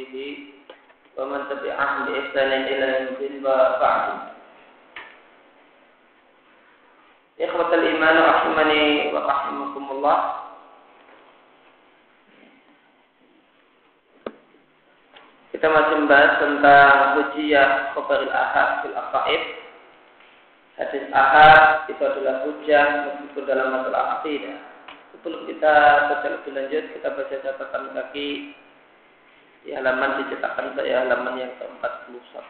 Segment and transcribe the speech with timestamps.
[0.00, 0.36] ورسوله
[1.16, 4.04] ومن تبعهم بإحسان إلى يوم الدين وبعد
[7.40, 10.18] إخوة الإيمان رحمني ورحمكم الله
[15.56, 19.42] Kita masih membahas tentang hujiyah khobaril ahad fil aqaid.
[20.76, 24.52] Hadis ahad itu adalah hujah meskipun dalam masalah akidah
[25.16, 25.74] sebelum kita
[26.12, 28.52] baca lebih lanjut, kita baca catatan kaki
[29.61, 32.49] di halaman dicetakan saya halaman yang ke-41.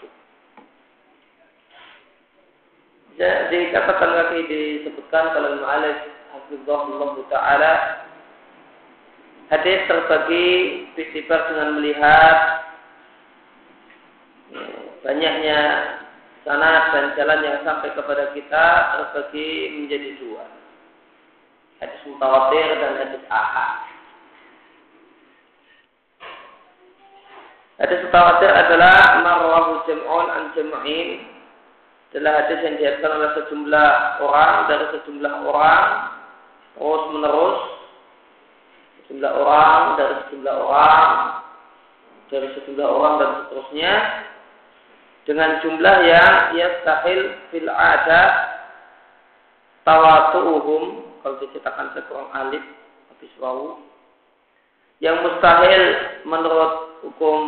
[3.20, 6.00] Jadi catatan kaki disebutkan kalau Mu'alif
[6.32, 7.74] Hafizullah Ta'ala
[9.52, 10.48] Hadis terbagi
[10.96, 12.38] Bisibar dengan melihat
[14.55, 14.64] ya,
[15.04, 15.60] Banyaknya
[16.48, 20.46] sana dan jalan yang sampai kepada kita terbagi menjadi dua
[21.82, 23.91] hadis mutawatir dan hadis ahad.
[27.81, 31.26] Hadis mutawatir adalah marwahu jam'un an jam'in.
[32.13, 35.85] Adalah hadis yang dihadirkan oleh sejumlah orang dari sejumlah orang
[36.77, 37.60] terus menerus.
[39.01, 41.10] Sejumlah orang dari sejumlah orang
[42.29, 43.93] dari sejumlah orang dan seterusnya.
[45.26, 48.21] Dengan jumlah yang yastahil fil ada
[49.90, 50.84] tawatu'uhum
[51.26, 52.62] kalau diciptakan sekurang alif
[53.10, 53.82] habis wawu.
[55.01, 55.84] Yang mustahil
[56.29, 57.41] menurut hukum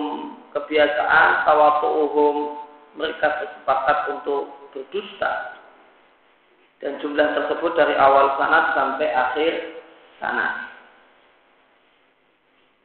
[0.54, 2.36] kebiasaan tawatu'uhum
[2.98, 5.62] mereka bersepakat untuk berdusta
[6.84, 9.54] dan jumlah tersebut dari awal sanat sampai akhir
[10.20, 10.74] sanat.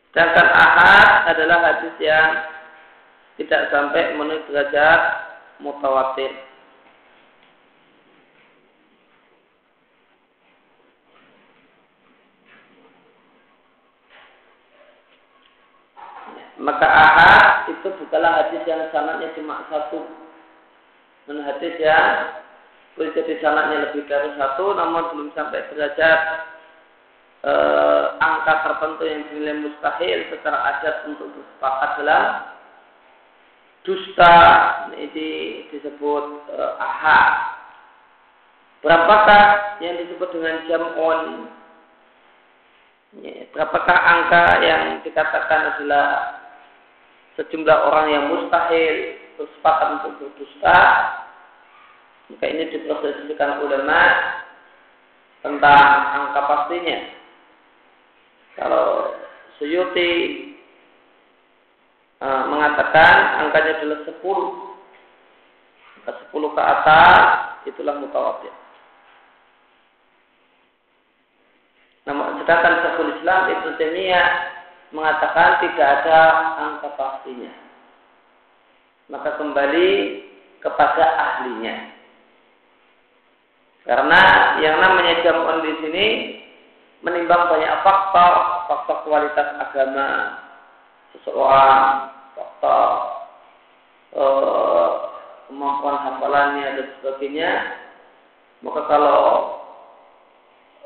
[0.09, 2.31] Sedangkan ahad adalah hadis yang
[3.37, 5.01] tidak sampai menuju derajat
[5.61, 6.48] mutawatir.
[16.59, 20.03] Maka ahad itu bukanlah hadis yang sanatnya cuma satu.
[21.31, 22.35] Dan hadis yang
[22.99, 26.21] boleh jadi sanatnya lebih dari satu, namun belum sampai derajat
[27.47, 27.53] e,
[28.19, 32.25] angka tertentu yang dinilai mustahil secara adat untuk bersepakat dalam
[33.87, 34.35] dusta
[34.99, 35.29] ini
[35.71, 37.55] disebut e, ahad.
[38.83, 41.23] Berapakah yang disebut dengan jam'un?
[43.23, 46.38] Ya, berapakah angka yang dikatakan adalah
[47.39, 50.79] sejumlah orang yang mustahil bersepakat untuk berdusta,
[52.35, 54.03] maka ini diprosesikan ulama
[55.47, 55.87] tentang
[56.19, 56.99] angka pastinya.
[58.59, 59.15] Kalau
[59.63, 60.11] Suyuti
[62.19, 64.19] uh, mengatakan angkanya adalah 10,
[66.03, 67.23] maka 10 ke atas
[67.71, 68.51] itulah mutawatir.
[72.11, 74.29] Namun sedangkan Syekhul Islam itu Taimiyah
[74.93, 76.19] mengatakan tidak ada
[76.57, 77.53] angka pastinya.
[79.09, 79.89] Maka kembali
[80.61, 81.77] kepada ahlinya.
[83.89, 84.21] Karena
[84.61, 86.07] yang namanya jamuan di sini
[87.01, 88.33] menimbang banyak faktor,
[88.69, 90.09] faktor kualitas agama
[91.17, 92.85] seseorang, faktor
[94.13, 94.89] uh,
[95.49, 97.53] kemampuan hafalannya dan sebagainya.
[98.61, 99.21] Maka kalau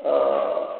[0.05, 0.72] uh,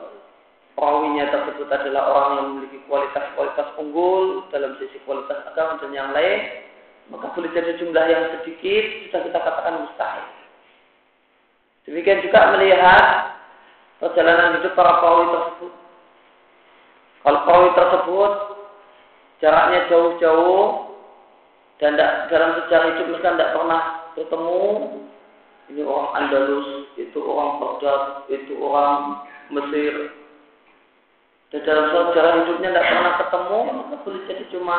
[0.83, 6.59] perawinya tersebut adalah orang yang memiliki kualitas-kualitas unggul dalam sisi kualitas agama dan yang lain,
[7.07, 10.27] maka boleh jadi jumlah yang sedikit sudah kita katakan mustahil.
[11.87, 13.05] Demikian juga melihat
[14.03, 15.73] perjalanan hidup para perawi tersebut.
[17.23, 18.33] Kalau perawi tersebut
[19.39, 20.67] jaraknya jauh-jauh
[21.79, 21.95] dan
[22.27, 23.81] dalam sejarah hidup mereka tidak pernah
[24.19, 24.67] bertemu,
[25.71, 30.22] ini orang Andalus, itu orang Baghdad, itu orang Mesir,
[31.53, 34.77] dan dalam sejarah hidupnya tidak pernah ketemu, maka boleh jadi cuma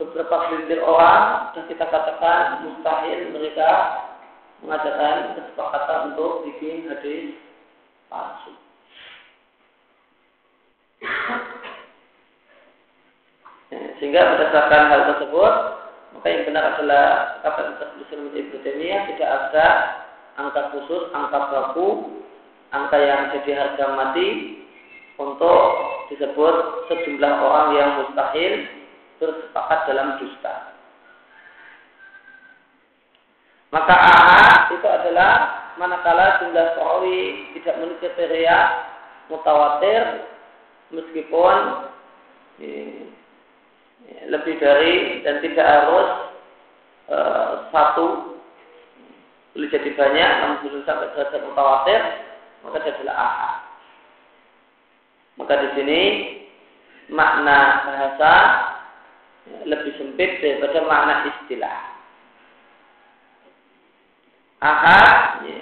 [0.00, 3.68] beberapa selintir orang dan kita katakan mustahil mereka
[4.64, 7.36] mengadakan kesepakatan untuk bikin hadis
[8.08, 8.56] palsu.
[14.00, 15.54] Sehingga berdasarkan hal tersebut,
[16.16, 17.60] maka yang benar adalah kata
[18.00, 19.66] Islam Ibnu Taimiyah tidak ada
[20.40, 22.16] angka khusus, angka baku,
[22.72, 24.61] angka yang jadi harga mati,
[25.20, 25.60] untuk
[26.12, 28.52] disebut sejumlah orang yang mustahil
[29.20, 30.54] bersepakat dalam dusta.
[33.72, 35.32] Maka ahad itu adalah
[35.80, 37.20] manakala jumlah perawi
[37.56, 38.58] tidak memiliki kriteria
[39.32, 40.02] mutawatir
[40.92, 41.56] meskipun
[44.28, 46.08] lebih dari dan tidak harus
[47.08, 47.18] e,
[47.72, 48.06] satu
[49.52, 52.00] boleh jadi banyak namun belum sampai derajat mutawatir
[52.60, 53.61] maka dia adalah ahad.
[55.40, 56.00] Maka di sini
[57.08, 58.32] makna bahasa
[59.64, 61.78] lebih sempit daripada makna istilah.
[64.62, 65.58] Ahad ya,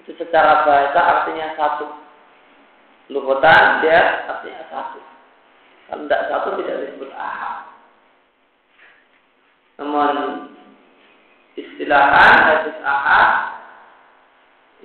[0.00, 1.86] itu secara bahasa artinya satu.
[3.12, 4.98] Luhutan dia artinya satu.
[5.86, 7.68] Kalau tidak satu tidak disebut ahad.
[9.76, 10.14] Namun
[11.54, 13.55] istilahan hadis ahad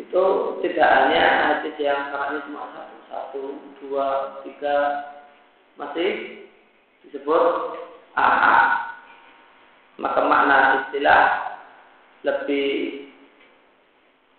[0.01, 0.23] itu
[0.65, 3.41] tidak hanya hadis yang karena cuma satu, satu,
[3.83, 4.07] dua,
[4.41, 4.77] tiga,
[5.77, 6.09] masih
[7.05, 7.77] disebut
[8.17, 8.97] ahad.
[10.01, 10.57] Maka makna
[10.87, 11.21] istilah
[12.25, 12.69] lebih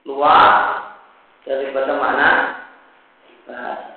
[0.02, 0.82] luas
[1.46, 2.28] daripada mana
[3.46, 3.90] bahasa.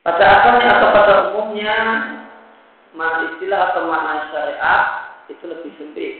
[0.00, 1.76] Pada asalnya atau pada umumnya
[2.94, 4.82] makna istilah atau makna syariat
[5.26, 6.14] itu lebih sempit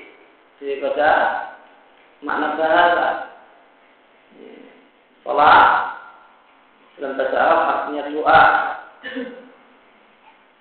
[0.58, 1.08] daripada
[2.24, 3.08] makna bahasa.
[5.24, 5.68] Sholat
[6.96, 8.42] dalam bahasa Arab artinya doa.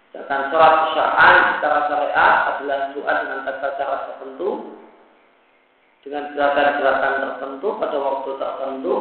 [0.09, 4.49] Sedangkan sholat syar'an secara syariat adalah doa dengan tata cara tertentu.
[5.99, 8.93] Dengan gerakan-gerakan tertentu pada waktu tertentu.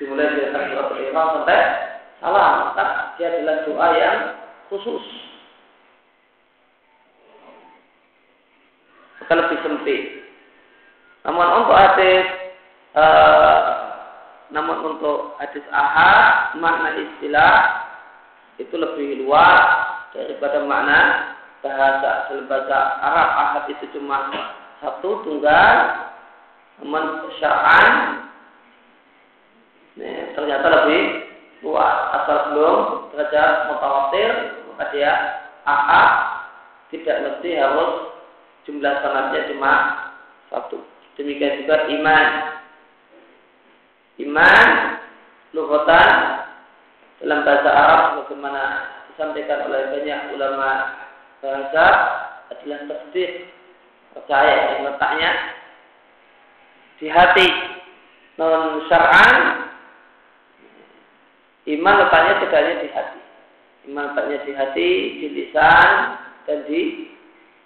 [0.00, 1.60] Dimulai dari takbiratul ihram sampai
[2.24, 2.52] salam.
[2.72, 2.84] Maka
[3.20, 4.18] dia adalah doa yang
[4.72, 5.04] khusus.
[9.20, 10.19] Maka lebih sempit
[11.26, 12.24] namun untuk hadis
[12.96, 13.90] uh,
[14.50, 17.54] namun untuk hadis ahad makna istilah
[18.58, 19.62] itu lebih luas
[20.12, 21.00] daripada makna
[21.60, 23.28] bahasa dalam bahasa Arab.
[23.36, 24.26] Ahad itu cuma
[24.80, 25.76] satu tunggal
[26.80, 27.04] teman
[27.36, 27.88] syar'an
[30.00, 31.02] ini ternyata lebih
[31.60, 31.96] luas.
[32.16, 32.76] Asal belum
[33.12, 34.30] derajat mutawatir
[34.72, 35.12] maka dia
[35.68, 36.08] ahad
[36.88, 37.92] tidak mesti harus
[38.64, 39.72] jumlah sanatnya cuma
[40.48, 40.80] satu
[41.20, 42.26] demikian juga iman.
[44.20, 44.68] Iman
[45.52, 46.10] lughatan
[47.20, 48.64] dalam bahasa Arab sebagaimana
[49.12, 50.70] disampaikan oleh banyak ulama
[51.44, 51.84] bahasa
[52.48, 53.52] adalah tasdid
[54.16, 55.30] percaya yang letaknya
[56.96, 57.48] di hati.
[58.40, 59.68] Non syar'an
[61.68, 63.20] iman letaknya tidak hanya di hati.
[63.88, 64.90] Iman letaknya di hati
[65.20, 65.90] di lisan
[66.48, 66.80] dan di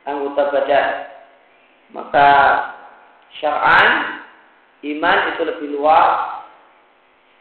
[0.06, 0.88] anggota badan.
[1.94, 2.30] Maka
[3.40, 4.20] syar'an
[4.84, 6.44] iman itu lebih luas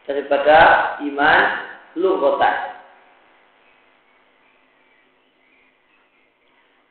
[0.08, 0.58] daripada
[1.04, 1.40] iman
[1.94, 2.74] lughatan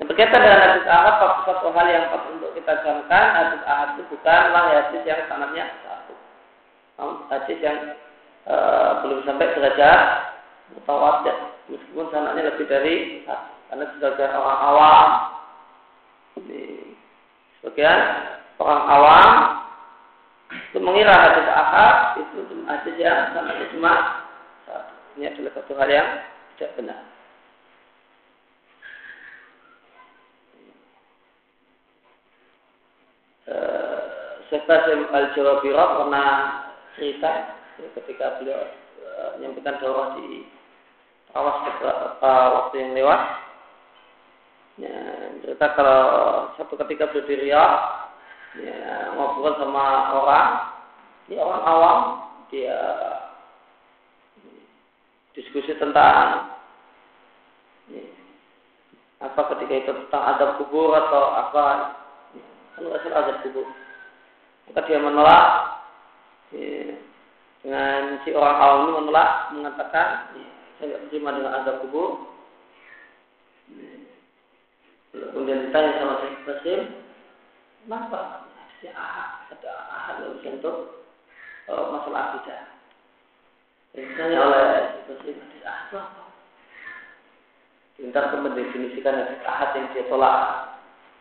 [0.03, 1.15] Berkaitan dengan hadis ahad,
[1.47, 6.13] satu hal yang patut untuk kita camkan, hadis ahad itu bukanlah hadis yang sanatnya satu.
[6.99, 7.97] Namun hadis yang
[8.43, 8.55] e,
[8.99, 9.99] belum sampai derajat
[10.75, 11.35] mutawatir,
[11.71, 13.47] meskipun sanatnya lebih dari satu.
[13.71, 15.09] Karena orang awam,
[16.43, 16.93] ini,
[17.63, 17.99] sebagian
[18.61, 19.31] orang awam
[20.53, 22.37] itu mengira hadis ahad itu
[22.69, 23.93] hadis yang sanatnya cuma.
[25.13, 26.09] Ini adalah satu hal yang
[26.57, 27.13] tidak benar.
[34.53, 36.29] Syekh Basim Al-Jawabirah pernah
[36.93, 37.57] cerita
[37.97, 38.69] ketika beliau
[39.01, 40.45] uh, menyampaikan dakwah di
[41.33, 43.21] awas beberapa waktu yang lewat.
[44.77, 44.93] Ya,
[45.41, 46.01] cerita kalau
[46.53, 48.02] satu ketika beliau di Riyadh,
[48.59, 50.49] ya, ngobrol sama orang,
[51.25, 51.99] ini orang awam,
[52.53, 52.77] dia
[55.33, 56.53] diskusi tentang
[57.89, 58.05] ya,
[59.25, 61.63] apa ketika itu tentang adab kubur atau apa.
[62.73, 63.65] Kan nggak salah azab kubur.
[64.69, 65.49] Maka dia menolak
[66.53, 66.97] ya,
[67.61, 70.07] dengan si orang awam ini menolak mengatakan
[70.37, 72.09] ya, saya tidak terima dengan azab kubur.
[73.73, 73.93] Ya,
[75.13, 76.81] kemudian ditanya sama Syekh Basim
[77.87, 80.77] ada ahad ada ahad bisa untuk
[81.71, 82.61] uh, masalah akidah
[83.93, 84.67] ditanya oleh
[85.07, 86.23] Basim hadis ahad itu apa
[87.93, 90.37] Pintar mendefinisikan hadis ahad yang dia tolak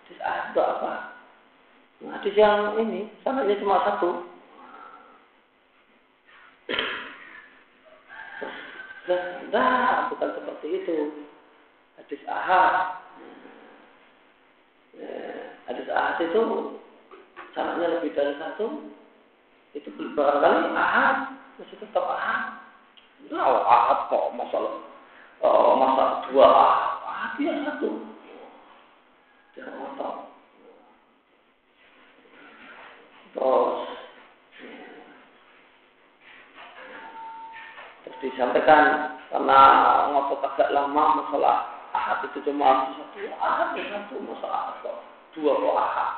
[0.07, 1.13] hadis ahad itu apa
[2.11, 4.27] Hadis yang ini sanadnya cuma satu.
[9.55, 10.99] Nah, bukan seperti itu.
[11.95, 13.02] Hadis ahad.
[15.63, 16.43] Ya, hadis ahad itu
[17.55, 18.91] sanadnya lebih dari satu.
[19.79, 22.59] Itu barangkali ahad masih tetap ahad.
[23.31, 24.75] Nah, ahad kok masalah
[25.47, 26.93] oh, masalah dua ahad.
[27.07, 27.91] Ahad dia satu.
[29.55, 30.19] Jangan tahu.
[33.33, 33.79] Terus
[38.03, 39.61] terus disampaikan karena
[40.11, 41.57] ngotot agak lama masalah
[41.95, 46.11] ahad itu cuma satu ahad ya satu masalah ahad dua kok ahad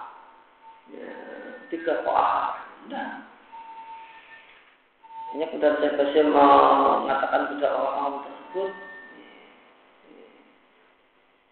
[0.91, 1.11] ya,
[1.71, 2.55] tiga kok ahad
[2.91, 3.25] nah
[5.35, 8.71] ini kemudian saya kasih mengatakan kepada orang-orang tersebut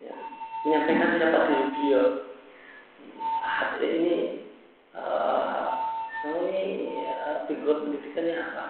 [0.07, 0.15] ya,
[0.63, 2.07] menyampaikan siapa diri beliau.
[3.43, 4.17] Ahad ini
[4.95, 5.67] uh,
[6.31, 6.63] ini
[7.11, 8.65] uh, pendidikannya apa?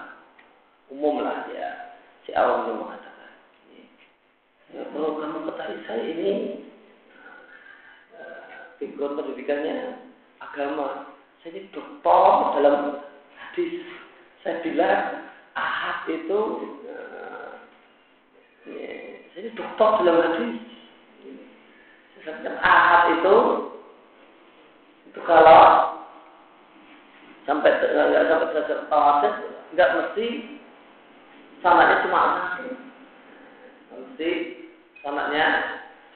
[0.89, 1.93] Umum lah ya.
[2.25, 3.33] Si awam yang mengatakan.
[4.73, 6.33] Ya, kalau kamu ketahui saya ini
[8.83, 10.03] background pendidikannya
[10.43, 11.15] agama.
[11.43, 12.99] Saya ini doktor dalam
[13.39, 13.87] hadis.
[14.43, 15.23] Saya bilang
[15.55, 16.41] ahad itu
[16.91, 17.51] uh,
[18.67, 18.91] ya,
[19.31, 20.59] saya ini doktor dalam hadis
[22.23, 23.37] Setiap ahad itu
[25.11, 25.62] itu kalau
[27.43, 29.35] sampai nggak sampai derajat tawasid
[29.75, 30.27] nggak mesti
[31.61, 32.67] sanatnya cuma satu
[33.91, 34.31] mesti
[35.03, 35.47] sanatnya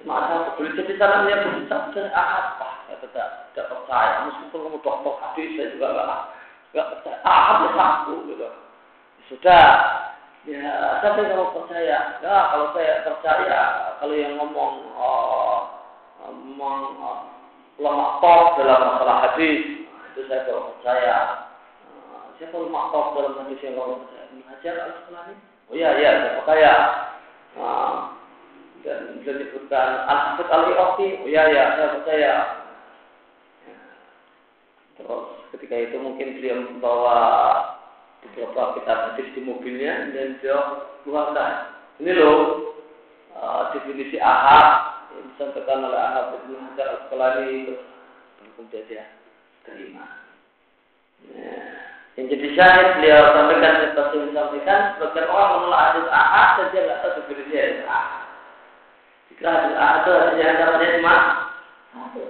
[0.06, 4.14] satu boleh jadi dari ahad wah saya tidak tidak percaya.
[4.30, 6.20] Meskipun kamu dokter hadis saya juga nggak
[6.70, 7.18] nggak percaya.
[7.26, 8.48] Ahad ya satu gitu.
[9.26, 9.68] Sudah.
[10.46, 13.60] Ya tapi kamu percaya ya kalau saya percaya
[13.98, 15.75] kalau yang ngomong oh,
[17.76, 19.84] ulama top dalam masalah hadis
[20.14, 21.16] itu saya kalau percaya.
[22.38, 25.34] Siapa ulama top dalam hadis yang kalau percaya Hajar al Asqalani
[25.68, 26.72] oh iya iya saya percaya
[28.85, 32.33] dan disebutkan al hafidh al iraqi oh iya iya saya percaya
[34.97, 35.25] terus
[35.56, 37.18] ketika itu mungkin beliau membawa
[38.25, 40.61] beberapa kitab hadis di mobilnya dan beliau
[41.04, 41.52] keluarkan
[42.00, 42.66] ini loh
[43.76, 47.76] definisi ahad yang disampaikan oleh anak Ibnu Hajar Al-Asqalani
[48.56, 49.04] kemudian dia
[49.64, 50.04] terima.
[51.25, 51.61] Ya.
[52.16, 57.00] Yang jadi syahid beliau sampaikan seperti yang disampaikan sebagian orang menolak hadis ahad dia nggak
[57.04, 58.25] tahu definisi hadis ahad.
[59.45, 61.16] Ahad itu artinya namanya cuma
[61.93, 62.23] satu.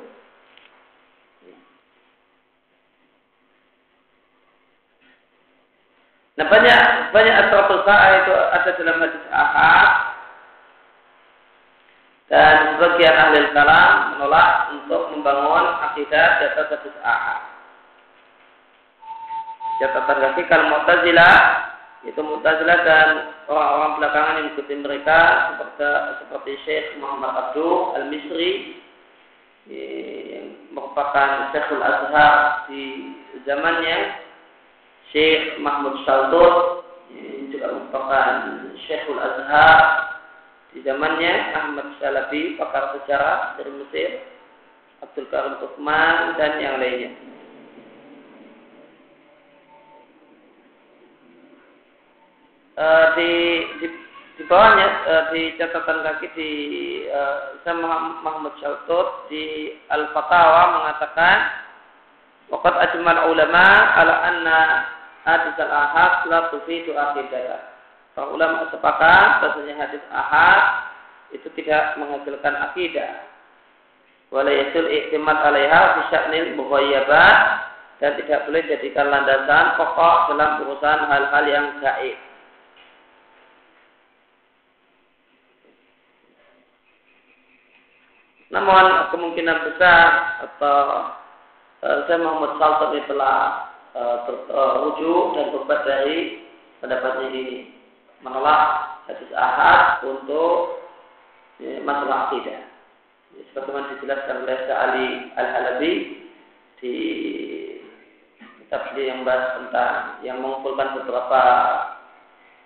[6.36, 6.80] Nah banyak
[7.14, 9.90] banyak asraful itu ada dalam hadis ahad
[12.26, 17.40] dan sebagian ahli kalam menolak untuk membangun akidah di atas hadis ahad.
[19.78, 21.65] Catatan kaki kalau Mu'tazilah
[22.06, 23.08] itu Mu'tazilah dan
[23.50, 25.18] orang-orang belakangan yang mengikuti mereka
[25.50, 25.90] seperti
[26.22, 28.50] seperti Syekh Muhammad Abdul Al-Misri
[29.66, 33.10] yang merupakan Syekhul Azhar di
[33.42, 34.22] zamannya
[35.10, 38.30] Syekh Mahmud Shaltut yang juga merupakan
[38.86, 39.78] Syekhul Azhar
[40.70, 44.10] di zamannya Ahmad Salafi, pakar sejarah dari Mesir,
[45.02, 47.25] Abdul Karim Utsman dan yang lainnya.
[52.76, 53.32] Uh, di,
[53.80, 53.86] di
[54.36, 56.50] di bawahnya uh, di catatan kaki di
[57.08, 61.64] uh, Muhammad Muhammad Shaltut di Al Fatawa mengatakan
[62.46, 63.66] Waqat ajmal ulama
[63.98, 64.60] ala anna
[65.26, 67.74] hadis al-ahad la tufidu aqidah.
[68.14, 70.62] Para ulama sepakat bahasanya hadis ahad
[71.34, 73.26] itu tidak menghasilkan akidah.
[74.30, 76.54] Wala yasul i'timad 'alaiha fi sya'nil
[77.96, 82.16] dan tidak boleh jadikan landasan pokok dalam urusan hal-hal yang gaib.
[88.50, 90.08] Namun kemungkinan besar
[90.46, 90.80] atau
[91.82, 93.38] uh, saya Muhammad Salton telah
[93.98, 96.46] uh, rujuk dan berbuat dari
[96.78, 97.46] pendapatnya ini
[98.22, 98.62] menolak
[99.10, 100.82] hadis ahad untuk
[101.82, 102.60] masalah akidah.
[103.36, 105.92] Ya, sebagaimana dijelaskan oleh Ali Al Halabi
[106.80, 106.94] di
[108.66, 109.94] kitab yang bahas tentang
[110.26, 111.42] yang mengumpulkan beberapa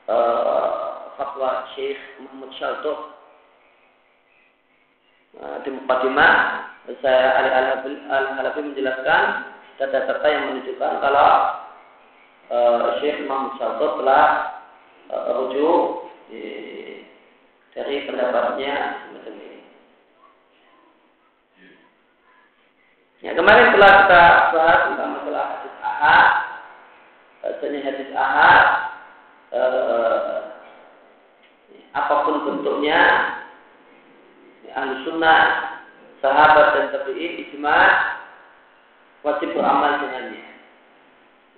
[0.08, 3.19] uh, fatwa Syekh Muhammad Syaltuh uh,
[5.38, 6.34] di Muqaddimah
[6.98, 7.50] saya Ali
[8.10, 9.22] Al Halabi menjelaskan
[9.78, 11.30] data-data yang menunjukkan kalau
[12.50, 14.26] uh, Syekh Muhammad Syaltuh telah
[15.10, 16.10] rujuk
[17.74, 18.74] dari pendapatnya
[19.06, 19.58] semacam ini.
[23.20, 26.28] Ya, kemarin telah kita bahas tentang masalah hadis ahad,
[27.42, 28.66] bahasanya hadis ahad,
[29.52, 30.38] eh,
[31.92, 33.39] apa pun bentuknya, ya,
[34.76, 35.42] ahli sunnah,
[36.20, 37.78] sahabat dan tabi'in, ijma
[39.26, 40.44] wajib beramal dengannya.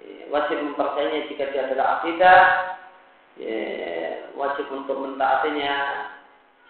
[0.02, 2.40] Ya, wajib mempercayainya jika dia adalah akidah,
[3.38, 3.58] ya,
[4.34, 5.74] wajib untuk mentaatinya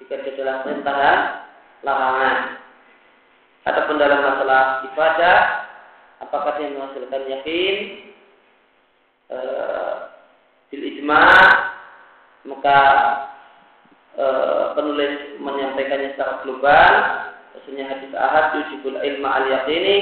[0.03, 1.19] jika dia dalam perintah dan
[1.87, 2.39] larangan.
[3.63, 5.39] Adapun dalam masalah ibadah,
[6.23, 7.77] apakah dia menghasilkan yakin
[9.31, 9.39] e,
[10.71, 11.23] bil ijma
[12.47, 12.79] maka
[14.17, 14.27] e,
[14.77, 16.93] penulis menyampaikannya secara global
[17.53, 19.99] maksudnya hadis ahad yujibul ilma al yaqini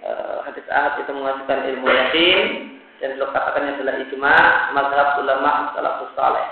[0.00, 0.10] e,
[0.44, 2.40] hadis ahad itu menghasilkan ilmu yakin
[3.02, 4.36] dan beliau katakan adalah ijma
[4.72, 6.46] mazhab ulama salafus saleh.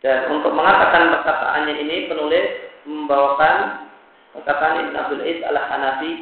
[0.00, 2.46] Dan untuk mengatakan perkataannya ini penulis
[2.86, 3.88] membawakan
[4.36, 6.12] perkataan Ibn Abdul Is al Hanafi.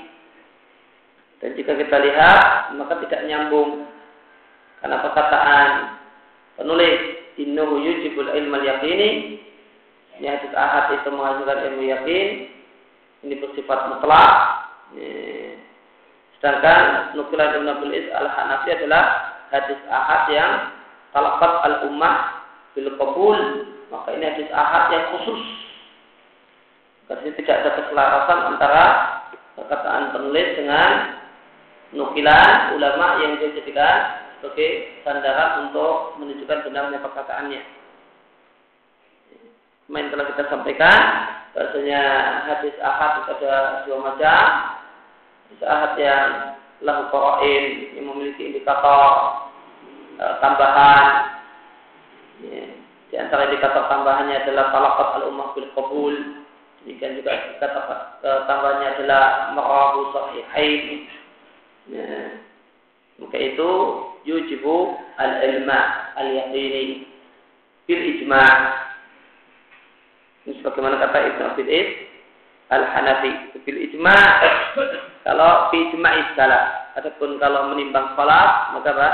[1.39, 3.87] Dan jika kita lihat maka tidak nyambung
[4.83, 5.69] karena perkataan
[6.59, 9.39] penulis innahu yujibul ilmal yaqini
[10.19, 12.27] ini hadis ahad itu menghasilkan ilmu yakin.
[13.23, 14.35] Ini bersifat mutlak.
[16.39, 19.03] Sedangkan nukilan Ibn Abdul Is al Hanafi adalah
[19.55, 20.53] hadis ahad yang
[21.15, 23.39] talafat al ummah bil qabul.
[23.95, 25.43] Maka ini hadis ahad yang khusus.
[27.07, 28.85] Karena tidak ada keselarasan antara
[29.55, 30.91] perkataan penulis dengan
[31.95, 37.63] nukilan ulama yang dijadikan sebagai sandaran untuk menunjukkan benarnya perkataannya.
[39.89, 41.01] Main telah kita sampaikan
[41.57, 42.03] bahasanya
[42.45, 44.45] hadis ahad itu ada dua macam.
[45.49, 46.29] Hadis ahad yang
[46.85, 47.65] lahu qarain
[47.97, 49.11] yang memiliki indikator
[50.21, 51.07] e, tambahan
[52.39, 52.71] Ya.
[53.11, 56.15] Di antara indikator tambahannya adalah talakat al-ummah bil qabul.
[56.87, 57.83] Demikian juga indikator
[58.47, 61.11] tambahannya adalah marahu sahihain.
[61.91, 62.47] Ya.
[63.19, 63.71] Maka itu
[64.23, 67.09] yujibu al-ilma al-yaqini
[67.89, 68.55] bil ijma'
[70.47, 71.91] ini sebagaimana kata Ibn Abid Is
[72.71, 74.27] al-Hanafi bil ijma'
[75.27, 79.11] kalau bil ijma' salah adapun kalau menimbang salat maka apa?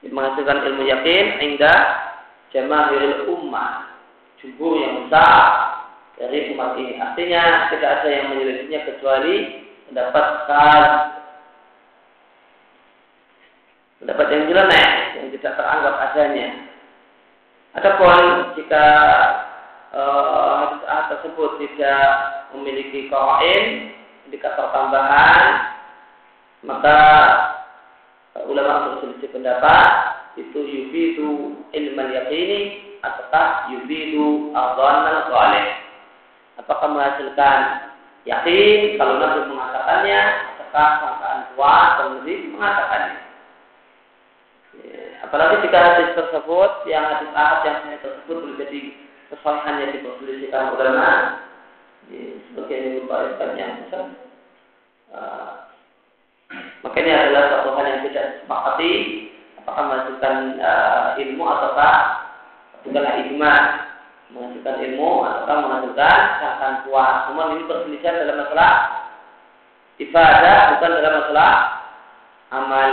[0.00, 1.74] Menghasilkan ilmu yakin hingga
[2.56, 3.90] jamaahirul ummah
[4.40, 5.36] jumhur yang besar
[6.16, 6.96] dari umat ini.
[6.96, 11.19] Artinya tidak ada yang menyelidiknya kecuali mendapatkan
[14.00, 14.68] pendapat yang jelas
[15.20, 16.48] yang tidak teranggap adanya.
[17.76, 18.24] Adapun
[18.58, 18.86] jika
[19.94, 22.06] uh, hadis A tersebut tidak
[22.56, 23.94] memiliki kawain
[24.26, 25.70] indikator tambahan
[26.66, 26.98] maka
[28.46, 29.88] ulama berselisih pendapat
[30.34, 32.60] itu yufidu ilman yaqini
[33.00, 35.66] ataukah yufidu adzan salih
[36.58, 37.58] apakah menghasilkan
[38.28, 40.20] yakin kalau Nabi mengatakannya
[40.58, 42.08] ataukah sangkaan kuat dan
[42.52, 43.14] mengatakannya?
[43.14, 43.29] ya,
[45.26, 48.80] apalagi jika hadis tersebut yang hadis ahad yang saya tersebut boleh jadi
[49.30, 51.10] kesalahannya diperselisihkan ulama
[52.10, 54.04] ya, sebagai yang yang besar
[56.80, 58.92] maka ini adalah satu hal yang tidak disepakati
[59.60, 61.96] apakah menghasilkan uh, ilmu ataukah
[62.82, 63.54] bukanlah ijma
[64.32, 67.16] menghasilkan ilmu ataukah menghasilkan sangkaan kuat.
[67.30, 68.72] Namun ini perselisihan dalam masalah
[70.00, 71.52] ibadah bukan dalam masalah
[72.50, 72.90] amal.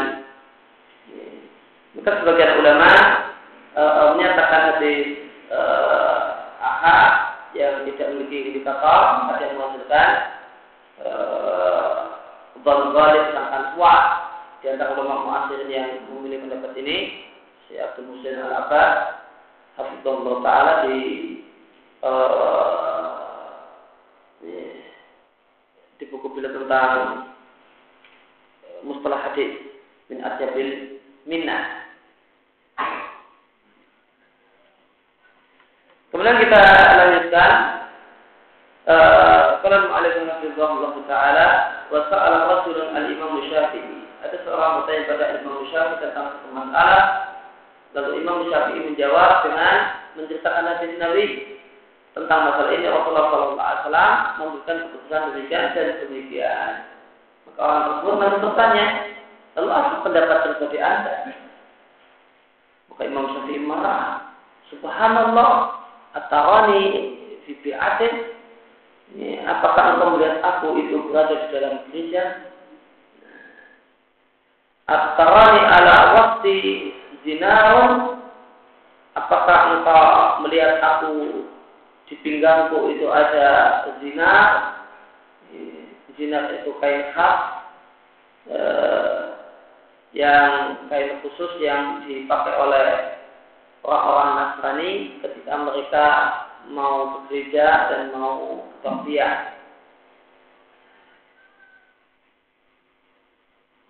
[1.95, 2.91] Maka sebagian ulama
[3.77, 7.11] uh, menyatakan hadis uh, ahad
[7.55, 8.99] yang tidak memiliki indikator,
[9.31, 10.09] ada yang menghasilkan
[12.67, 14.03] Bang Ghalib akan kuat
[14.59, 17.23] di antara ulama muasir yang memilih pendapat ini
[17.71, 19.23] si Abdul Musin Al Abbas
[19.79, 20.99] Hafizullah Taala di,
[22.03, 23.07] uh,
[25.95, 26.91] di buku bila tentang
[28.83, 29.79] mustalah hadis
[30.11, 30.96] min asyabil
[31.27, 31.83] minna.
[36.07, 36.61] Kemudian kita
[36.97, 37.51] lanjutkan
[38.87, 41.47] uh, kalau Allah Taala
[41.91, 44.07] wa sa'ala rasulun al-imam Syafi'i.
[44.23, 47.03] Ada seorang bertanya pada Imam Syafi'i tentang masalah.
[47.93, 49.75] Lalu Imam Syafi'i menjawab dengan
[50.15, 51.25] menceritakan hadis Nabi
[52.17, 54.09] tentang masalah ini Rasulullah SAW
[54.41, 56.71] memberikan keputusan demikian dan demikian.
[57.45, 58.85] Maka orang tersebut bertanya,
[59.57, 61.33] lalu apa pendapat pribadi anda?
[62.93, 64.31] Maka Imam Syafi'i marah.
[64.69, 65.81] Subhanallah,
[66.13, 66.83] atarani
[67.43, 68.13] fi bi'atin
[69.47, 72.23] apakah engkau melihat aku itu berada di dalam gereja?
[74.85, 76.55] Atarani ala waktu
[77.25, 78.17] zinarun
[79.17, 81.41] Apakah engkau melihat aku
[82.05, 84.33] di pinggangku itu ada zina?
[86.13, 87.41] Zina itu kain khas
[88.53, 89.36] eh,
[90.15, 92.87] yang kain khusus yang dipakai oleh
[93.83, 94.91] orang-orang Nasrani
[95.23, 96.05] ketika mereka
[96.71, 99.55] mau ke gereja dan mau tausiah.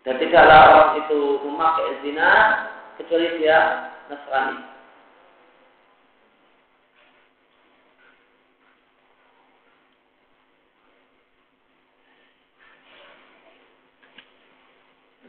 [0.06, 2.32] Dan tidaklah orang itu memakai zina
[2.95, 4.76] kecuali dia Nasrani.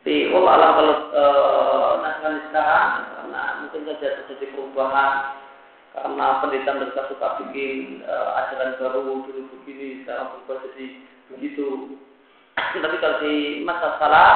[0.08, 1.24] Tapi Allah alam kalau e,
[2.00, 5.12] Nasrani sekarang karena mungkin saja terjadi perubahan
[5.92, 10.86] karena pendeta mereka suka bikin uh, ajaran baru dulu begini sekarang berubah jadi
[11.28, 11.68] begitu
[12.56, 14.32] tapi kalau di masa salah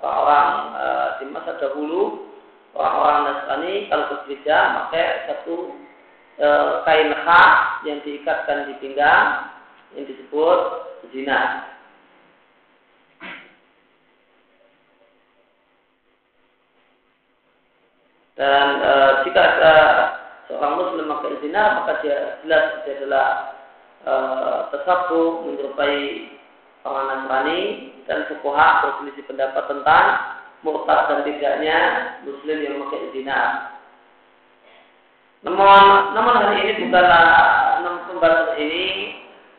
[0.00, 0.48] orang-orang
[0.80, 2.32] uh, di masa dahulu
[2.72, 5.56] orang-orang Nasrani kalau ke pakai satu
[6.88, 7.52] kain khas
[7.84, 9.52] yang diikatkan di pinggang
[9.92, 10.60] yang disebut
[11.12, 11.75] zina.
[18.36, 18.92] Dan e,
[19.24, 19.74] jika ada
[20.44, 23.28] seorang muslim memakai zina, maka dia jelas dia adalah
[24.04, 24.12] e,
[24.76, 25.96] tersapu menyerupai
[26.84, 27.60] orang Nasrani
[28.04, 30.06] dan fukuha berselisih pendapat tentang
[30.60, 31.78] murtad dan tidaknya
[32.28, 33.40] muslim yang memakai zina.
[35.40, 37.24] Namun, namun hari ini bukanlah
[38.12, 38.84] pembahasan ini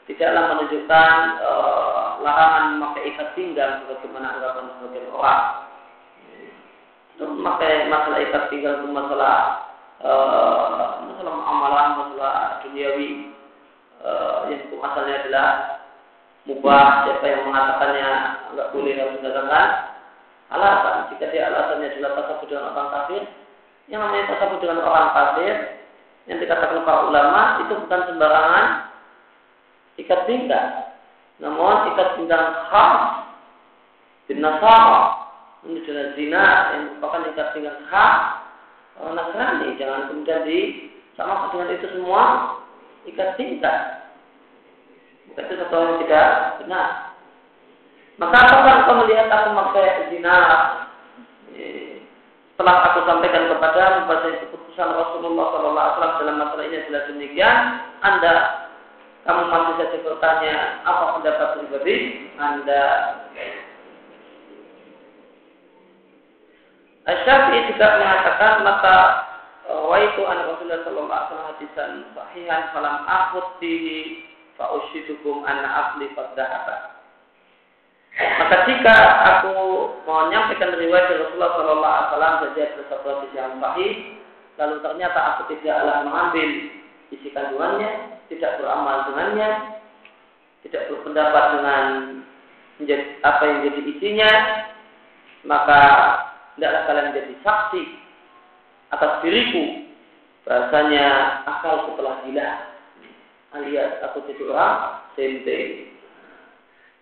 [0.05, 1.51] tidaklah menunjukkan e,
[2.21, 5.66] larangan memakai ikat pinggang sebagaimana anggapan sebagian orang
[7.25, 9.65] memakai masalah ikat tinggal itu masalah
[10.05, 13.33] uh, masalah amalan, masalah duniawi
[14.05, 15.47] uh, yang hukum asalnya adalah
[16.45, 16.85] mubah.
[17.09, 18.09] Siapa yang mengatakannya
[18.53, 19.67] nggak boleh harus mengatakan
[20.53, 20.95] alasan.
[21.15, 23.23] Jika dia alasannya adalah tasawuf dengan orang kafir,
[23.89, 25.53] yang namanya tasawuf dengan orang kafir
[26.27, 28.65] yang dikatakan para ulama itu bukan sembarangan
[29.97, 30.69] ikat pinggang,
[31.41, 33.01] namun ikat pinggang khas
[34.27, 35.26] bin nasara
[35.67, 38.15] ini adalah zina yang merupakan ikat pinggang hak
[39.03, 39.75] orang Nasrani.
[39.75, 40.59] Jangan kemudian di
[41.19, 42.23] sama dengan itu semua
[43.03, 44.07] ikat pinggang.
[45.35, 46.29] Itu satu yang tidak
[46.63, 46.87] benar.
[48.17, 50.37] Maka apakah engkau melihat aku memakai zina
[52.57, 57.57] setelah aku sampaikan kepada bahwa keputusan Rasulullah SAW dalam masalah ini adalah demikian,
[58.01, 58.33] Anda
[59.29, 61.95] kamu masih saja bertanya apa pendapat pribadi
[62.41, 62.83] Anda
[67.07, 68.95] Syafi'i juga mengatakan maka
[69.87, 74.27] waitu an Rasulullah sallallahu alaihi wasallam hadisan sahihan falam akhud bihi
[74.59, 76.99] fa usyidukum anna asli fadzahaba.
[78.17, 78.95] Maka jika
[79.37, 79.55] aku
[80.03, 83.91] menyampaikan riwayat Rasulullah sallallahu alaihi wasallam saja satu hadis yang sahih,
[84.57, 86.49] lalu ternyata aku tidaklah mengambil
[87.13, 89.49] isi kandungannya, tidak beramal dengannya,
[90.65, 91.83] tidak berpendapat dengan
[92.81, 94.31] menjadi, apa yang jadi isinya,
[95.45, 95.81] maka
[96.57, 97.83] tidaklah kalian menjadi saksi
[98.89, 99.85] atas diriku.
[100.47, 101.07] Bahasanya
[101.45, 102.49] akal setelah gila
[103.55, 105.91] alias aku jadi orang sente.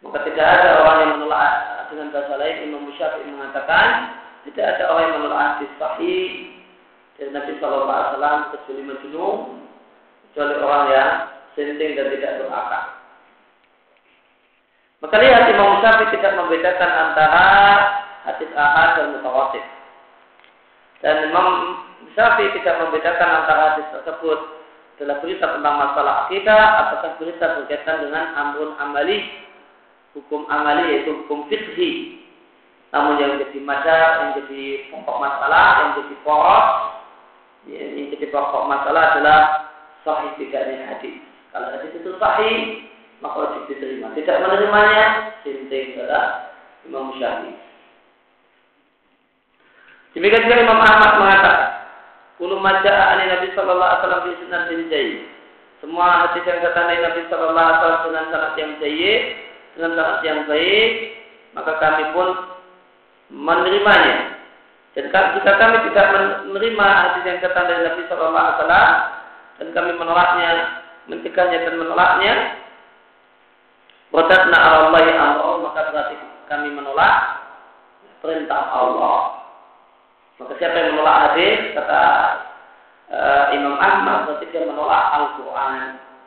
[0.03, 1.53] Maka tidak ada orang yang menolak
[1.89, 2.69] dengan bahasa lain.
[2.69, 3.87] Imam Syafi'i mengatakan
[4.43, 6.29] tidak ada orang yang menolak hadis sahih
[7.15, 9.37] dari Nabi Shallallahu Alaihi Wasallam kecuali majnun
[10.29, 11.09] kecuali orang yang
[11.55, 12.85] senting dan tidak berakal.
[14.99, 17.47] Maka lihat Imam Syafi'i tidak membedakan antara
[18.25, 19.63] hadis ahad dan mutawatir.
[21.05, 21.47] Dan Imam
[22.17, 24.39] Syafi'i tidak membedakan antara hadis tersebut
[24.95, 29.27] adalah berita tentang masalah akidah ataukah berita berkaitan dengan amrun amali,
[30.15, 32.23] hukum amali yaitu hukum fikhi.
[32.95, 36.67] Namun yang jadi madar, yang jadi pokok masalah, yang jadi poros,
[37.67, 39.39] yang jadi pokok masalah adalah
[40.07, 41.19] sahih tidaknya hadis.
[41.51, 42.87] Kalau hadis itu sahih,
[43.19, 44.15] maka wajib diterima.
[44.15, 46.55] Tidak menerimanya, sinting adalah
[46.87, 47.64] Imam Syafi'i.
[50.15, 51.75] Demikian juga Imam Ahmad mengatakan,
[52.35, 55.23] Kulu maja'a ani Nabi sallallahu alaihi wasallam fi sunan bin jayyid.
[55.79, 59.21] Semua hadis yang kata Nabi sallallahu alaihi wasallam dengan sanad yang jayyid,
[59.75, 60.91] dengan sanad yang baik,
[61.55, 62.27] maka kami pun
[63.31, 64.39] menerimanya.
[64.95, 66.07] Dan jika kami tidak
[66.47, 68.91] menerima hadis yang kata dari Nabi sallallahu alaihi wasallam
[69.55, 70.49] dan kami menolaknya,
[71.11, 72.33] mencegahnya dan menolaknya,
[74.15, 76.15] Wadatna Allah amro maka berarti
[76.47, 77.43] kami menolak
[78.23, 79.34] perintah Allah.
[80.35, 82.03] Maka siapa yang menolak hadis kata
[83.07, 85.81] uh, Imam Ahmad berarti dia menolak Al-Quran.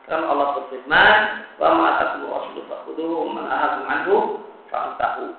[0.09, 1.17] Karena Allah berfirman,
[1.61, 4.17] wa ma'atakum rasuluh fakuduhu man ahakum anhu
[4.73, 5.37] fa'antahu.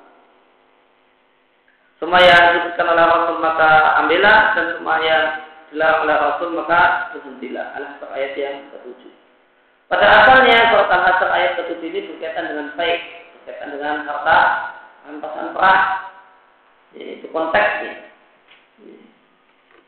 [1.97, 3.71] Semua yang disebutkan oleh Rasul maka
[4.05, 5.25] ambillah dan semua yang
[5.73, 7.65] dilarang oleh Rasul maka berhentilah.
[7.75, 9.13] Al-Hasr ayat yang ketujuh.
[9.89, 13.01] Pada asalnya surat Al-Hasr ayat ketujuh ini berkaitan dengan baik,
[13.41, 14.39] berkaitan dengan harta,
[15.09, 15.81] rampasan perah.
[16.93, 18.08] Itu konteksnya.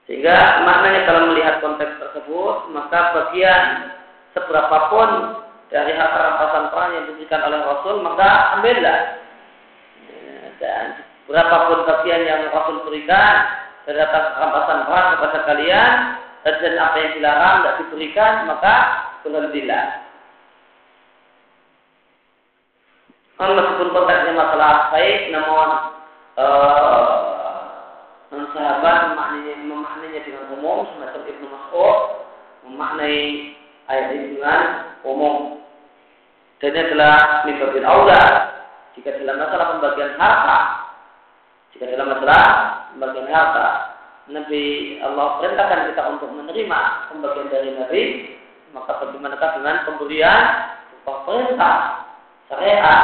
[0.10, 3.96] Sehingga maknanya kalau melihat konteks tersebut, maka bagian
[4.36, 5.40] seberapapun
[5.72, 9.00] dari harta rampasan perang yang diberikan oleh Rasul, maka ambillah.
[10.60, 11.00] Dan
[11.32, 13.34] berapapun bagian yang Rasul berikan
[13.88, 15.92] dari rampasan perang kepada kalian,
[16.44, 18.76] dan apa yang dilarang tidak diberikan, maka
[19.22, 19.86] berhentilah.
[23.42, 25.68] Meskipun konteksnya masalah baik, namun
[26.38, 27.31] uh,
[28.32, 31.98] dan sahabat memaknainya, memaknainya dengan umum semacam Ibnu Mas'ud
[32.64, 33.20] memaknai
[33.92, 34.62] ayat ini dengan
[35.04, 35.60] umum.
[36.64, 38.24] Dan ini adalah mibabil aula
[38.96, 40.60] jika dalam masalah pembagian harta
[41.76, 42.44] jika dalam masalah
[42.94, 43.68] pembagian harta
[44.32, 44.64] Nabi
[45.04, 48.02] Allah perintahkan kita untuk menerima pembagian dari Nabi,
[48.72, 50.42] maka bagaimanakah dengan pemberian
[50.88, 51.78] berupa perintah
[52.48, 53.04] syariat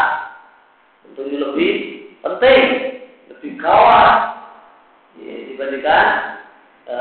[1.03, 1.73] tentunya lebih
[2.23, 2.63] penting,
[3.33, 4.36] lebih kawat
[5.57, 6.05] dibandingkan
[6.85, 6.95] e,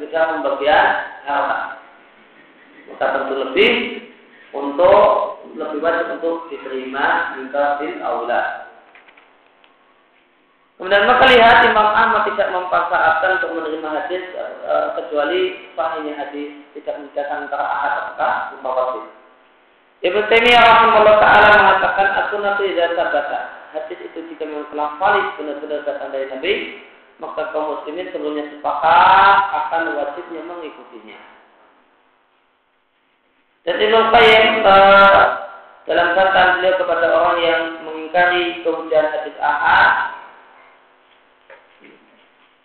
[0.00, 0.86] sekedar pembagian
[1.28, 1.76] harta.
[2.88, 3.72] Maka tentu lebih
[4.56, 5.04] untuk
[5.52, 8.64] lebih wajib untuk diterima jika bil aula.
[10.80, 15.40] Kemudian maka lihat Imam Ahmad tidak memanfaatkan untuk menerima hadis e, kecuali
[15.76, 19.04] sahihnya hadis tidak menjelaskan antara ahad apakah mutawatir.
[19.98, 23.40] Ibnu Taimiyah rahimahullah taala mengatakan as-sunnatu idza sabata.
[23.76, 26.52] Hadis itu jika memang telah valid benar-benar datang dari Nabi,
[27.18, 31.18] maka kaum muslimin sebelumnya sepakat akan wajibnya mengikutinya.
[33.68, 35.20] Ibnu Qayyim uh,
[35.84, 40.18] dalam bantahan beliau kepada orang yang mengingkari kemudian hadis ahad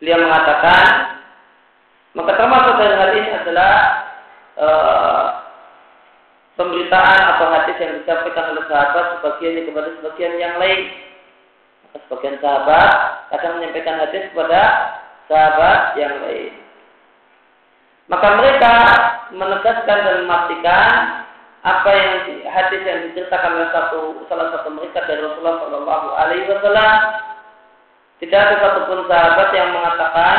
[0.04, 1.16] Beliau mengatakan,
[2.12, 3.74] maka termasuk dari hal ini adalah
[4.60, 4.68] e,
[6.60, 10.92] pemberitaan atau hadis yang disampaikan oleh sahabat sebagiannya kepada sebagian yang lain.
[11.94, 12.90] Sebagian sahabat
[13.30, 14.62] kadang menyampaikan hadis kepada
[15.30, 16.54] sahabat yang lain.
[18.10, 18.74] Maka mereka
[19.32, 20.92] menegaskan dan memastikan
[21.64, 26.98] apa yang hadis yang diceritakan oleh satu salah satu mereka dari Rasulullah Shallallahu Alaihi Wasallam.
[28.20, 30.38] Tidak ada satupun sahabat yang mengatakan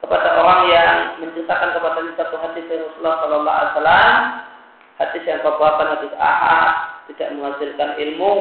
[0.00, 4.12] kepada orang yang menceritakan kepada satu hadis dari Rasulullah Sallallahu Alaihi Wasallam,
[5.02, 6.70] hadis yang keberatan hadis ahad
[7.10, 8.32] tidak menghasilkan ilmu.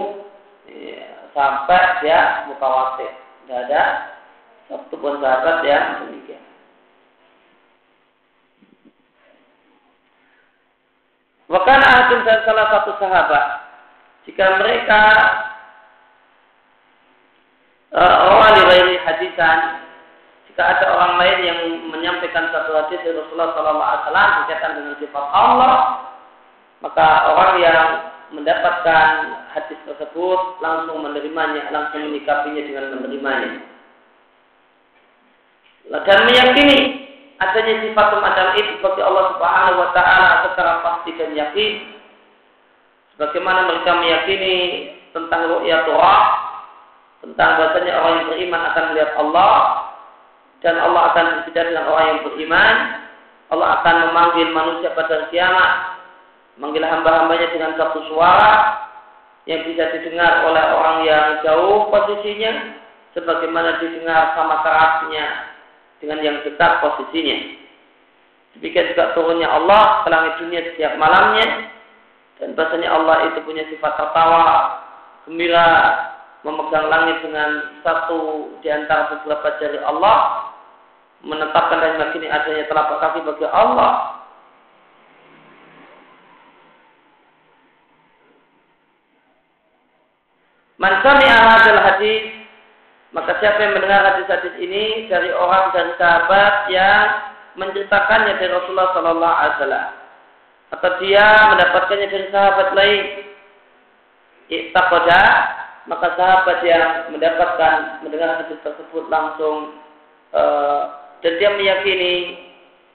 [0.69, 3.11] Ya, sampai dia mutawatir.
[3.45, 3.83] Tidak ada
[4.69, 6.43] satupun sahabat yang demikian.
[11.49, 13.45] Bahkan ahadun dan salah satu sahabat
[14.29, 15.01] jika mereka
[17.97, 19.81] awali ghairi hadisan
[20.45, 25.75] jika ada orang lain yang menyampaikan satu hadis dari Rasulullah SAW berkaitan dengan sifat Allah
[26.85, 27.87] maka orang yang
[28.33, 29.07] mendapatkan
[29.53, 33.65] hadis tersebut langsung menerimanya langsung menyikapinya dengan menerimanya.
[35.89, 36.77] Dan meyakini
[37.41, 41.73] adanya sifat semacam itu bagi Allah Subhanahu wa taala secara pasti dan yakin.
[43.17, 44.55] Sebagaimana mereka meyakini
[45.11, 46.21] tentang ru'yatullah
[47.19, 49.55] tentang bahasanya orang yang beriman akan melihat Allah
[50.63, 52.75] dan Allah akan berbicara dengan orang yang beriman.
[53.49, 55.98] Allah akan memanggil manusia pada kiamat,
[56.59, 58.83] manggil hamba-hambanya dengan satu suara
[59.47, 62.77] yang bisa didengar oleh orang yang jauh posisinya,
[63.17, 65.25] sebagaimana didengar sama kerasnya
[66.03, 67.37] dengan yang dekat posisinya.
[68.59, 71.69] Demikian juga turunnya Allah ke langit dunia setiap malamnya
[72.39, 74.79] dan bahasanya Allah itu punya sifat tertawa,
[75.27, 75.69] gembira,
[76.47, 80.49] memegang langit dengan satu di antara beberapa jari Allah,
[81.19, 84.18] menetapkan dan meyakini adanya telapak kaki bagi Allah.
[90.79, 92.39] Man sami'a hadzal hadis
[93.11, 97.05] maka siapa yang mendengar hadis-hadis ini dari orang dan sahabat yang
[97.57, 99.89] menceritakannya dari Rasulullah Sallallahu Alaihi Wasallam.
[100.69, 103.03] Atau dia mendapatkannya dari sahabat lain,
[104.53, 105.23] ittaqada
[105.89, 109.81] maka sahabat yang mendapatkan mendengar hadis tersebut langsung
[110.37, 110.81] uh,
[111.25, 112.37] dan dia meyakini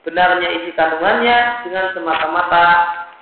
[0.07, 2.67] benarnya isi kandungannya dengan semata-mata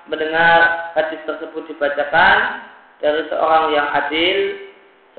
[0.05, 2.69] mendengar hadis tersebut dibacakan
[3.03, 4.37] dari seorang yang adil,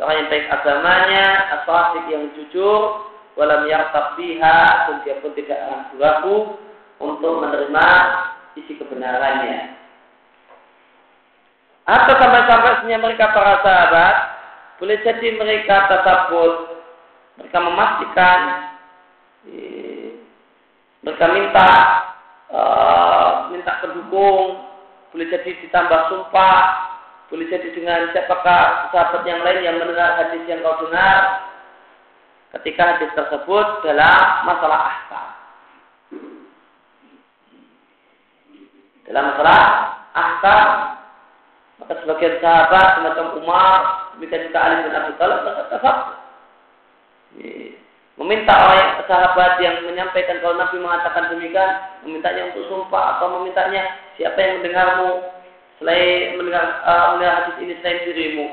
[0.01, 1.27] seorang yang baik agamanya,
[1.61, 3.85] asal yang jujur, walam yang
[4.16, 6.57] biha dan dia pun tidak ragu-ragu
[7.05, 7.88] untuk menerima
[8.57, 9.77] isi kebenarannya.
[11.85, 14.16] Atau sampai-sampai mereka para sahabat
[14.81, 16.81] boleh jadi mereka tersebut
[17.37, 18.40] mereka memastikan
[21.05, 21.70] mereka minta
[22.49, 24.64] uh, minta pendukung,
[25.12, 26.93] boleh jadi ditambah sumpah,
[27.51, 31.51] jadi dengan siapakah sahabat yang lain yang mendengar hadis yang kau dengar?
[32.55, 35.29] Ketika hadis tersebut dalam masalah ahkam.
[39.11, 39.62] Dalam masalah
[40.14, 40.68] ahkam,
[41.83, 43.79] maka sebagian sahabat semacam Umar
[44.14, 45.40] demikian juga Ali bin Abi Thalib
[48.14, 51.70] meminta orang sahabat yang menyampaikan kalau Nabi mengatakan demikian,
[52.07, 55.18] memintanya untuk sumpah atau memintanya siapa yang mendengarmu
[55.82, 58.46] selain mendengar, uh, hadis ini selain dirimu.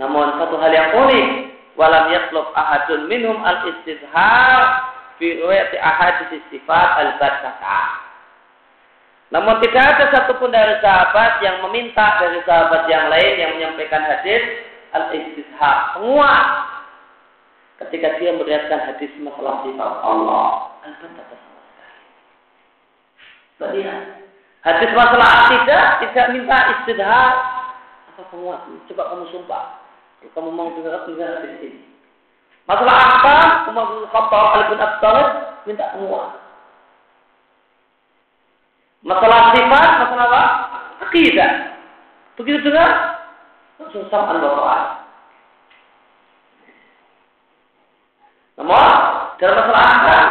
[0.00, 1.28] Namun satu hal yang unik,
[1.76, 4.60] walam yatlub ahadun minhum al istizhar
[5.20, 8.12] fi riwayat ahadis sifat al barakah
[9.32, 14.44] namun tidak ada satupun dari sahabat yang meminta dari sahabat yang lain yang menyampaikan hadis
[14.92, 15.96] al-istishab.
[15.96, 16.32] Semua
[17.80, 21.40] ketika dia meriatkan hadis masalah sifat Allah sama sekali.
[23.80, 24.04] Lihat,
[24.62, 27.34] hadis masalah akidah tidak minta istidhar
[28.12, 28.60] apa penguat.
[28.92, 29.64] Coba kamu sumpah.
[30.22, 31.80] Kamu mau dengar dengar hadis ini.
[32.70, 33.36] Masalah apa?
[33.74, 35.22] Umar bin Khattab Ali bin Abi
[35.66, 36.30] minta penguat.
[39.02, 40.42] Masalah sifat, masalah apa?
[41.10, 41.50] Akidah.
[42.38, 43.18] Begitu dengar,
[43.82, 44.38] langsung sam'an
[48.62, 48.88] Namun
[49.42, 50.22] dalam masalah akal,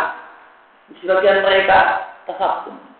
[1.04, 1.78] sebagian mereka
[2.30, 2.91] tasabun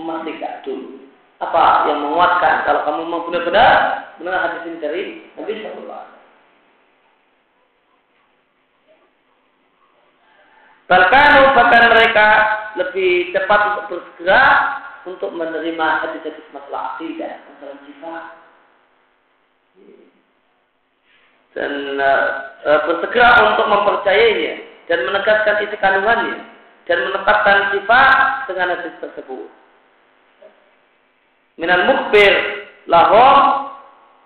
[0.00, 1.02] memastikan dulu
[1.42, 3.74] apa yang menguatkan kalau kamu mau benar-benar
[4.16, 5.02] benar hadis ini dari
[5.34, 6.12] Nabi Sallallahu
[10.92, 12.28] Bahkan bahkan mereka
[12.76, 14.44] lebih cepat untuk bersegera
[15.08, 18.24] untuk menerima hadis-hadis masalah akidah, masalah sifat.
[21.56, 26.44] Dan uh, bersegera untuk mempercayainya dan menegaskan isi kandungannya
[26.84, 28.16] dan menetapkan sifat
[28.52, 29.48] dengan hadis tersebut.
[31.60, 32.32] Minal mukbir
[32.88, 33.68] lahom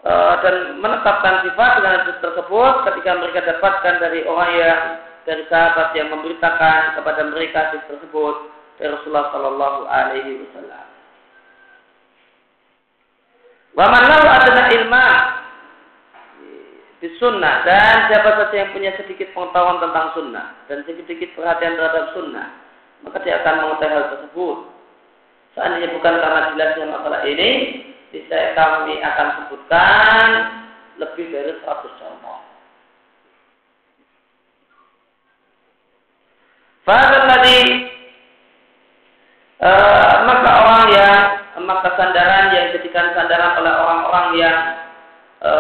[0.07, 4.81] uh, dan menetapkan sifat dengan hadis tersebut ketika mereka dapatkan dari orang yang
[5.27, 8.35] dari sahabat yang memberitakan kepada mereka hadis tersebut
[8.79, 10.87] dari Rasulullah Sallallahu Alaihi Wasallam.
[13.77, 15.07] Wa man adana ilma
[16.97, 22.17] di sunnah dan siapa saja yang punya sedikit pengetahuan tentang sunnah dan sedikit perhatian terhadap
[22.17, 22.49] sunnah
[23.05, 24.59] maka dia akan mengetahui hal tersebut.
[25.57, 27.51] Seandainya bukan karena jelasnya masalah ini,
[28.12, 30.27] bisa kami akan sebutkan
[31.01, 32.38] lebih dari 100 contoh.
[36.85, 37.59] Fadal tadi
[39.57, 41.21] Eh, maka orang yang
[41.64, 44.59] maka sandaran yang dijadikan sandaran oleh orang-orang yang
[45.40, 45.53] e,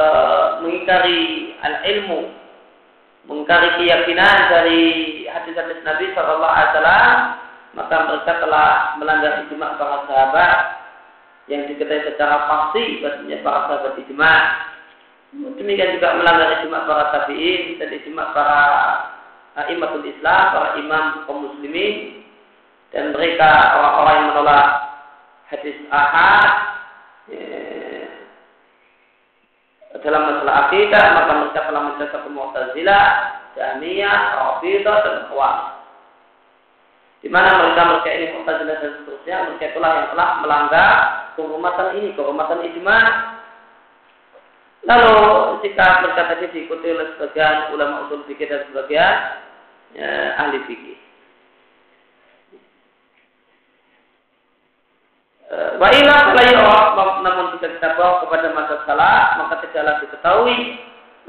[0.60, 2.28] mengingkari al-ilmu,
[3.24, 4.84] mengingkari keyakinan dari
[5.24, 7.12] hadis-hadis Nabi Shallallahu Alaihi Wasallam,
[7.76, 10.58] maka mereka telah melanggar ijma para sahabat
[11.46, 14.34] yang diketahui secara pasti bahasanya para sahabat ijma.
[15.60, 18.64] Demikian juga melanggar ijma para tabiin dan ijma para
[19.68, 22.24] imatul Islam, para imam kaum muslimin
[22.96, 24.66] dan mereka orang-orang yang menolak
[25.52, 26.50] hadis ahad
[27.28, 27.44] ya,
[30.00, 33.06] dalam masalah akidah maka mereka telah mencatat Mu'tazilah,
[33.52, 35.75] Jahmiyah, Rafidah dan Khawarij.
[37.24, 40.92] Di mana mereka mereka ini Mu'tazilah dan seterusnya mereka itulah yang telah melanggar
[41.34, 42.98] kehormatan ini, kehormatan ijma.
[44.86, 45.14] Lalu
[45.66, 49.14] jika mereka tadi diikuti oleh sebagian ulama usul fikih dan sebagian
[49.98, 50.98] ya, ahli fikih.
[55.46, 56.16] Eh, wa ila
[57.22, 60.58] namun jika kita bawa kepada masa salah maka tidaklah diketahui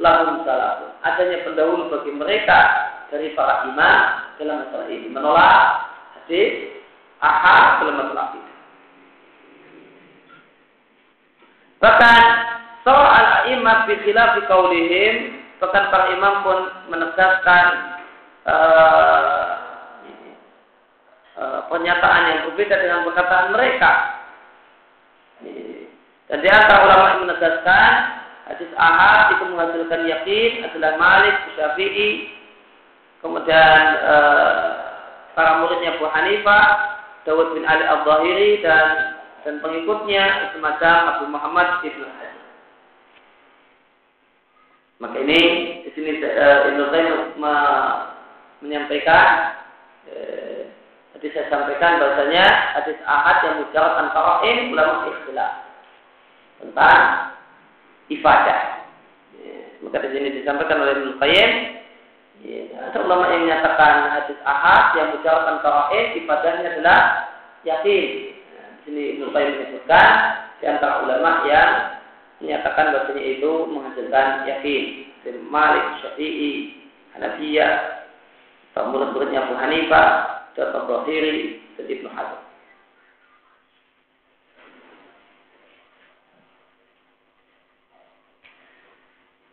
[0.02, 2.60] lahum salafun adanya pendahulu bagi mereka
[3.10, 4.00] dari para imam
[4.40, 5.64] dalam masalah ini menolak
[6.20, 6.52] hadis
[7.24, 8.54] ahad dalam masalah ini
[11.80, 12.22] bahkan
[12.84, 15.16] soal imam bi khilafi qaulihim
[15.64, 16.60] bahkan para imam pun
[16.92, 17.66] menegaskan
[18.46, 19.68] uh,
[21.38, 23.92] E, pernyataan yang berbeda dengan perkataan mereka.
[26.28, 27.92] Dan di antara ulama yang menegaskan
[28.50, 32.37] hadis ahad itu menghasilkan yakin adalah Malik, Syafi'i,
[33.28, 34.16] kemudian e,
[35.36, 36.66] para muridnya Abu Hanifah,
[37.28, 42.36] Dawud bin Ali Al-Zahiri dan dan pengikutnya semacam Abu Muhammad Ibn Hajar.
[44.98, 45.42] Maka ini
[45.86, 47.16] di sini uh, Ibnu Qayyim
[48.66, 49.56] menyampaikan
[51.18, 52.46] jadi saya sampaikan bahasanya
[52.78, 55.54] hadis ahad yang mujarab tanpa ra'in ulama ikhtilaf
[56.62, 57.02] tentang
[58.14, 58.62] ifadah.
[59.82, 61.52] Maka di sini disampaikan oleh Ibnu Qayyim
[62.46, 67.00] ya, ada ulama yang menyatakan hadis ahad yang mujarab tanpa ra'in ibadahnya adalah
[67.64, 68.06] yakin.
[68.54, 70.08] Nah, di sini Ibnu Qayyim menyebutkan
[70.58, 71.70] di antara ulama yang
[72.42, 74.84] menyatakan bahasanya itu menghasilkan yakin.
[75.52, 77.72] Malik, Syafi'i, Hanafiyah,
[78.80, 80.08] murid-muridnya Abu Hanifah,
[80.56, 82.47] dan Al-Zahiri dan Ibnu Hazm.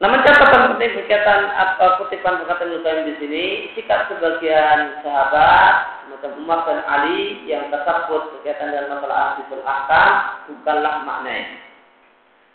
[0.05, 6.69] Namun catatan penting berkaitan atau kutipan perkataan Nusaim di sini, sikap sebagian sahabat macam Umar
[6.69, 10.11] dan Ali yang tersebut berkaitan dengan masalah hadisul ahkam
[10.53, 11.57] bukanlah maknanya.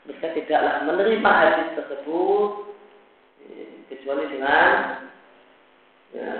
[0.05, 2.49] Mereka tidaklah menerima hadis tersebut
[3.89, 4.69] kecuali dengan
[6.13, 6.33] ya,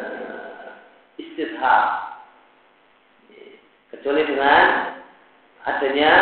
[3.97, 4.65] kecuali dengan
[5.65, 6.13] adanya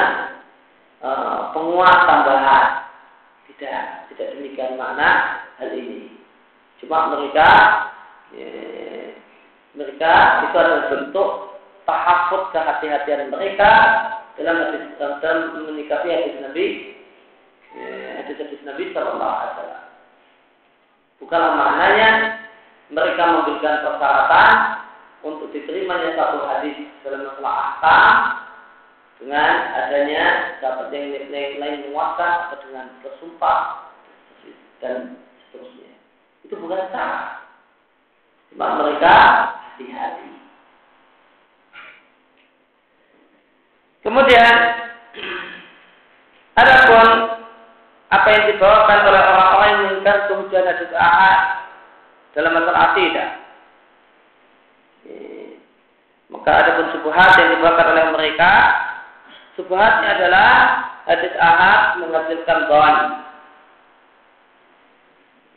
[1.03, 2.88] uh, penguat tambahan.
[3.51, 6.18] Tidak demikian makna hal ini
[6.78, 7.49] Cuma mereka
[8.38, 8.49] ya,
[9.74, 10.13] mereka
[10.45, 11.30] itu adalah bentuk
[11.89, 13.72] tahafut kehati-hatian mereka
[14.38, 16.65] dalam hadis dalam menikahi hadis Nabi
[17.74, 19.86] ya, hadis hadis Nabi Shallallahu Alaihi Wasallam.
[21.18, 22.09] Bukanlah maknanya
[22.93, 24.51] mereka memberikan persyaratan
[25.26, 28.13] untuk diterimanya satu hadis dalam masalah ahkam
[29.18, 30.26] dengan adanya
[30.61, 33.86] dapat yang lain menguatkan atau dengan bersumpah
[34.84, 35.17] dan
[35.47, 35.91] seterusnya.
[36.45, 37.47] Itu bukan cara.
[38.53, 39.15] Cuma mereka
[39.73, 40.32] hati-hati.
[44.05, 44.53] Kemudian
[46.61, 47.07] ada pun
[48.07, 51.39] apa yang dibawakan oleh orang-orang yang menginginkan kehujanan hadis ahad
[52.32, 53.30] dalam masalah akidah.
[56.28, 58.51] Maka ada pun subuhat yang dibawakan oleh mereka.
[59.55, 60.51] Subuhatnya adalah
[61.07, 63.26] hadis ahad menghasilkan bahan.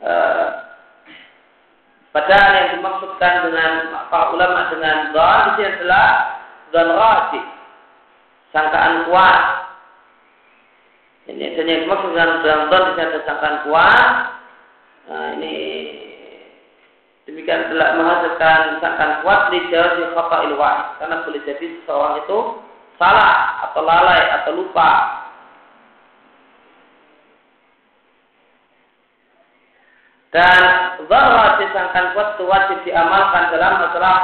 [0.01, 0.47] Uh,
[2.09, 3.71] padahal yang dimaksudkan dengan
[4.09, 6.09] para ulama dengan bahan itu adalah
[6.73, 7.41] dan rasi
[8.49, 9.41] sangkaan kuat.
[11.29, 14.05] Ini yang dimaksud dengan dalam don di ada sangkaan kuat.
[15.05, 15.55] Nah, ini
[17.29, 20.37] demikian telah menghasilkan sangkaan kuat di di kota
[20.97, 22.39] karena boleh jadi seseorang itu
[22.97, 25.20] salah atau lalai atau lupa
[30.31, 30.59] dan
[31.11, 34.17] bahwa disangkan kuat itu wajib diamalkan dalam masalah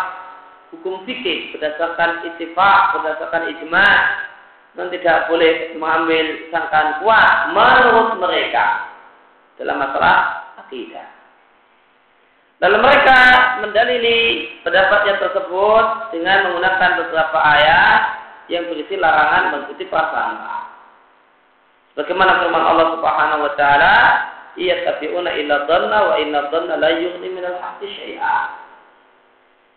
[0.72, 3.88] hukum fikih berdasarkan ittifaq, berdasarkan ijma
[4.80, 8.88] dan tidak boleh mengambil sangkaan kuat menurut mereka
[9.60, 11.08] dalam masalah akidah.
[12.58, 13.20] Lalu mereka
[13.62, 15.86] mendalili pendapatnya tersebut
[16.16, 18.02] dengan menggunakan beberapa ayat
[18.50, 20.58] yang berisi larangan mengikuti prasangka.
[21.94, 23.96] Bagaimana firman Allah Subhanahu wa taala,
[24.58, 28.68] "Iya tabi'una illa dhanna wa inna dhanna la yughni minal haqqi syai'a."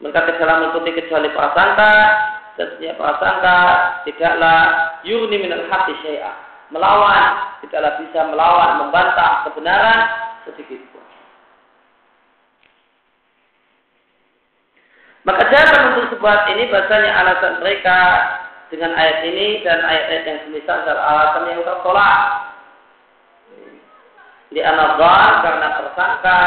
[0.01, 1.93] mereka tidaklah mengikuti kecuali prasangka
[2.57, 3.59] dan setiap prasangka
[4.09, 4.61] tidaklah
[5.05, 6.35] yurni minal hati syai'ah
[6.72, 10.01] melawan tidaklah bisa melawan membantah kebenaran
[10.49, 11.05] sedikit pun.
[15.28, 17.99] Maka jawaban untuk sebuah ini bahasanya alasan mereka
[18.72, 22.20] dengan ayat ini dan ayat-ayat yang semisal adalah alasan yang tertolak
[24.51, 26.41] di anadhan karena tersangka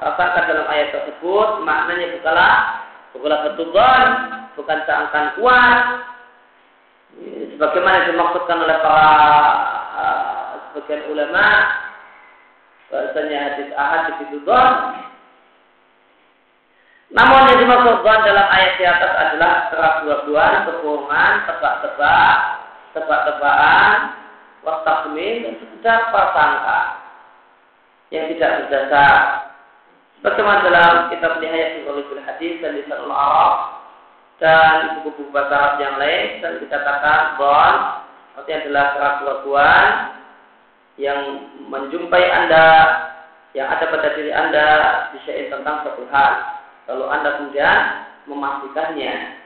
[0.00, 2.54] prasangka dalam ayat tersebut maknanya bukanlah
[3.14, 4.06] Bukanlah ketuban,
[4.58, 5.80] bukan seangkan kuat.
[7.54, 9.10] Sebagaimana dimaksudkan oleh para
[9.94, 11.46] uh, sebagian ulama,
[12.90, 14.74] bahasanya hadis ahad di don.
[17.14, 22.36] Namun yang dimaksud dalam ayat di atas adalah keraguan-keraguan, kebohongan, tebak-tebak,
[22.98, 23.96] tebak-tebakan,
[24.66, 27.03] wastakmin, dan sekedar prasangka
[28.14, 29.14] yang tidak berdasar.
[30.22, 33.54] Bagaimana dalam kitab Nihayat Ulul Hadis dan Lisan Arab
[34.38, 37.68] dan buku-buku bahasa Arab yang lain dan dikatakan bahwa
[38.38, 39.86] artinya adalah keraguan
[40.94, 41.20] yang
[41.66, 42.66] menjumpai anda
[43.52, 44.66] yang ada pada diri anda
[45.12, 46.32] disyair tentang satu hal.
[46.88, 47.78] Lalu anda kemudian
[48.30, 49.44] memastikannya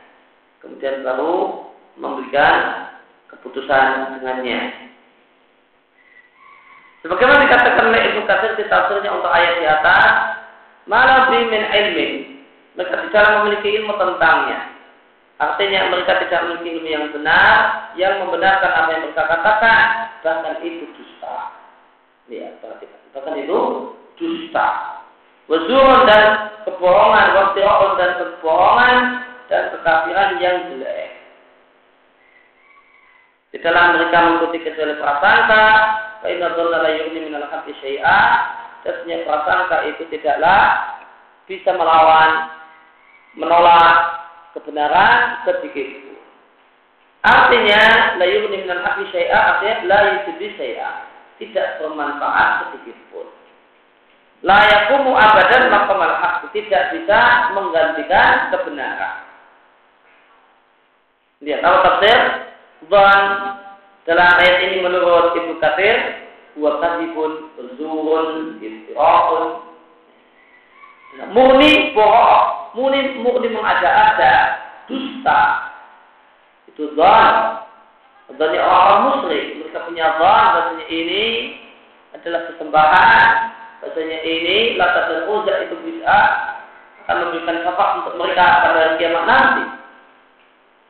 [0.62, 1.66] kemudian baru
[1.98, 2.86] memberikan
[3.30, 4.87] keputusan dengannya
[7.06, 10.38] sebagaimana dikatakan oleh Ibnu Katsir di tafsirnya untuk ayat di atas
[10.88, 12.12] Malah min ilmin.
[12.74, 14.72] Mereka tidak memiliki ilmu tentangnya.
[15.38, 17.56] Artinya mereka tidak memiliki ilmu yang benar,
[17.94, 19.84] yang membenarkan apa yang mereka katakan,
[20.24, 21.54] bahkan itu dusta.
[22.32, 22.98] Lihat, perhatikan.
[23.14, 23.58] Bahkan itu
[24.16, 24.68] dusta.
[25.46, 26.24] Wazurun dan
[26.64, 28.96] kebohongan, wakti'un dan kebohongan,
[29.52, 31.10] dan kekafiran yang jelek.
[33.48, 35.64] Di dalam mereka mengikuti kecuali prasangka,
[36.22, 38.22] Fa'inna dhanna la yughni minal haqqi syai'a
[38.86, 40.94] Sesungguhnya prasangka itu tidaklah
[41.50, 42.30] bisa melawan,
[43.34, 44.22] menolak
[44.54, 46.08] kebenaran sedikit.
[47.26, 50.90] Artinya, la yughni minal haqqi syai'a, artinya la yusbi syai'a.
[51.38, 53.26] Tidak bermanfaat sedikit pun.
[54.46, 56.50] La yakumu abadan maqamal haqq.
[56.54, 57.20] Tidak bisa
[57.58, 59.26] menggantikan kebenaran.
[61.42, 62.18] Lihat, tahu tafsir?
[62.86, 63.22] Dan
[64.08, 66.24] dalam ayat ini menurut Ibnu Katsir
[66.56, 69.68] huwa kadhibun zurun istirahun
[71.36, 74.32] murni bohong murni murni mengada-ada
[74.88, 75.40] dusta.
[76.72, 77.34] Itu zon
[78.28, 81.24] Zalnya orang muslim mereka punya zon bahasanya ini
[82.16, 83.28] adalah kesembahan
[83.84, 86.16] bahasanya ini latar dan uzza itu bisa
[87.04, 89.64] akan memberikan syafaat untuk mereka pada kiamat nanti.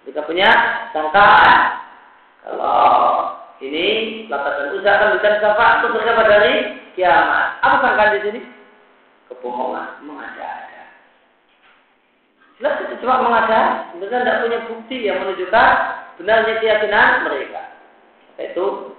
[0.06, 0.50] Mereka punya
[0.94, 1.87] sangkaan
[2.48, 3.86] kalau ini
[4.32, 6.54] latar dan usaha berikan syafaat untuk mereka pada hari
[6.96, 7.46] kiamat.
[7.60, 8.40] Apa sangkaan di sini?
[9.28, 10.84] kebohongan, mengada-ada.
[12.58, 15.70] Jelas itu cuma mengada, sebenarnya tidak punya bukti yang menunjukkan
[16.18, 17.62] benarnya keyakinan mereka.
[18.40, 18.96] Itu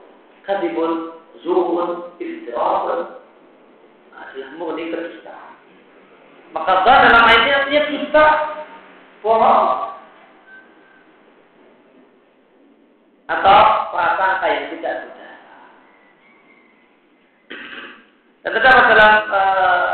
[0.47, 3.19] kadibun, zuhun, istirahun,
[4.15, 5.51] adalah murni kedustaan.
[6.55, 8.25] Maka dalam ayat ini artinya dusta,
[9.21, 9.69] bohong,
[13.29, 13.59] atau
[13.93, 15.33] prasangka yang tidak sudah.
[18.41, 19.89] Dan terdapat dalam uh,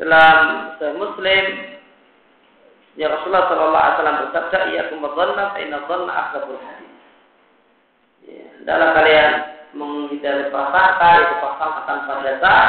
[0.00, 0.36] dalam
[0.80, 1.44] Sahih Muslim
[2.92, 6.92] Ya Rasulullah Sallallahu Alaihi Wasallam bersabda, "Iya kumadzanna, fa inna dzanna akhlabul hadis."
[8.28, 9.32] Ya, adalah kalian
[9.72, 12.68] menghindari prasangka itu prasangka tanpa dasar,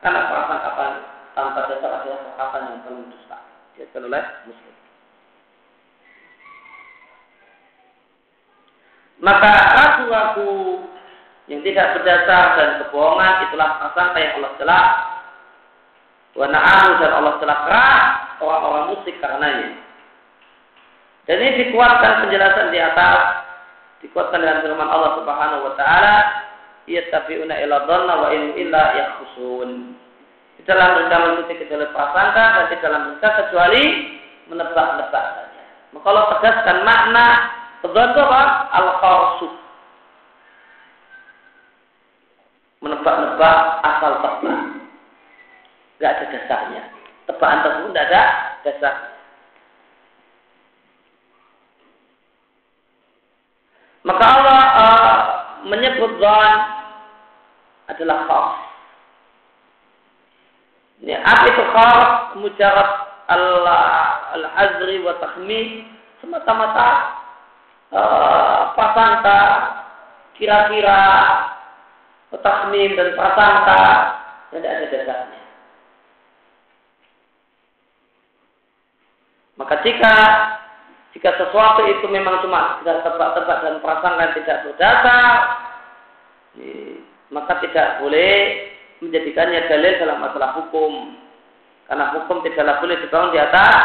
[0.00, 0.70] karena prasangka
[1.36, 3.38] tanpa dasar adalah prasangka yang paling dusta.
[3.76, 4.71] Diatkan oleh Muslim.
[9.22, 10.82] Maka ragu-ragu
[11.46, 14.86] yang tidak berdasar dan kebohongan itulah prasangka yang Allah telah
[16.32, 18.04] Wanaahu dan Allah telah keras
[18.40, 19.76] orang-orang musik karenanya.
[21.28, 23.20] Dan ini dikuatkan penjelasan di atas
[24.00, 26.16] dikuatkan dengan firman Allah Subhanahu wa taala,
[26.88, 29.92] "Yattabi'una ila dhanna wa in illa yakhrusun."
[30.56, 33.84] Di dalam mereka mengikuti kecuali prasangka dan di dalam mereka kecuali
[34.48, 35.62] menebak-nebak saja.
[35.92, 37.26] Maka Allah tegaskan makna
[37.82, 38.42] Kedua apa?
[38.78, 39.48] Al-Qarsu.
[42.78, 44.60] Menebak-nebak asal tebak.
[45.98, 46.82] Tidak ada dasarnya.
[47.26, 48.22] Tebakan tersebut tidak ada
[48.62, 48.94] dasar.
[54.02, 55.18] Maka Allah uh,
[55.66, 56.52] menyebut zon
[57.86, 58.50] adalah khas.
[61.06, 62.10] Ini apa itu khas?
[62.38, 62.90] Mujarab
[63.30, 65.86] al-azri wa takhmi
[66.18, 67.21] semata-mata
[67.92, 69.40] uh, prasangka,
[70.40, 71.04] kira-kira,
[72.40, 73.82] tahmim dan prasangka
[74.52, 75.40] tidak ada dasarnya.
[79.60, 80.16] Maka jika
[81.12, 85.32] jika sesuatu itu memang cuma sekedar tebak-tebak dan prasangka tidak berdasar,
[87.28, 88.32] maka tidak boleh
[89.04, 91.20] menjadikannya dalil dalam masalah hukum.
[91.84, 93.76] Karena hukum tidaklah boleh dibangun di atas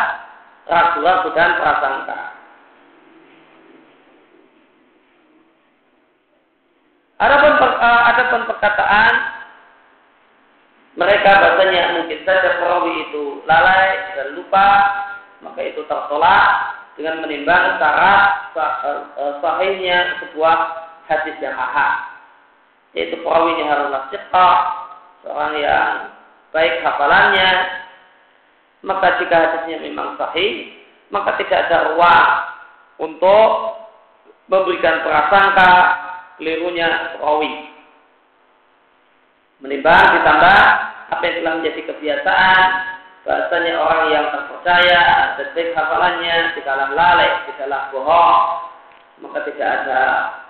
[0.68, 2.37] ragu-ragu dan prasangka.
[7.18, 9.14] Adapun uh, adapun perkataan
[10.98, 14.70] mereka bahasanya mungkin saja perawi itu lalai dan lupa,
[15.46, 16.50] maka itu tertolak
[16.98, 20.58] dengan menimbang syarat uh, sahihnya sebuah
[21.06, 22.18] hadis yang ahad.
[22.98, 24.60] Yaitu perawinya haruslah cepat,
[25.22, 25.94] seorang yang
[26.50, 27.50] baik hafalannya,
[28.82, 30.74] maka jika hadisnya memang sahih,
[31.14, 32.30] maka tidak ada ruang
[33.06, 33.50] untuk
[34.50, 35.74] memberikan prasangka
[36.38, 37.74] kelirunya rawi.
[39.58, 40.60] Menimbang ditambah
[41.10, 42.68] apa yang telah menjadi kebiasaan
[43.26, 45.02] bahasanya orang yang terpercaya
[45.58, 48.42] baik hafalannya di dalam lalai, di dalam bohong,
[49.26, 50.02] maka tidak ada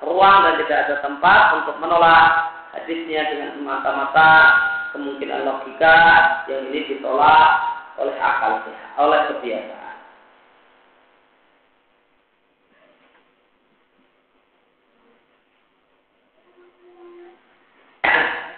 [0.03, 4.31] ruang dan tidak ada tempat untuk menolak hadisnya dengan semata-mata
[4.91, 5.95] kemungkinan logika
[6.51, 7.49] yang ini ditolak
[7.95, 8.59] oleh akal
[8.99, 9.76] oleh kebiasaan.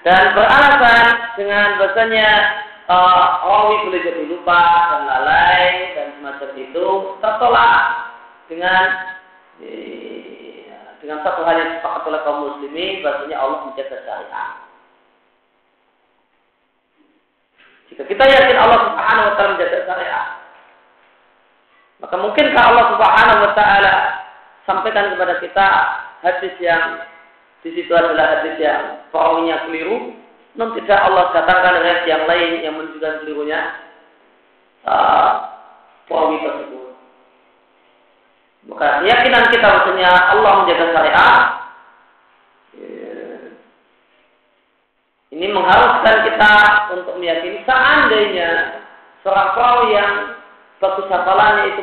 [0.08, 1.04] Dan beralasan
[1.36, 2.30] dengan bahasanya
[2.88, 4.62] uh, rawi boleh jadi lupa
[4.95, 6.88] dan lalai dan semacam itu
[7.20, 7.82] tertolak
[8.47, 8.86] dengan
[9.60, 10.66] eh,
[11.04, 14.52] dengan satu hal yang sepakat oleh kaum muslimin bahasanya Allah menjaga syariat.
[17.91, 20.28] Jika kita yakin Allah Subhanahu wa taala menjaga syariat,
[22.00, 23.93] maka mungkinkah Allah Subhanahu wa taala
[24.64, 25.68] sampaikan kepada kita
[26.24, 27.04] hadis yang
[27.66, 30.16] di situ adalah hadis yang perawinya keliru.
[30.57, 33.60] Non tidak Allah datangkan hadis yang lain yang menunjukkan kelirunya
[34.88, 35.32] uh,
[36.07, 36.88] perawi tersebut.
[38.70, 41.60] Maka keyakinan kita maksudnya Allah menjaga syariat
[45.30, 46.53] ini mengharuskan kita
[46.97, 48.82] untuk meyakini seandainya
[49.22, 50.14] seorang perawi yang
[50.82, 51.82] bagus hafalannya itu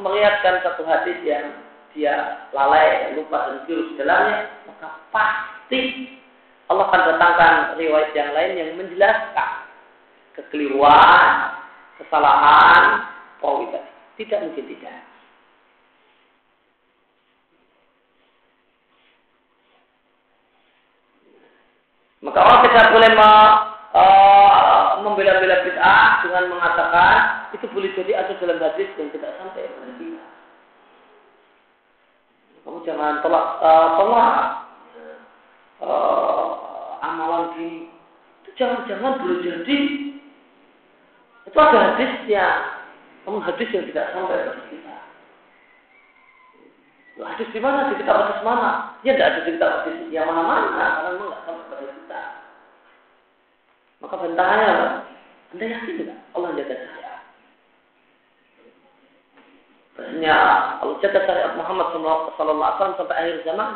[0.00, 1.52] melihatkan satu hadis yang
[1.92, 6.08] dia lalai, lupa dan jurus dalamnya, maka pasti
[6.72, 9.50] Allah akan datangkan riwayat yang lain yang menjelaskan
[10.32, 11.28] kekeliruan,
[12.00, 13.90] kesalahan, perawi tadi.
[14.24, 15.00] Tidak mungkin tidak.
[22.22, 23.30] Maka orang tidak boleh me,
[23.98, 29.66] uh, membela-bela bid'ah dengan mengatakan itu boleh jadi ada dalam hadis yang tidak sampai.
[32.62, 34.36] Kamu jangan tolak uh, tolak
[35.82, 36.46] uh,
[37.02, 37.78] amalan gini.
[38.52, 39.78] jangan-jangan boleh jadi
[41.42, 42.46] itu ada hadisnya,
[43.26, 44.96] namun hadis yang tidak sampai kepada kita.
[47.18, 47.90] Loh, hadis di mana?
[47.90, 48.96] Di kitab hadis mana?
[49.02, 52.22] Ya tidak ada di kitab hadis yang mana-mana, karena memang tidak sampai kepada kita.
[54.00, 54.88] Maka bentahannya apa?
[55.52, 57.01] Anda yakin tidak Allah jaga saya?
[59.92, 60.36] Maksudnya
[60.80, 63.70] Allah jaga syariat Muhammad Sallallahu Alaihi Wasallam sampai akhir zaman.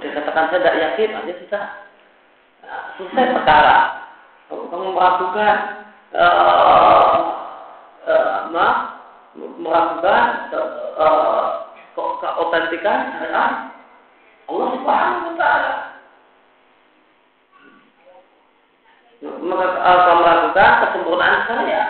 [0.00, 1.64] Dia katakan saya tidak yakin, aja sudah
[2.96, 3.78] selesai perkara.
[4.52, 5.56] Kamu meragukan
[6.12, 7.16] uh,
[8.04, 8.38] uh,
[9.32, 11.48] meragukan uh,
[11.96, 13.52] keautentikan syariat
[14.48, 15.72] Allah Subhanahu wa taala.
[15.72, 15.88] Maka
[19.02, 21.82] kamu meragukan kesempurnaan saya.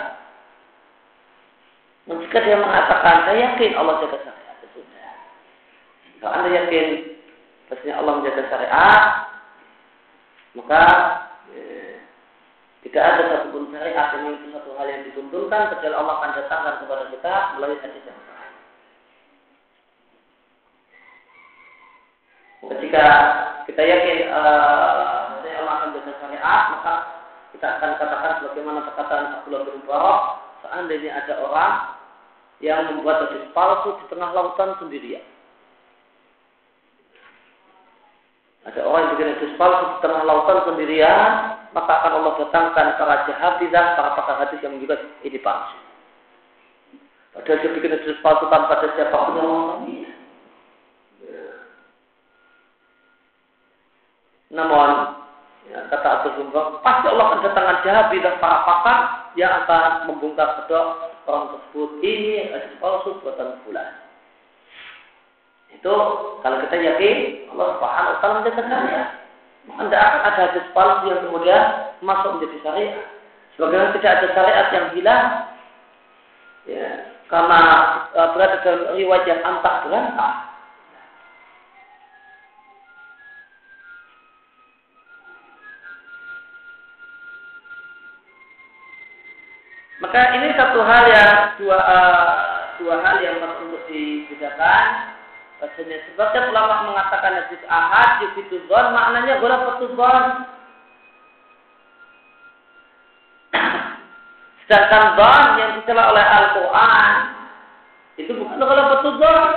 [2.03, 5.15] Dan jika dia mengatakan, saya yakin Allah jaga syariat, itu sudah.
[6.19, 6.87] Kalau anda yakin,
[7.71, 9.03] pastinya Allah menjaga syariat,
[10.53, 10.83] maka
[11.55, 12.03] eh,
[12.83, 17.03] tidak ada satupun syariat yang itu satu hal yang dituntunkan kecuali Allah akan datangkan kepada
[17.09, 18.51] kita melalui hadis yang sahih.
[22.63, 23.05] Ketika
[23.63, 26.93] kita yakin uh, Allah akan jaga syariat, maka
[27.63, 30.19] kita akan katakan sebagaimana perkataan Abdullah bin Barak,
[30.67, 31.95] seandainya ada orang
[32.59, 35.23] yang membuat hadis palsu di tengah lautan sendirian.
[38.67, 41.31] Ada orang yang bikin hadis palsu di tengah lautan sendirian,
[41.71, 45.79] maka akan Allah datangkan para jahabidah, para pakar hadis yang juga ini palsu.
[47.31, 50.11] Padahal dia bikin hadis palsu tanpa ada siapa pun yang mengetahuinya.
[54.51, 55.22] Namun,
[55.69, 58.99] ya, kata Abu Zumbang, pasti Allah akan datangkan jahabidah para pakar
[59.39, 60.87] yang akan membongkar kedok
[61.27, 61.89] orang tersebut.
[62.03, 62.33] Ini
[62.83, 63.89] palsu buatan bulan.
[65.73, 65.93] Itu
[66.45, 67.17] kalau kita yakin
[67.55, 69.09] Allah Subhanahu wa taala syariat.
[69.63, 71.63] Maka akan ada hadis palsu yang kemudian
[72.03, 73.05] masuk menjadi syariat.
[73.55, 75.25] Sebagaimana tidak ada syariat yang hilang
[76.67, 76.87] ya,
[77.29, 77.59] karena
[78.17, 80.52] uh, berada dalam riwayat yang antah berantah.
[90.13, 92.29] Maka ini satu hal yang dua uh,
[92.77, 95.09] dua hal yang perlu untuk dibedakan
[95.57, 100.25] Bahasanya sebagian ulama mengatakan hadis ahad yufidu dhon maknanya ghalafatul dhon.
[104.69, 107.13] Sedangkan dhon yang dicela oleh Al-Quran
[108.21, 109.49] itu bukan ghalafatul dhon.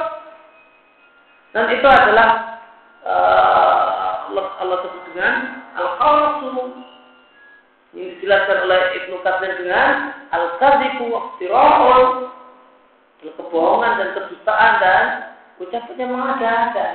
[1.52, 2.28] Dan itu adalah
[3.04, 5.34] uh, Allah, Allah sebut dengan
[5.76, 6.48] al-qasu
[7.92, 11.34] yang dijelaskan oleh Ibnu Katsir dengan al-kadzibu wa
[13.34, 15.04] kebohongan dan kedustaan dan
[15.58, 16.88] ucapannya mengada-ada.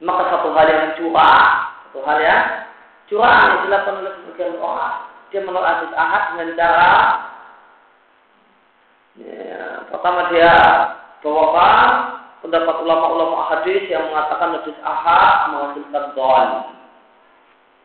[0.00, 1.52] Maka satu hal yang curang,
[1.88, 2.44] satu hal yang
[3.06, 4.96] curang yang dilakukan oleh sebagian orang,
[5.28, 6.94] dia menolak hadis ahad dengan cara
[9.20, 10.52] ya, pertama dia
[11.20, 11.88] bawakan
[12.40, 16.48] pendapat ulama-ulama hadis yang mengatakan hadis ahad menghasilkan don.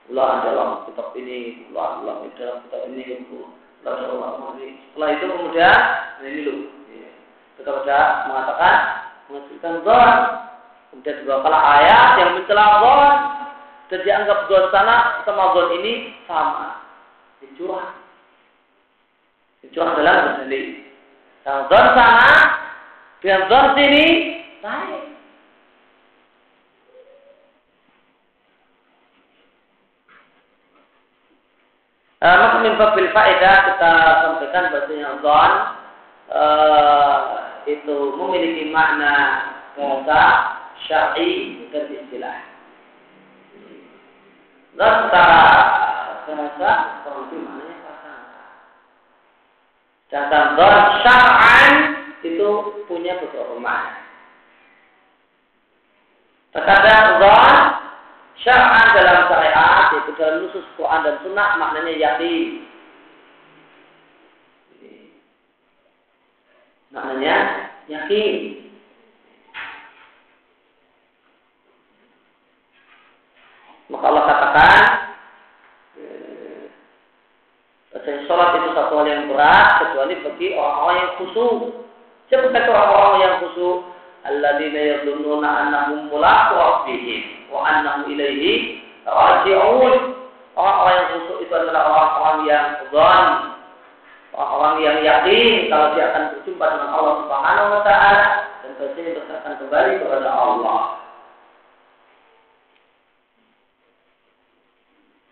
[0.05, 3.54] Ulah dalam kitab ini, ulah dalam kitab ini, ulah.
[3.85, 5.79] Setelah itu kemudian
[6.25, 6.59] ini loh
[7.61, 8.75] ketika mengatakan
[9.29, 10.17] menghasilkan zon.
[10.89, 13.13] Kemudian dibawakanlah ayat yang mencela zon
[13.91, 15.93] dan dianggap zon sana sama zon ini
[16.25, 16.81] sama.
[17.41, 17.93] Dicurah.
[19.61, 20.67] Dicurah dalam berdalil.
[21.45, 22.29] Yang zon sana
[23.21, 24.05] dengan zon sini
[24.65, 25.14] lain.
[32.25, 32.73] Uh, maka min
[33.13, 33.93] faedah kita
[34.25, 35.51] sampaikan bahasanya zon
[36.33, 37.17] uh,
[37.69, 39.45] itu memiliki makna
[39.77, 40.21] bahasa
[40.89, 42.41] syar'i dan istilah.
[44.73, 45.37] Dan secara
[46.25, 46.71] bahasa
[47.29, 48.41] itu maknanya prasangka.
[50.57, 51.73] Don syar'an
[52.25, 52.49] itu
[52.89, 54.01] punya beberapa makna.
[56.57, 57.84] Terkadang don
[58.45, 62.65] syar'an dalam syariat yaitu dalam nusus Quran dan Sunnah maknanya yakin
[66.95, 67.35] Maknanya
[67.91, 68.33] yakin.
[73.91, 74.81] Maka Allah katakan
[77.99, 81.59] eh, sholat itu satu hal yang berat kecuali bagi orang-orang yang khusyuk.
[82.31, 83.77] Siapa kata orang-orang yang khusyuk?
[84.25, 90.17] alladzina yadhunnuna annahum mulaqu rabbihim wa annahum ilaihi raji'un.
[90.55, 93.55] Orang-orang yang khusus itu adalah orang-orang yang zon
[94.35, 98.25] orang-orang yang yakin kalau dia akan berjumpa dengan Allah Subhanahu wa taala
[98.63, 100.81] dan pasti akan kembali kepada Allah.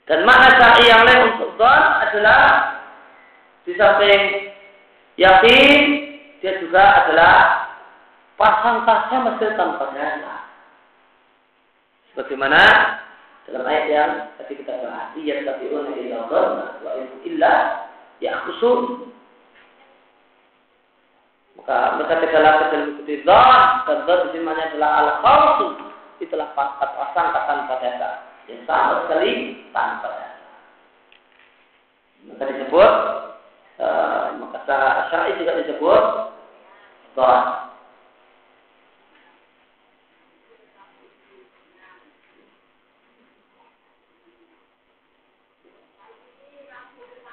[0.03, 2.41] Dan makna syari yang lain untuk zon adalah
[3.63, 4.21] di samping
[5.15, 5.71] yakin
[6.43, 7.62] dia juga adalah
[8.43, 10.43] pasang-pasang masih tanpa dasar.
[12.11, 12.59] Sebagaimana
[13.47, 16.91] dalam ayat yang tadi kita bahas, iya tapi illa dhanna wa
[18.19, 19.11] ya khusus
[21.59, 25.67] maka mereka tidaklah dalam ikuti zon dan zon di adalah al khalsu
[26.23, 28.13] itulah pangkat pasang tanpa dasar
[28.47, 30.51] yang sama sekali tanpa dasar
[32.31, 32.91] maka disebut
[33.79, 36.03] uh, maka secara syar'i juga disebut
[37.15, 37.72] zon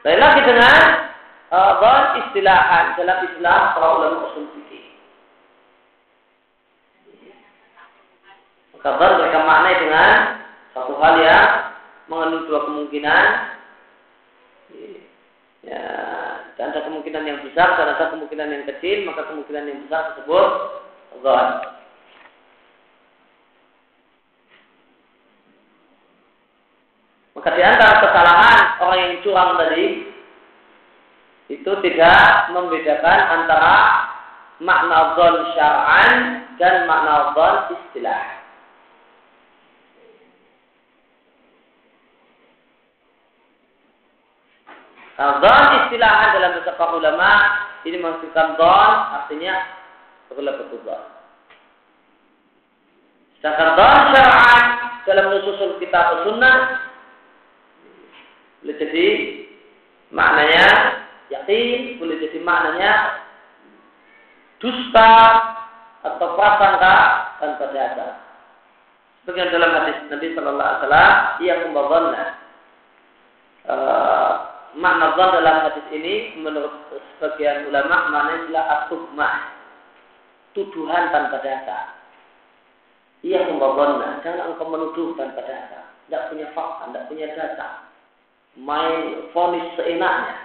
[0.00, 0.76] Lain lagi dengan
[1.52, 4.84] uh, istilahan dalam istilah para ulama usul fikih.
[8.76, 10.12] Maka dhon mereka maknai dengan
[10.72, 11.48] satu hal yang
[12.08, 13.24] mengandung dua kemungkinan.
[15.60, 15.84] Ya,
[16.56, 20.48] dan ada kemungkinan yang besar dan ada kemungkinan yang kecil, maka kemungkinan yang besar tersebut
[21.20, 21.48] dhon.
[27.40, 30.12] Maka di antara kesalahan orang yang curang tadi
[31.48, 33.76] itu tidak membedakan antara
[34.60, 36.10] makna dhon syar'an
[36.60, 38.44] dan makna dhon istilah.
[45.16, 47.30] Nah, dhon istilahan dalam para ulama
[47.88, 49.64] ini maksudkan dhon artinya
[50.28, 50.44] betul
[50.84, 51.02] dhon.
[53.40, 54.60] Sedangkan dhon syar'an
[55.08, 56.89] dalam nususul kitab sunnah
[58.60, 59.06] boleh jadi
[60.12, 60.66] maknanya
[61.32, 62.92] yakin, boleh jadi maknanya
[64.60, 65.12] dusta
[66.04, 66.96] atau prasangka
[67.40, 68.10] tanpa dasar.
[69.24, 72.10] Sebagian dalam hadis Nabi Shallallahu Alaihi Wasallam, ia kembali
[73.68, 73.74] e,
[74.80, 76.72] makna zon dalam hadis ini menurut
[77.16, 78.88] sebagian ulama maknanya adalah
[80.52, 81.96] tuduhan tanpa dasar.
[83.24, 87.89] Ia kembali jangan engkau menuduh tanpa dasar, tidak punya fakta, tidak punya dasar
[88.58, 90.36] main fonis seenaknya.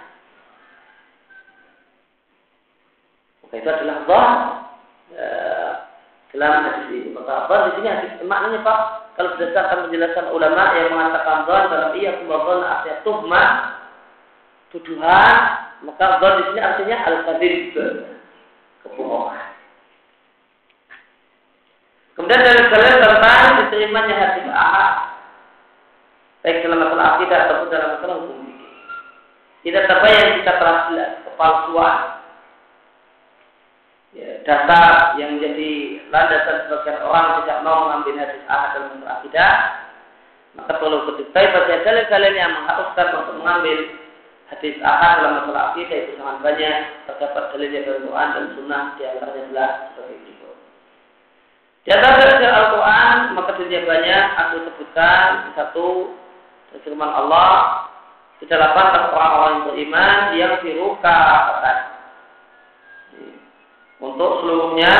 [3.42, 4.30] Maka itu adalah bah
[5.10, 5.28] ya,
[6.34, 7.08] dalam hadis ini.
[7.14, 8.78] Maka bah di sini hadis maknanya pak
[9.16, 13.48] kalau berdasarkan penjelasan ulama yang mengatakan bah dalam iya kembali artinya tuhmah
[14.74, 15.36] tuduhan
[15.86, 17.54] maka bah di sini artinya al kadib
[18.82, 19.46] kebohongan.
[22.16, 25.05] Kemudian dari kalian tentang diterimanya hadis ahad
[26.46, 28.38] baik dalam masalah akidah ataupun dalam masalah hukum.
[29.66, 30.76] Tidak terbayang kita telah
[31.26, 31.96] kepalsuan
[34.14, 35.70] ya, dasar yang menjadi
[36.14, 39.54] landasan sebagian orang tidak mau mengambil hadis ahad dalam masalah akidah
[40.56, 43.78] maka perlu diketahui pada dalil-dalil yang mengharuskan untuk mengambil
[44.54, 46.76] hadis ahad dalam masalah akidah itu sangat banyak
[47.10, 50.48] terdapat dalilnya dari Quran dan Sunnah di antaranya adalah seperti itu.
[51.82, 55.28] Di antara dalil Al-Quran maka dunia banyak aku sebutkan
[55.58, 55.86] satu
[56.84, 57.86] firman Allah
[58.42, 61.20] tidaklah pantas orang-orang yang beriman yang diruka
[63.96, 64.94] untuk seluruhnya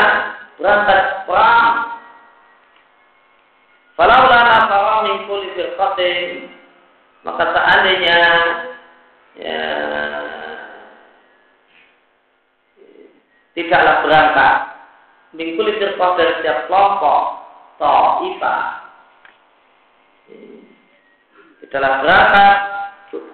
[0.56, 2.00] berangkat perang.
[3.96, 6.52] Falaulah nafara min kulli firqatin
[7.24, 8.20] maka seandainya
[9.40, 9.60] ya,
[13.56, 14.56] tidaklah berangkat.
[15.36, 17.22] Min kulli firqatin dari setiap kelompok
[17.76, 18.85] ta'ifah
[21.66, 22.56] Tidaklah berangkat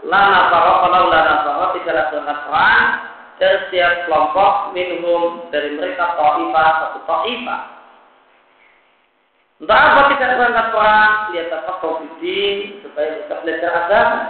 [0.08, 2.86] lana faro kalau lana faro tidaklah berangkat perang
[3.36, 7.60] dari setiap kelompok minhum dari mereka ta'ifah satu ta'ifah.
[9.60, 11.12] Untuk apa tidak berangkat perang?
[11.36, 12.22] Lihat apa COVID
[12.80, 14.20] supaya bisa belajar agama.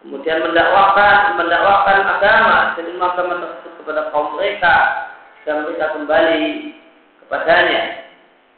[0.00, 4.76] Kemudian mendakwakan mendakwakan agama dan agama tersebut kepada kaum mereka
[5.44, 6.44] dan mereka kembali
[7.20, 7.82] kepadanya.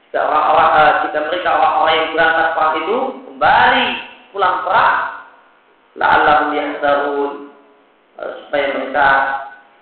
[0.07, 3.87] Jika orang-orang eh, jika mereka orang-orang yang berangkat perang itu kembali
[4.33, 4.99] pulang perang
[5.97, 7.33] la'allahum yahzarun
[8.19, 9.09] eh, supaya mereka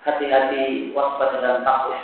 [0.03, 1.97] hati-hati waspada dan takut.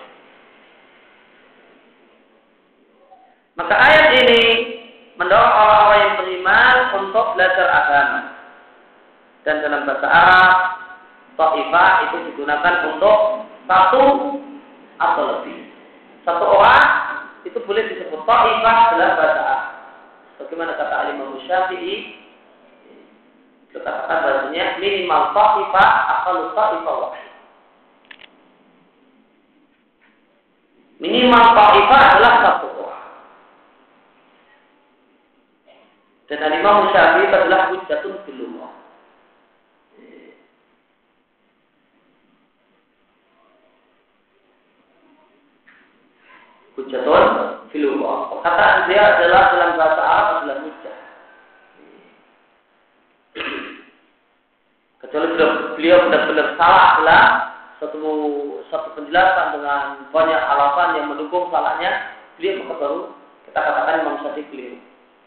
[3.57, 4.43] Maka ayat ini
[5.17, 8.19] mendorong orang-orang yang beriman untuk belajar agama.
[9.41, 10.57] Dan dalam bahasa Arab,
[11.39, 14.05] ta'ifah itu digunakan untuk satu
[15.01, 15.73] atau lebih.
[16.21, 16.85] Satu orang
[17.49, 19.63] itu boleh disebut ta'ifah dalam bahasa Arab.
[20.37, 22.26] Bagaimana kata Alimah Syafi'i,
[23.75, 25.85] Betapa bahasanya minimal ta'ifa
[26.31, 27.27] lupa ta'ifa wahid.
[31.03, 33.05] Minimal ta'ifa adalah satu orang.
[36.27, 38.71] Dan alimah musyafi adalah hujjatun filumah.
[46.79, 47.23] Hujjatun
[47.71, 48.41] filumah.
[48.43, 50.57] kata dia adalah dalam bahasa Arab adalah
[55.07, 55.39] Kecuali
[55.79, 57.25] beliau benar-benar salah dalam
[57.79, 57.99] satu
[58.67, 62.99] satu penjelasan dengan banyak alasan yang mendukung salahnya, beliau maka baru
[63.47, 64.75] kita katakan Imam Syafi'i beliau.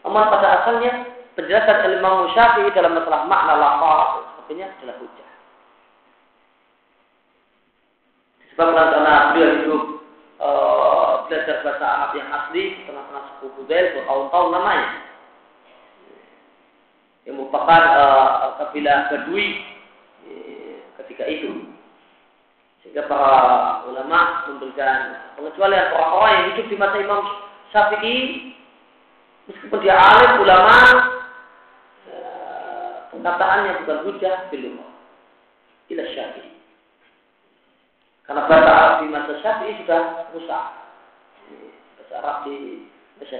[0.05, 0.91] Namun pada asalnya
[1.33, 5.29] penjelasan Imam Syafi'i dalam masalah makna lafaz sepertinya adalah hujah.
[8.53, 9.83] Sebab karena beliau hidup
[10.37, 14.89] uh, belajar bahasa Arab yang asli di tengah-tengah suku Hudail bertahun-tahun namanya.
[17.25, 19.70] Yang merupakan uh, kabilah Badui
[21.11, 21.51] ketika itu.
[22.81, 27.21] Sehingga para ulama memberikan pengecualian orang-orang yang hidup di masa Imam
[27.75, 28.17] Syafi'i
[29.51, 30.77] meskipun dia alim ulama
[32.07, 34.79] uh, perkataannya bukan hujah belum
[35.91, 36.51] ila Syafi'i.
[38.25, 40.01] Karena bahasa Arab di masa Syafi'i sudah
[40.31, 40.65] rusak.
[41.99, 42.87] Bahasa Arab di
[43.19, 43.35] masa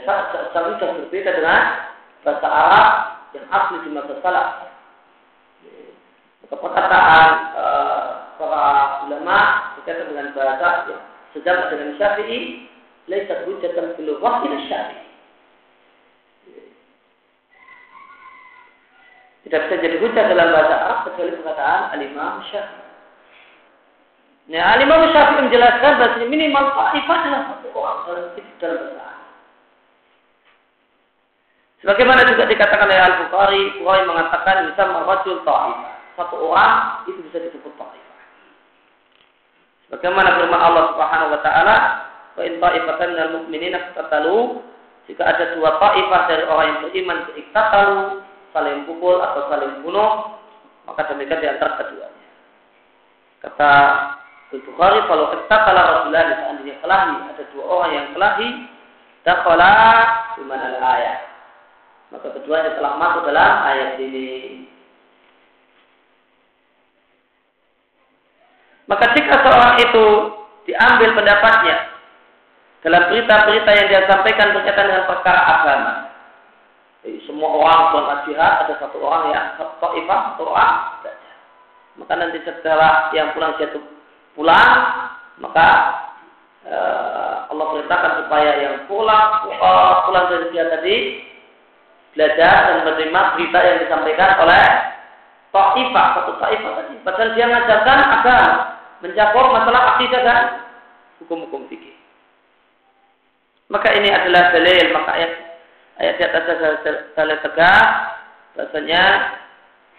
[0.53, 1.61] Syafi'i sudah berbeda dengan
[2.21, 2.89] bahasa Arab
[3.33, 4.70] yang asli di masa Salaf.
[6.51, 8.63] Maka perkataan uh, para
[9.07, 9.39] ulama
[9.79, 12.67] berkaitan dengan bahasa yang sejalan dengan Syafi'i,
[13.07, 15.07] laisa hujjatan fil ila Syafi'i.
[19.47, 22.89] Tidak bisa jadi hujah dalam bahasa Arab kecuali perkataan al-Imam Syafi'i.
[24.51, 28.23] Nah, Imam Syafi'i menjelaskan bahasanya minimal ta'ifah adalah satu orang dalam
[28.59, 29.11] dalam bahasa
[31.81, 35.90] Sebagaimana juga dikatakan oleh Al-Bukhari, Bukhari mengatakan bisa merajul ta'ifah.
[36.21, 38.19] Satu orang itu bisa disebut ta'ifah.
[39.89, 41.75] Sebagaimana firman Allah Subhanahu wa taala,
[42.37, 44.61] "Wa in ta'ifatan minal mu'minina qatalu"
[45.09, 48.21] Jika ada dua ta'ifah dari orang yang beriman iktatalu,
[48.53, 50.37] saling pukul atau saling bunuh,
[50.85, 52.29] maka demikian di antara keduanya.
[53.41, 53.71] Kata
[54.51, 58.49] Bukhari kalau kalau Rasulullah seandainya kelahi ada dua orang yang kelahi
[59.23, 59.75] dakhala
[60.35, 61.19] di mana ayat
[62.11, 64.67] maka keduanya telah masuk dalam ayat ini
[68.91, 70.05] maka jika seorang itu
[70.67, 71.75] diambil pendapatnya
[72.83, 75.93] dalam berita-berita yang dia sampaikan berkaitan dengan perkara agama
[77.01, 79.45] jadi, semua orang berangkat jihad ada satu orang yang
[79.79, 80.75] ta'ifah satu orang
[81.99, 83.83] maka nanti setelah yang pulang jatuh
[84.35, 84.71] pulang,
[85.43, 85.67] maka
[86.63, 90.95] uh, Allah perintahkan supaya yang pulang uh, pulang dari dia tadi
[92.15, 94.65] belajar dan menerima berita yang disampaikan oleh
[95.51, 96.95] Ta'ifah, satu Ta'ifah tadi.
[97.03, 98.45] Padahal dia mengajarkan agar
[99.01, 100.43] mencakup masalah akidah dan
[101.21, 101.93] hukum-hukum fikih.
[103.71, 105.31] Maka ini adalah dalil, maka ayat
[106.01, 106.43] ayat di atas
[107.15, 107.89] dalil tegas
[108.51, 109.03] bahasanya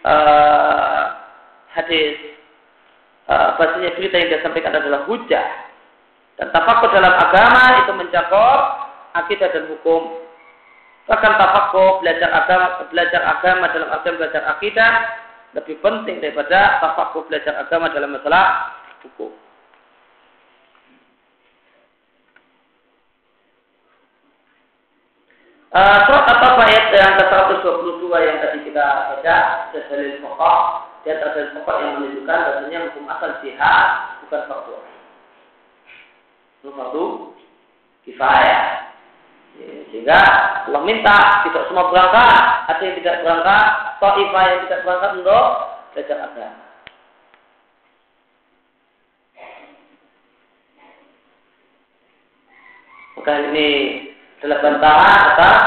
[0.04, 1.02] uh,
[1.72, 2.36] hadis
[3.32, 5.46] uh, bahasanya berita yang dia sampaikan adalah hujah.
[6.36, 8.60] Dan tafakur dalam agama itu mencakup
[9.14, 10.20] akidah dan hukum.
[11.08, 14.92] Bahkan tafakur belajar agama, belajar agama dalam artian belajar akidah
[15.52, 18.72] lebih penting daripada tafakur belajar agama dalam masalah
[19.02, 19.32] hukum.
[25.72, 29.36] Uh, surat apa ayat yang ke-122 yang tadi kita baca,
[29.72, 30.58] dalil pokok
[31.00, 33.88] di antara dalil pokok yang menunjukkan bahasanya hukum asal jihad
[34.20, 34.74] bukan fardu.
[36.76, 37.04] Fardu
[38.04, 38.92] kifayah.
[39.52, 40.20] Ya, sehingga
[40.68, 42.40] Allah minta tidak semua berangkat.
[42.68, 43.64] Ada yang tidak berangkat
[44.00, 45.46] ta'ifah yang tidak berangkat untuk
[45.92, 46.61] belajar agama
[53.18, 53.68] maka ini
[54.40, 55.58] adalah bantahan atas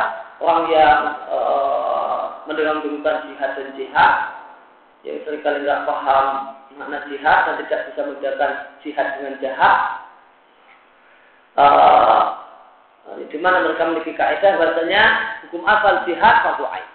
[0.44, 1.00] orang yang
[1.32, 1.38] e,
[2.50, 2.82] mendengar
[3.30, 4.14] jihad dan jihad
[5.06, 8.52] yang sering kali nggak paham makna jihad dan tidak bisa membedakan
[8.84, 9.80] jihad dengan jahat.
[11.56, 12.24] Uh,
[13.32, 15.04] di mana mereka memiliki kaidah bahasanya
[15.48, 16.88] hukum asal jihad fardu ain.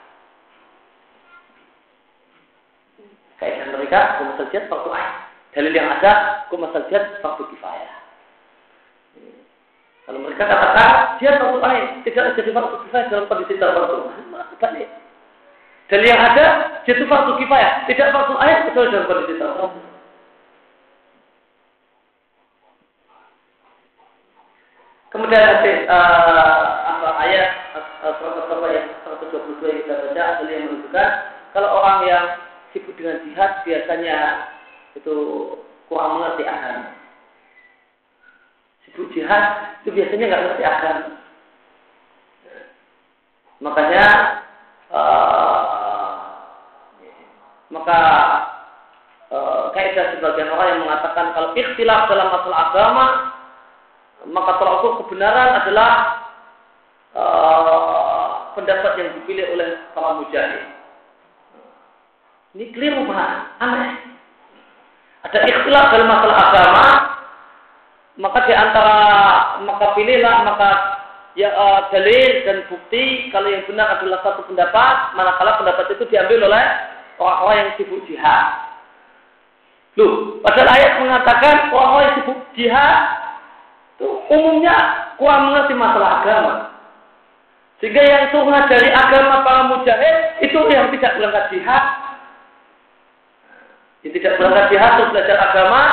[3.40, 5.12] Kaidah mereka hukum asal jihad fardu ain.
[5.56, 7.99] Dalil yang ada hukum asal jihad fardu kifayah.
[10.08, 13.98] Kalau mereka katakan jihad fardu ain tidak jadi fardu kifayah dalam kondisi tertentu,
[14.58, 14.88] balik.
[15.90, 16.44] Dan yang ada
[16.86, 19.80] jatuh fardu kifayah, tidak fardu ayat kecuali dalam kondisi tertentu.
[25.10, 27.48] Kemudian ada uh, apa ayat
[28.22, 31.08] surat yang 122 yang kita baca ada yang menunjukkan
[31.50, 32.24] kalau orang yang
[32.70, 34.18] sibuk dengan jihad biasanya
[34.94, 35.14] itu
[35.90, 36.99] kurang mengerti agama.
[38.90, 41.08] Sibuk jihad itu biasanya nggak mengerti agama.
[43.60, 44.06] Makanya
[44.90, 46.10] uh,
[47.70, 48.00] maka
[49.30, 49.38] e,
[49.78, 53.06] kaidah sebagian orang yang mengatakan kalau ikhtilaf dalam masalah agama
[54.28, 55.92] maka ukur kebenaran adalah
[57.16, 60.60] uh, pendapat yang dipilih oleh para mujahid.
[62.52, 63.96] Ini keliru mah, aneh.
[65.24, 66.84] Ada ikhtilaf dalam masalah agama,
[68.20, 68.96] maka di antara
[69.64, 70.70] maka pilihlah maka
[71.38, 76.52] ya uh, dalil dan bukti kalau yang benar adalah satu pendapat, manakala pendapat itu diambil
[76.52, 76.64] oleh
[77.16, 78.46] orang-orang yang sibuk jihad.
[79.98, 82.98] Loh, padahal ayat mengatakan orang-orang yang sibuk jihad
[83.96, 84.76] itu umumnya
[85.16, 86.54] kurang mengerti masalah agama.
[87.80, 91.84] Sehingga yang sunnah dari agama para mujahid itu yang tidak berangkat jihad.
[94.04, 95.84] Yang tidak berangkat jihad untuk belajar agama.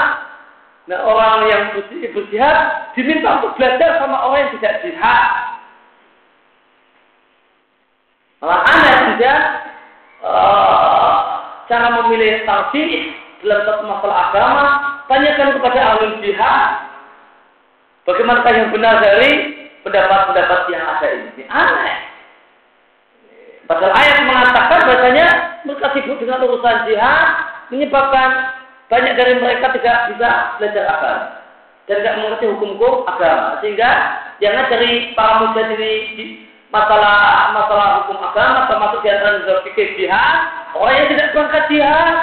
[0.87, 1.63] Nah orang yang
[2.15, 2.57] berjihad
[2.95, 5.27] diminta untuk belajar sama orang yang tidak jihad.
[8.39, 9.33] Malah aneh saja
[10.23, 11.15] uh,
[11.67, 13.11] cara memilih tarjih
[13.43, 14.65] dalam satu masalah agama,
[15.11, 16.69] tanyakan kepada ahli jihad
[18.07, 19.31] bagaimana yang benar dari
[19.83, 21.43] pendapat-pendapat yang ada ini.
[21.51, 21.97] Aneh.
[23.67, 25.27] Padahal ayat mengatakan bahasanya
[25.67, 27.27] mereka sibuk dengan urusan jihad
[27.67, 28.55] menyebabkan
[28.87, 30.29] banyak dari mereka tidak bisa
[30.59, 31.23] belajar agama
[31.87, 33.59] dan tidak mengerti hukum-hukum agama.
[33.63, 33.89] Sehingga
[34.43, 40.37] yang dari para mujahid ini masalah masalah hukum agama termasuk di antara fikih jihad
[40.75, 42.15] orang yang tidak berangkat jihad.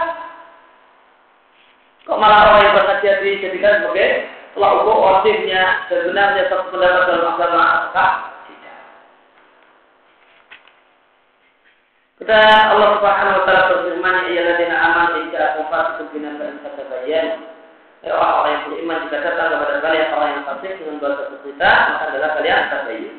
[2.04, 4.10] Kok malah orang yang berangkat jihad dijadikan sebagai
[4.54, 8.10] telah ukur wajibnya dan satu pendapat dalam agama ataukah
[8.46, 8.78] tidak.
[12.14, 12.38] Kita
[12.70, 17.26] Allah Subhanahu wa taala berfirman ya alladzina amanu in ja'akum fasiqun binaba'in fatabayyan.
[18.06, 21.70] Ya orang-orang yang beriman jika datang kepada kalian orang yang fasik dengan dua satu berita
[21.90, 23.14] maka adalah kalian tabayyin.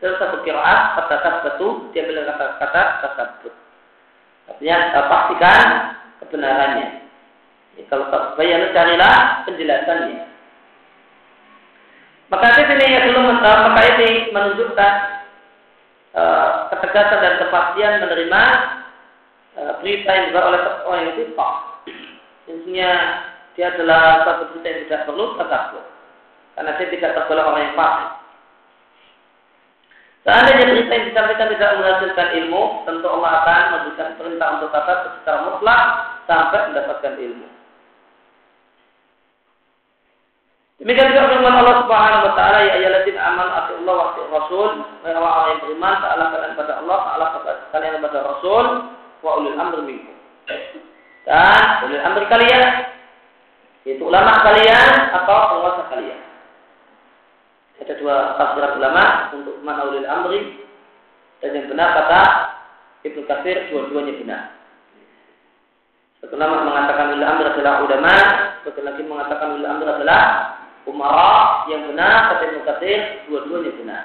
[0.00, 2.82] Terus satu kiraat kata tasbatu dia bilang kata-kata
[3.20, 3.54] tasbut.
[4.48, 4.76] Artinya
[5.12, 5.66] pastikan
[6.24, 6.88] kebenarannya.
[7.76, 10.18] Ya, kalau tak bayar carilah penjelasannya.
[12.32, 14.92] Maka di sini yang belum uh, maka ini menunjukkan
[16.16, 18.42] uh, ketegasan dan kepastian menerima
[19.58, 21.54] uh, berita yang dibawa oleh orang yang tidak.
[22.50, 22.92] Intinya
[23.54, 25.84] dia adalah satu berita yang tidak perlu takut
[26.52, 28.10] karena dia tidak tergolong orang yang fasik.
[30.22, 35.38] Seandainya berita yang disampaikan tidak menghasilkan ilmu, tentu Allah akan memberikan perintah untuk kata secara
[35.50, 35.82] mutlak
[36.30, 37.48] sampai mendapatkan ilmu.
[40.82, 45.14] Demikian juga firman Allah Subhanahu wa taala ya ayyuhalladzina amanu atiullah wa atiur rasul wa
[45.14, 47.26] orang yang beriman taala kalian pada Allah taala
[47.70, 48.64] kalian kepada Rasul
[49.22, 50.16] wa ulil amri minkum.
[51.22, 52.70] Dan ulil amri kalian
[53.86, 54.90] yaitu ulama kalian
[55.22, 56.20] atau penguasa kalian.
[57.78, 59.04] Ada dua tafsiran ulama
[59.38, 60.66] untuk mana ulil amri
[61.46, 62.22] dan yang benar kata
[63.06, 64.42] Ibnu Katsir dua-duanya benar.
[66.18, 68.14] Satu nama mengatakan ulil amri adalah ulama,
[68.66, 70.22] satu lagi mengatakan ulil amri adalah
[70.88, 74.04] umara yang benar kata Ibnu dua-duanya benar.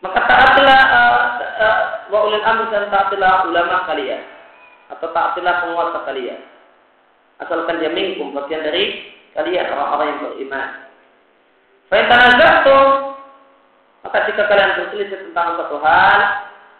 [0.00, 1.20] Maka taatilah uh,
[1.60, 4.24] uh, wa ulil amr dan taatilah ulama kalian
[4.88, 6.40] atau taatilah penguasa kalian.
[7.40, 10.68] Asalkan dia minkum bagian dari kalian orang-orang yang beriman.
[11.92, 12.06] Fa'in
[14.00, 16.20] maka jika kalian berselisih tentang satu hal,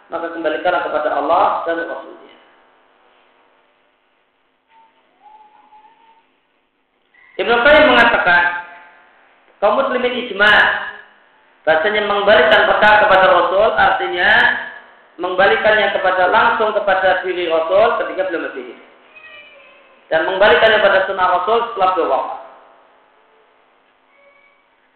[0.09, 2.35] maka kembalikanlah kepada Allah dan Rasulnya.
[7.41, 8.43] Ibnu Qayyim mengatakan
[9.57, 10.53] kaum muslimin ijma.
[11.61, 14.31] Bahasanya mengembalikan perkara kepada Rasul artinya
[15.21, 18.65] mengembalikannya kepada langsung kepada diri Rasul ketika belum mati
[20.09, 22.23] dan mengembalikannya kepada sunnah Rasul setelah beliau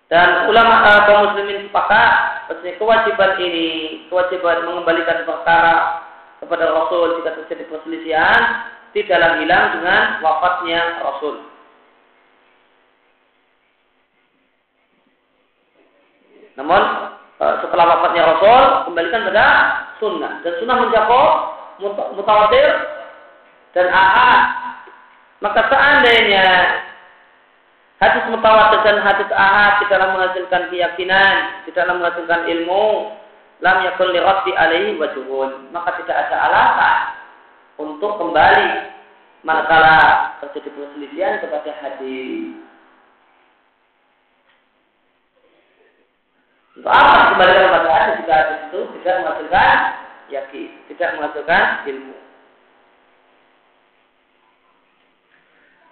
[0.05, 2.13] Dan ulama uh, kaum muslimin sepakat
[2.45, 3.69] bahwasanya kewajiban ini,
[4.09, 6.05] kewajiban mengembalikan perkara
[6.41, 8.41] kepada Rasul jika terjadi perselisihan
[8.93, 11.54] tidaklah hilang dengan wafatnya Rasul.
[16.55, 16.81] Namun
[17.39, 19.45] eh, setelah wafatnya Rasul kembalikan pada
[19.99, 21.31] sunnah dan sunnah mencakup
[22.15, 22.69] mutawatir
[23.75, 24.41] dan ahad.
[25.43, 26.47] Maka seandainya
[27.99, 31.35] hadis mutawatir dan hadis ahad tidaklah menghasilkan keyakinan,
[31.67, 33.11] tidaklah menghasilkan ilmu,
[33.59, 36.97] lam yakun li raddi alaihi wajhun, maka tidak ada alasan
[37.83, 38.95] untuk kembali
[39.43, 42.64] manakala terjadi perselisihan kepada hadis.
[46.76, 49.78] Untuk apa kembali kepada hadis jika itu tidak menghasilkan
[50.28, 52.17] yakin, tidak menghasilkan ilmu.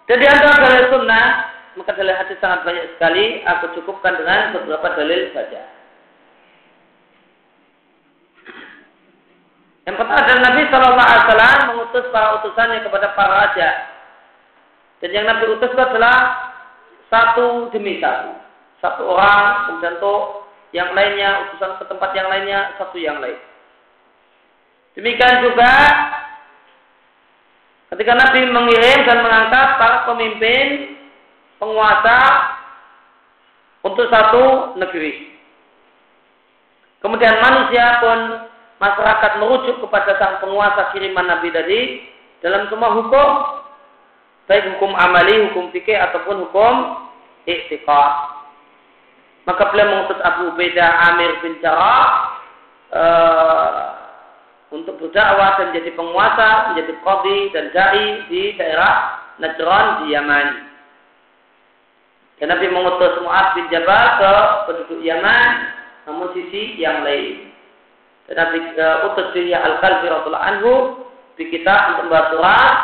[0.04, 1.26] Dan di antara dalil sunnah,
[1.80, 3.40] maka dalil hadis sangat banyak sekali.
[3.48, 5.72] Aku cukupkan dengan beberapa dalil saja.
[9.88, 13.70] Yang pertama adalah Nabi Shallallahu Alaihi Wasallam mengutus para utusannya kepada para raja.
[15.00, 16.16] Dan yang Nabi utus itu adalah
[17.08, 18.36] satu demi satu.
[18.84, 20.43] satu orang, kemudian tuh
[20.74, 23.38] yang lainnya, utusan ke tempat yang lainnya, satu yang lain.
[24.98, 25.70] Demikian juga
[27.94, 30.98] ketika Nabi mengirim dan mengangkat para pemimpin
[31.62, 32.18] penguasa
[33.86, 35.38] untuk satu negeri.
[36.98, 38.18] Kemudian manusia pun
[38.82, 41.80] masyarakat merujuk kepada sang penguasa kiriman Nabi tadi
[42.42, 43.28] dalam semua hukum,
[44.50, 46.74] baik hukum amali, hukum fikih ataupun hukum
[47.46, 48.33] iktiqad.
[49.44, 52.08] Maka beliau mengutus Abu Ubaidah Amir bin Jarrah
[52.96, 53.80] uh,
[54.72, 60.48] untuk berdakwah dan menjadi penguasa, menjadi qadhi dan dai di daerah Najran di Yaman.
[62.40, 64.32] Dan Nabi mengutus Mu'ad bin Jabal ke
[64.66, 65.50] penduduk Yaman
[66.08, 67.52] namun sisi yang lain.
[68.24, 71.04] Dan Nabi uh, utus dirinya Al-Qalbi Anhu
[71.36, 72.74] di kita untuk membawa surat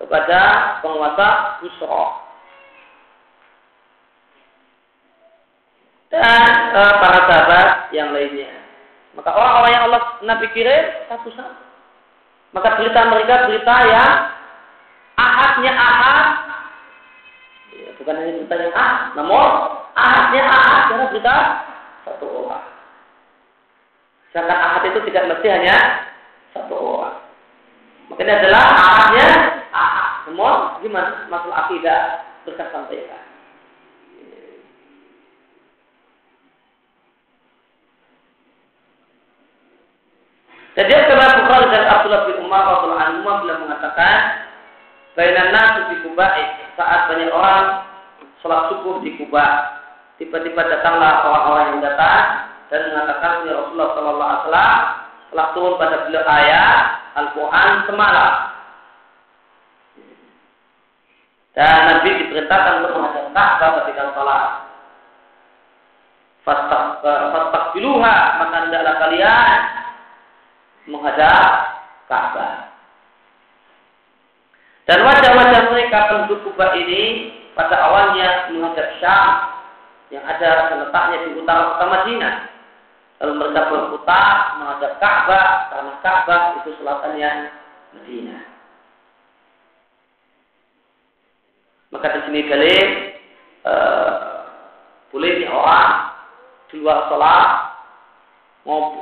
[0.00, 0.40] kepada
[0.80, 1.28] penguasa
[1.60, 2.29] Busra.
[6.10, 6.42] Dan
[6.74, 8.50] uh, para sahabat yang lainnya.
[9.14, 11.62] Maka orang-orang yang Allah Nabi kirim satu-satu.
[12.50, 14.12] Maka berita mereka berita yang
[15.14, 16.26] ahadnya ahad.
[17.70, 19.48] Ya, bukan hanya berita yang ahad, namun
[19.94, 21.36] ahadnya ahad karena berita
[22.02, 22.66] satu orang.
[24.34, 25.76] Sedangkan ahad itu tidak mesti hanya
[26.50, 27.22] satu orang.
[28.10, 29.28] Makanya adalah ahadnya
[29.70, 30.08] ahad.
[30.26, 30.50] Semua
[30.82, 32.00] gimana masalah akidah
[32.42, 33.29] berkas sampaikan.
[40.78, 44.18] Jadi setelah Bukhari dan Abdullah bin Umar Rasulullah anhu bila mengatakan
[45.18, 46.26] Bainan nasu di Kuba
[46.78, 47.82] saat banyak orang
[48.38, 49.46] sholat subuh di Kuba
[50.22, 52.24] tiba-tiba datanglah orang-orang yang datang
[52.70, 54.34] dan mengatakan ya Rasulullah Sallallahu
[55.30, 56.78] telah turun pada beliau ayat
[57.18, 58.32] Al-Quran semalam.
[61.50, 64.44] Dan Nabi diperintahkan untuk menghadap Ka'bah ketika sholat.
[67.74, 69.58] biluha maka hendaklah kalian
[70.88, 71.48] menghadap
[72.08, 72.70] Ka'bah.
[74.88, 79.28] Dan wajah-wajah mereka penduduk Kubah ini pada awalnya menghadap Syam
[80.10, 82.36] yang ada terletaknya di utara kota Madinah.
[83.20, 87.30] Lalu mereka berputar menghadap Ka'bah karena Ka'bah itu selatannya
[87.94, 88.42] Madinah.
[91.90, 92.86] Maka di sini dalil
[93.66, 94.14] uh,
[95.10, 95.90] bolehnya orang
[96.70, 97.50] di luar sholat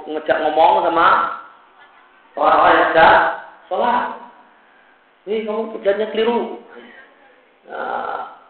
[0.09, 1.38] ngejak ngomong sama
[2.37, 3.19] orang-orang yang sedang
[3.71, 4.05] sholat.
[5.29, 6.61] Ini kamu kerjanya keliru.
[7.69, 8.41] Nah,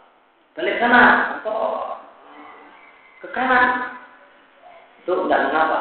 [0.55, 1.03] balik sana
[1.43, 1.59] atau
[3.19, 3.99] ke kanan
[5.03, 5.81] itu tidak mengapa.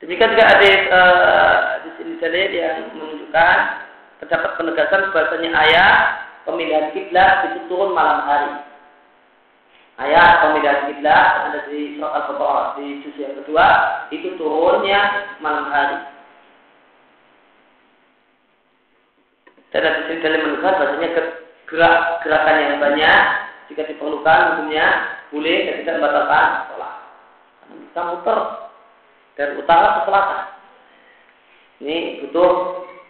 [0.00, 3.56] Demikian juga ada uh, di sini dalil yang menunjukkan
[4.24, 5.98] terdapat penegasan bahasanya ayat
[6.48, 8.69] pemilihan kiblat itu turun malam hari.
[10.00, 13.66] Ayat pemilihan kiblat ada di surat Al-Baqarah di juz yang kedua
[14.08, 16.00] itu turunnya malam hari.
[19.68, 21.08] Dan ada sini dalil menunjukkan bahasanya
[21.68, 23.20] gerak gerakan yang banyak
[23.68, 24.86] jika diperlukan hukumnya
[25.30, 26.94] boleh dan tidak membatalkan sholat.
[27.70, 28.38] Bisa muter
[29.36, 30.42] dari utara ke selatan.
[31.84, 32.50] Ini butuh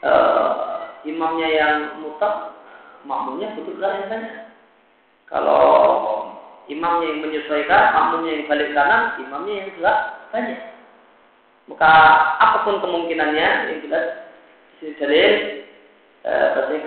[0.02, 2.50] uh, imamnya yang muter,
[3.06, 4.34] makmumnya butuh gerak yang banyak.
[5.30, 5.62] Kalau
[6.68, 9.98] imamnya yang menyesuaikan, makmumnya yang balik kanan, imamnya yang gerak
[10.34, 10.60] banyak.
[11.70, 11.92] Maka
[12.42, 14.06] apa pun kemungkinannya, yang jelas
[14.82, 15.32] di dalil
[16.24, 16.32] e,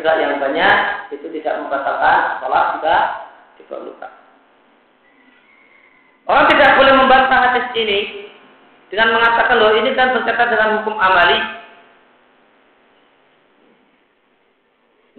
[0.04, 0.76] yang banyak
[1.14, 2.96] itu tidak membatalkan sholat juga
[3.58, 4.12] diperlukan.
[6.24, 8.30] Orang tidak boleh membantah hadis ini
[8.88, 11.63] dengan mengatakan loh ini kan berkaitan dengan hukum amali.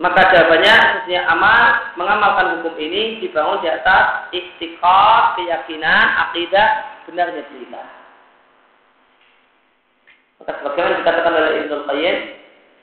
[0.05, 1.60] Maka jawabannya sesungguhnya amal
[1.97, 6.68] mengamalkan hukum ini dibangun di atas istiqomah, keyakinan, akidah
[7.09, 7.81] benarnya cerita.
[10.44, 12.16] Maka sebagaimana dikatakan oleh Ibnu Qayyim,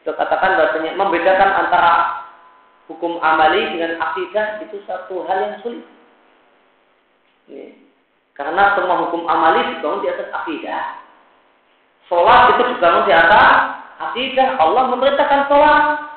[0.01, 1.93] kita katakan bahasanya membedakan antara
[2.89, 5.85] hukum amali dengan akidah itu satu hal yang sulit.
[7.53, 7.85] Ini.
[8.33, 11.05] Karena semua hukum amali dibangun di atas akidah.
[12.09, 13.77] Sholat itu dibangun di atas
[14.09, 14.57] akidah.
[14.57, 16.10] Allah memerintahkan sholat.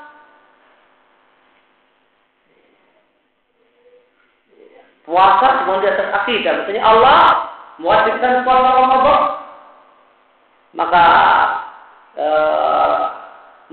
[5.04, 6.52] Puasa dibangun di atas akidah.
[6.64, 7.20] Maksudnya Allah
[7.76, 9.22] mewajibkan puasa Ramadan.
[10.74, 11.04] Maka
[12.18, 13.02] eh,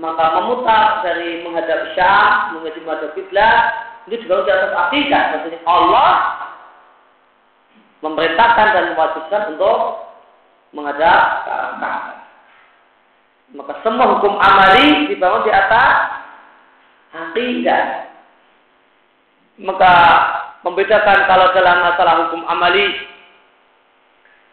[0.00, 3.60] maka memutar dari menghadap Syam menuju menghadap kiblat
[4.10, 6.10] itu juga di atas akidah maksudnya Allah
[8.02, 9.78] memerintahkan dan mewajibkan untuk
[10.74, 12.00] menghadap Ka'bah.
[13.52, 15.94] Maka semua hukum amali dibangun di atas
[17.14, 17.84] akidah.
[19.62, 19.94] Maka
[20.62, 22.86] membedakan kalau dalam masalah hukum amali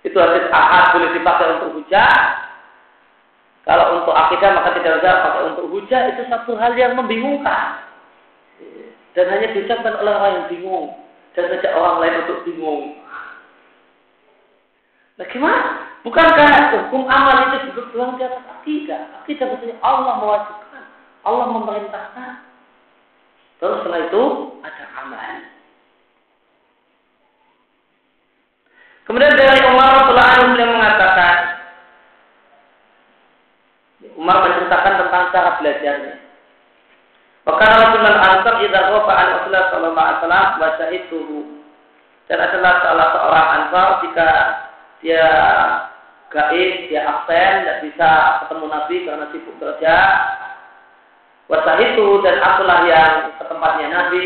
[0.01, 2.13] itu hadis ahad boleh dipakai untuk hujah.
[3.67, 7.85] Kalau untuk akidah maka tidak usah pakai untuk hujah itu satu hal yang membingungkan
[9.13, 10.87] dan hanya diucapkan oleh orang yang bingung
[11.35, 12.97] dan saja orang lain untuk bingung.
[15.19, 15.61] Nah gimana?
[16.07, 19.19] Bukankah hukum amal itu doang di atas akidah?
[19.19, 20.83] Akidah maksudnya Allah mewajibkan,
[21.27, 22.31] Allah memerintahkan.
[23.59, 24.23] Terus setelah itu
[24.63, 25.58] ada amal.
[29.09, 31.35] Kemudian dari Umar Rasulullah beliau mengatakan,
[34.13, 36.15] Umar menceritakan tentang cara belajarnya.
[37.49, 41.39] Maka Rasulullah Ansar idza an Rasulullah sallallahu alaihi wasallam wa syahidtuhu.
[42.29, 44.29] Dan adalah salah seorang Ansar jika
[45.01, 45.25] dia
[46.29, 48.09] gaib, dia absen, tidak bisa
[48.45, 49.97] ketemu Nabi karena sibuk kerja.
[51.49, 54.25] Wasah itu dan akulah yang ke tempatnya Nabi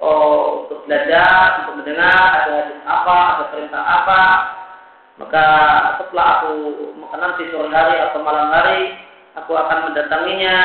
[0.00, 4.22] oh, untuk belajar, untuk mendengar ada hadis apa, ada perintah apa.
[5.14, 5.46] Maka
[6.02, 6.54] setelah aku
[6.98, 8.98] makan nanti sore hari atau malam hari,
[9.38, 10.56] aku akan mendatanginya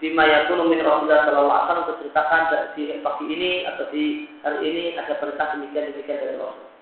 [0.00, 2.40] bima yakunu min Rasulullah sallallahu alaihi wasallam ceritakan
[2.76, 4.04] di pagi ini atau di
[4.40, 6.72] hari ini ada perintah demikian demikian dari Rasul.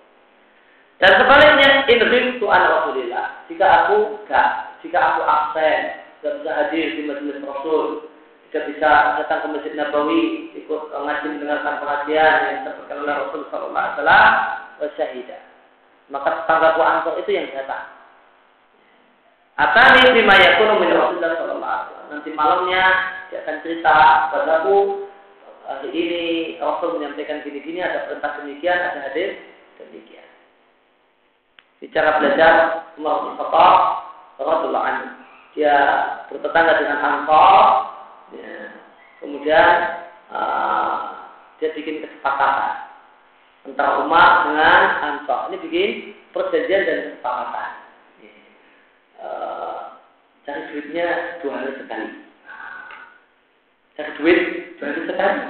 [1.03, 3.43] Dan sebaliknya, in tu an Rasulillah.
[3.51, 8.07] Jika aku gak, jika aku absen, tidak bisa hadir di majelis Rasul,
[8.53, 13.81] tidak bisa datang ke Masjid Nabawi, ikut ngaji mendengarkan pengajian yang disampaikan oleh Rasul Sallallahu
[13.81, 15.43] Alaihi Wasallam.
[16.12, 17.89] Maka tetangga Ansor itu yang datang.
[19.57, 22.12] Atani bima yakunu min Rasulullah Sallallahu Alaihi Wasallam.
[22.12, 22.85] Nanti malamnya
[23.33, 23.97] dia akan cerita
[24.37, 25.09] padaku
[25.65, 26.23] hari ini
[26.61, 29.41] Rasul menyampaikan gini-gini, ada perintah demikian, ada hadis
[29.81, 30.29] demikian
[31.83, 32.55] bicara belajar
[32.95, 33.79] Umar bin Khattab
[34.39, 35.07] radhiyallahu anhu.
[35.59, 35.77] Dia
[36.31, 37.91] bertetangga dengan Ansar,
[38.37, 38.57] ya.
[39.21, 39.75] kemudian
[40.33, 41.23] uh,
[41.63, 42.91] dia bikin kesepakatan
[43.63, 45.41] antara Umar dengan Ansar.
[45.51, 45.91] Ini bikin
[46.35, 47.71] perjanjian dan kesepakatan.
[48.19, 48.35] Ya.
[49.23, 49.79] Uh,
[50.43, 51.07] cari duitnya
[51.43, 52.09] dua hari sekali.
[53.95, 54.41] Cari duit
[54.79, 55.41] dua hari sekali.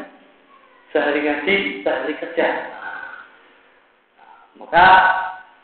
[0.92, 2.48] Sehari ngaji, sehari kerja.
[4.60, 4.86] Maka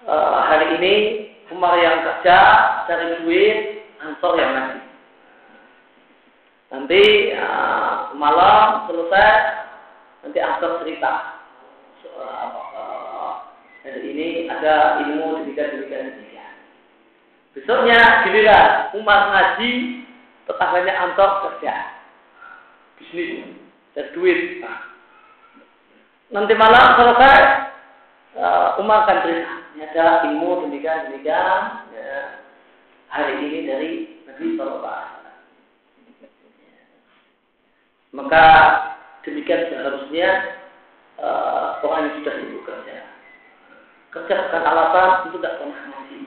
[0.08, 0.94] uh, hari ini
[1.52, 2.38] Umar yang kerja
[2.88, 4.87] cari duit, Ansor yang ngasih.
[6.68, 9.32] Nanti uh, malam selesai,
[10.20, 11.40] nanti Ansor cerita.
[12.04, 13.48] So, uh,
[13.80, 16.54] hari ini ada ilmu demikian demikian demikian.
[17.56, 20.04] Besoknya giliran Umar ngaji,
[20.44, 21.74] tetangganya Ansor kerja.
[23.00, 23.48] Bisnis,
[23.96, 24.40] cari duit.
[26.28, 27.40] Nanti malam selesai,
[28.36, 31.60] uh, Umar akan cerita ada ilmu demikian demikian
[31.94, 32.44] ya,
[33.08, 33.90] hari ini dari
[34.26, 35.17] Nabi Sallallahu
[38.16, 38.44] Maka
[39.24, 40.28] demikian seharusnya
[41.20, 42.96] uh, orang yang sudah sibuk kerja.
[44.08, 46.20] Kerja bukan alasan itu tidak pernah ngaji.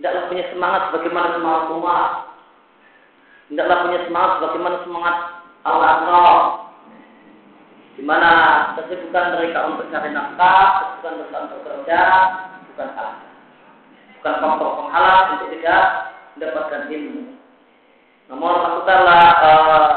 [0.00, 2.12] Tidaklah punya semangat bagaimana semangat umat.
[3.50, 5.16] Tidaklah punya semangat bagaimana semangat
[5.60, 5.90] Allah
[8.00, 8.32] di mana
[8.80, 12.00] kesibukan mereka untuk cari nafkah, kesibukan mereka untuk kerja,
[12.72, 13.16] bukan salah.
[14.16, 15.84] Bukan faktor penghalang untuk tidak
[16.32, 17.39] mendapatkan ilmu.
[18.30, 19.90] Namun lakukanlah uh,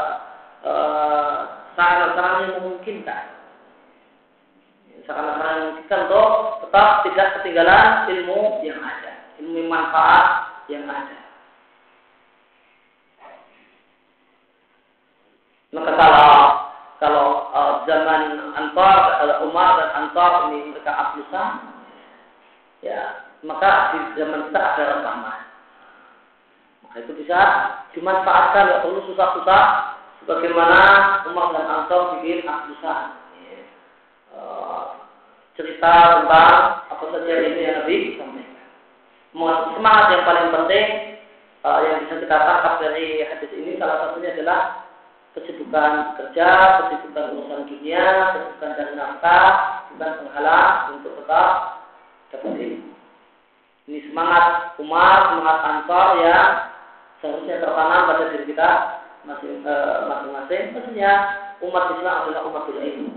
[0.66, 1.36] uh,
[1.78, 3.24] sarana-sarana yang memungkinkan.
[5.06, 6.28] Sarana-sarana yang memungkinkan untuk
[6.66, 10.26] tetap tidak ketinggalan ilmu yang ada, ilmu manfaat
[10.66, 11.18] yang ada.
[15.74, 16.30] Maka kalau
[16.98, 18.98] kalau uh, zaman Antar,
[19.46, 21.50] Umar dan Antar ini mereka ablusan,
[22.82, 25.53] ya maka di zaman kita ada rekaman.
[26.94, 27.40] Maka itu bisa
[27.90, 29.62] dimanfaatkan, tidak perlu susah-susah,
[30.22, 30.78] sebagaimana
[31.26, 33.18] Umar dan Antar bikin ablusan.
[33.34, 33.58] Ya.
[34.30, 35.02] Uh,
[35.58, 38.66] cerita tentang apa saja ini yang Nabi sampaikan.
[39.74, 40.86] Semangat yang paling penting
[41.66, 44.86] uh, yang bisa kita tangkap dari hadis ini salah satunya adalah
[45.34, 46.48] kesibukan kerja,
[46.78, 48.06] kesibukan urusan dunia,
[48.38, 49.46] kesibukan dan nafkah,
[49.90, 51.46] bukan penghalang untuk tetap
[52.30, 52.86] dapat.
[53.90, 56.73] Ini semangat umat, semangat ansor yang
[57.24, 58.68] seharusnya tertanam pada diri kita
[59.24, 60.62] eh, masing-masing.
[60.76, 61.12] Maksudnya
[61.64, 63.10] umat Islam adalah umat ilmu.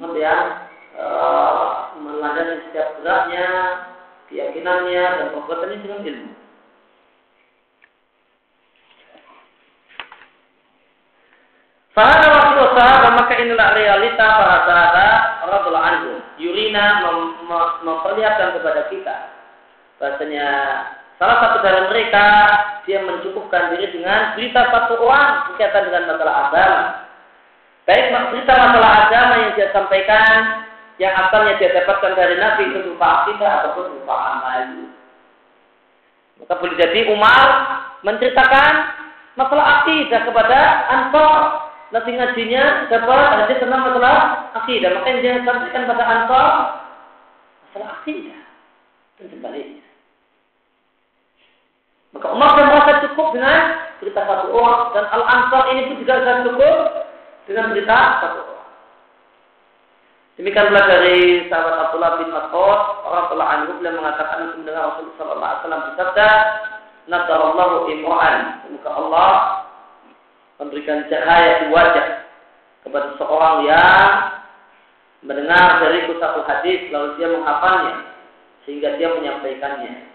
[0.00, 0.44] Umat yang
[0.96, 3.46] uh, melandasi setiap geraknya,
[4.32, 6.32] keyakinannya, dan perbuatannya dengan ilmu.
[11.92, 16.12] Fahada waktu usaha maka inilah realita para sahabat Rasulullah anhu.
[16.40, 17.18] Yurina mem
[17.84, 19.16] memperlihatkan kepada kita
[20.00, 20.48] bahasanya
[21.22, 22.26] salah satu dari mereka
[22.82, 26.82] dia mencukupkan diri dengan berita satu orang berkaitan dengan masalah agama.
[27.86, 30.66] Baik berita masalah agama yang dia sampaikan,
[30.98, 34.66] yang asalnya dia dapatkan dari Nabi itu berupa akidah ataupun berupa amal.
[36.42, 37.46] Maka boleh jadi Umar
[38.02, 38.72] menceritakan
[39.38, 40.58] masalah akidah kepada
[40.90, 41.40] Ansor.
[41.94, 44.90] Nanti ngajinya dapat hadis tentang masalah akidah.
[44.90, 46.50] Maka yang dia sampaikan pada Ansor
[47.70, 48.42] masalah akidah
[49.22, 49.81] dan sebaliknya.
[52.12, 53.60] Maka Umar dan merasa cukup dengan
[53.96, 56.78] berita satu orang dan Al Ansar ini pun juga sangat cukup
[57.48, 58.68] dengan berita satu orang.
[60.36, 65.40] Demikian pula dari sahabat Abdullah bin Mas'ud, orang telah anhu beliau mengatakan mendengar Rasulullah sallallahu
[65.48, 66.28] alaihi wasallam bersabda,
[67.08, 69.32] "Nadarallahu imra'an." Semoga Allah
[70.60, 72.06] memberikan cahaya di wajah
[72.84, 74.08] kepada seorang yang
[75.22, 77.94] mendengar dari satu hadis lalu dia menghafalnya
[78.68, 80.11] sehingga dia menyampaikannya.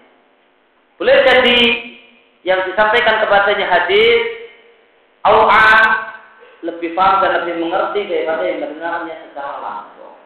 [0.98, 1.61] Boleh jadi
[2.41, 4.49] yang disampaikan kepadanya hadis
[5.22, 5.69] aw'a
[6.65, 10.18] lebih paham dan lebih mengerti daripada yang mendengarnya secara langsung.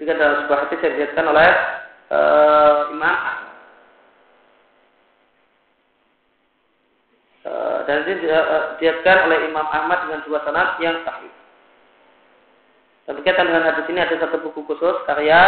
[0.00, 1.50] Jika dalam sebuah hadis yang dilihatkan oleh
[2.10, 3.16] uh, Imam
[7.44, 11.43] uh, dan ini dilihatkan oleh Imam Ahmad dengan dua sanad yang sahih.
[13.04, 15.40] Dan berkaitan dengan hadis ini ada satu buku khusus karya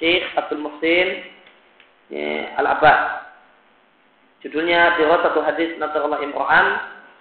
[0.00, 1.08] Syekh Abdul Muhsin
[2.08, 3.28] ya, Al-Abbas.
[4.40, 6.66] Judulnya satu Hadis Nasrullah Imran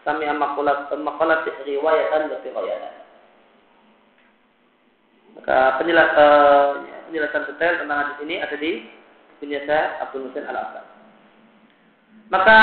[0.06, 2.94] Sami Amakulat Makalat Riwayatan wa Riwayatan.
[5.38, 8.72] Maka penjelas, uh, penjelasan detail tentang hadis ini ada di
[9.36, 10.86] bukunya saya Abdul Muhsin Al-Abbas.
[12.28, 12.60] Maka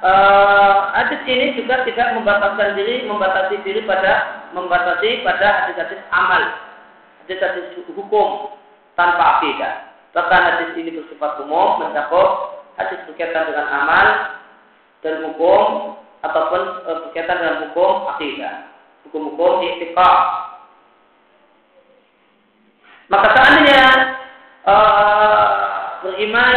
[0.00, 6.42] uh, hadis ini juga tidak membataskan diri, membatasi diri pada membatasi pada hadis-hadis amal,
[7.24, 8.56] hadis-hadis hukum
[8.98, 9.88] tanpa akidah.
[10.16, 14.06] Bahkan hadis ini bersifat umum, mencakup hadis berkaitan dengan amal
[15.04, 15.94] dan hukum
[16.26, 18.54] ataupun e, berkaitan dengan hukum akidah,
[19.06, 20.18] hukum-hukum ikhtikaf.
[23.08, 23.84] Maka seandainya
[24.66, 24.74] e,
[26.02, 26.56] beriman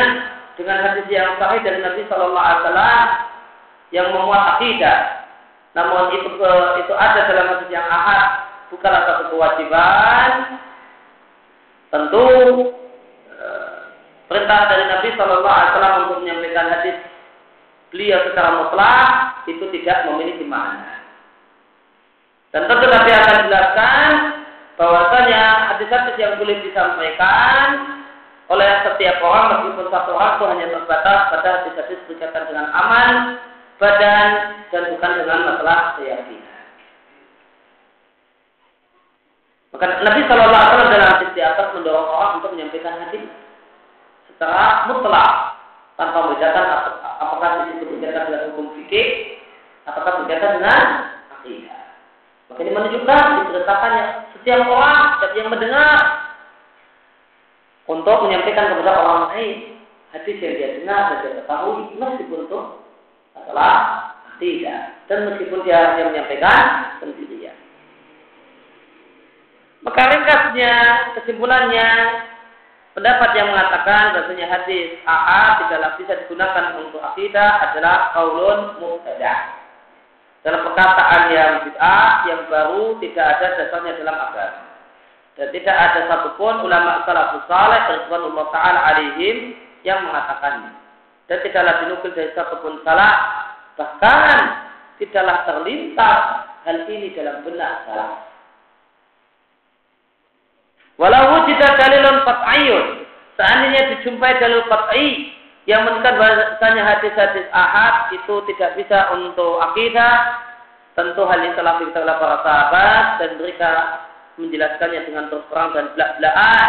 [0.58, 3.06] dengan hadis yang sahih dari Nabi Shallallahu Alaihi Wasallam
[3.92, 5.21] yang memuat akidah,
[5.72, 6.28] namun itu
[6.84, 10.30] itu ada dalam hadis yang ahad, bukanlah satu kewajiban.
[11.92, 12.28] Tentu
[13.32, 13.80] eh,
[14.28, 16.96] perintah dari Nabi Shallallahu Alaihi Wasallam untuk menyampaikan hadis
[17.92, 19.08] beliau secara mutlak
[19.48, 21.04] itu tidak memiliki makna.
[22.52, 24.12] Dan tentu Nabi akan jelaskan
[24.76, 27.68] bahwasanya hadis-hadis yang boleh disampaikan
[28.52, 33.40] oleh setiap orang meskipun satu orang itu hanya terbatas pada hadis-hadis berkaitan dengan aman
[33.82, 34.30] badan
[34.70, 36.62] dan bukan dengan masalah keyakinan.
[39.74, 43.26] Maka Nabi Shallallahu Alaihi Wasallam dalam hadis di atas mendorong orang untuk menyampaikan hadis
[44.30, 45.58] secara mutlak
[45.98, 46.66] tanpa membedakan
[47.18, 49.08] apakah itu berkaitan dengan hukum fikih
[49.90, 50.82] ataukah berkaitan dengan
[51.42, 51.82] akidah.
[52.54, 54.04] Maka ini menunjukkan diceritakannya
[54.38, 55.02] setiap orang
[55.34, 55.98] yang mendengar
[57.90, 59.82] untuk menyampaikan kepada orang lain
[60.14, 62.60] hadis yang dia dengar dan dia ketahui meskipun itu
[63.36, 63.76] adalah
[64.42, 65.06] tidak.
[65.06, 66.64] Dan meskipun dia hanya menyampaikan
[67.04, 67.56] sendirian.
[69.82, 70.74] Maka ringkasnya,
[71.20, 71.90] kesimpulannya,
[72.94, 79.62] pendapat yang mengatakan bahasanya hadis AA tidaklah bisa digunakan untuk akidah adalah kaulun mubtada.
[80.42, 84.62] Dalam perkataan yang bid'ah, yang baru, tidak ada dasarnya dalam agama.
[85.38, 89.54] Dan tidak ada satupun ulama salafus saleh Allah taala alaihim
[89.86, 90.81] yang mengatakannya
[91.32, 93.16] dan tidaklah dinukil dari satupun salah.
[93.80, 94.38] Bahkan
[95.00, 96.22] tidaklah terlintas
[96.68, 98.28] hal ini dalam benak salah.
[101.00, 103.08] Walau tidak dalilun fat'ayun
[103.40, 105.32] seandainya dijumpai dalil fat'i
[105.72, 110.36] yang menunjukkan bahasanya hadis-hadis ahad itu tidak bisa untuk akidah
[111.00, 113.72] tentu hal ini telah oleh para sahabat dan mereka
[114.36, 116.68] menjelaskannya dengan terus terang dan belak-belakan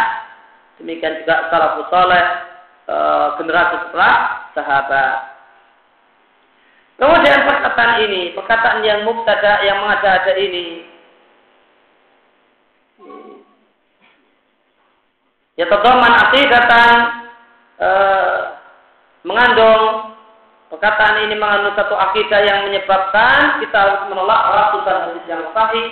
[0.79, 2.52] demikian juga salafus saleh
[2.87, 2.95] e,
[3.39, 4.15] generasi setelah
[4.55, 5.15] sahabat.
[6.97, 10.93] Kemudian perkataan ini, perkataan yang mubtada yang mengada-ada ini
[15.53, 16.91] ya terdoman akidatan
[17.77, 17.89] e,
[19.21, 20.17] mengandung
[20.73, 25.87] perkataan ini mengandung satu akidah yang menyebabkan kita harus menolak ratusan hadis yang sahih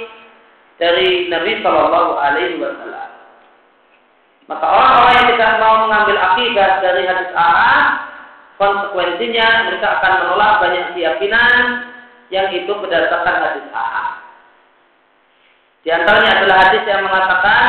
[0.81, 3.10] dari Nabi Shallallahu Alaihi Wasallam.
[4.49, 7.53] Maka orang-orang yang tidak mau mengambil akidah dari hadis A,
[8.57, 11.61] konsekuensinya mereka akan menolak banyak keyakinan
[12.33, 14.21] yang itu berdasarkan hadis A.
[15.81, 17.61] Di antaranya adalah hadis yang mengatakan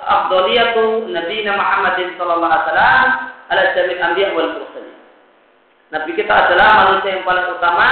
[0.00, 3.04] afdaliyatu Nabi Muhammadin sallallahu alaihi wasallam
[3.52, 4.96] ala jamil anbiya wal mursalin.
[5.92, 7.88] Nabi kita adalah manusia yang paling utama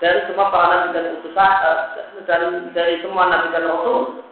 [0.00, 1.78] dari semua para nabi dan utusan uh,
[2.24, 4.24] dari, dari semua nabi dan rasul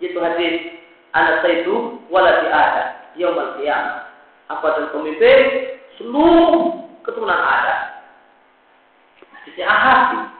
[0.00, 0.83] yaitu hadis
[1.14, 2.84] anak itu wala di ada
[3.14, 4.10] yaumul qiyamah.
[4.52, 5.40] Aku adalah pemimpin
[5.96, 8.04] seluruh keturunan ada.
[9.40, 10.34] Hadisnya ahad.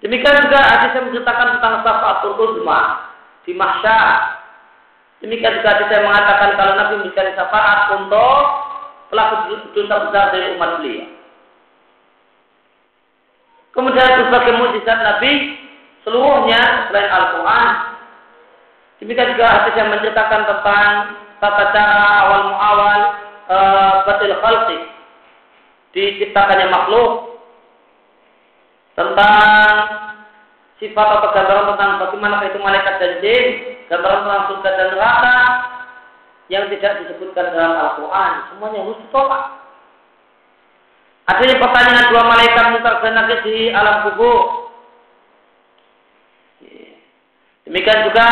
[0.00, 2.80] Demikian juga hadis yang menceritakan tentang syafaat uzma
[3.44, 4.40] di mahsyar.
[5.20, 8.40] Demikian juga hadis yang mengatakan kalau Nabi memberikan syafaat untuk
[9.12, 9.34] pelaku
[9.76, 11.08] dosa besar dari umat beliau.
[13.70, 15.32] Kemudian berbagai mujizat Nabi
[16.02, 17.89] seluruhnya selain Al-Quran.
[19.00, 20.92] Demikian juga hadis yang menceritakan tentang
[21.40, 23.00] tata cara awal muawal
[23.48, 23.56] e,
[24.04, 24.78] batil khalqi
[25.96, 27.40] diciptakannya makhluk
[28.92, 29.72] tentang
[30.76, 33.46] sifat atau gambaran tentang bagaimana itu malaikat dan jin,
[33.88, 35.38] gambaran tentang surga dan neraka
[36.52, 39.44] yang tidak disebutkan dalam Al-Quran, semuanya harus ditolak.
[41.30, 44.40] Adanya pertanyaan dua malaikat munkar dan di alam kubur.
[47.70, 48.26] Demikian juga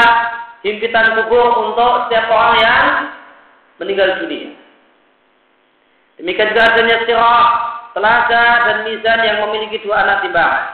[0.68, 2.84] himpitan kubur untuk setiap orang yang
[3.80, 4.52] meninggal dunia.
[6.20, 7.46] Demikian juga adanya sirah,
[7.94, 10.66] telaga dan mizan yang memiliki dua anak timbangan.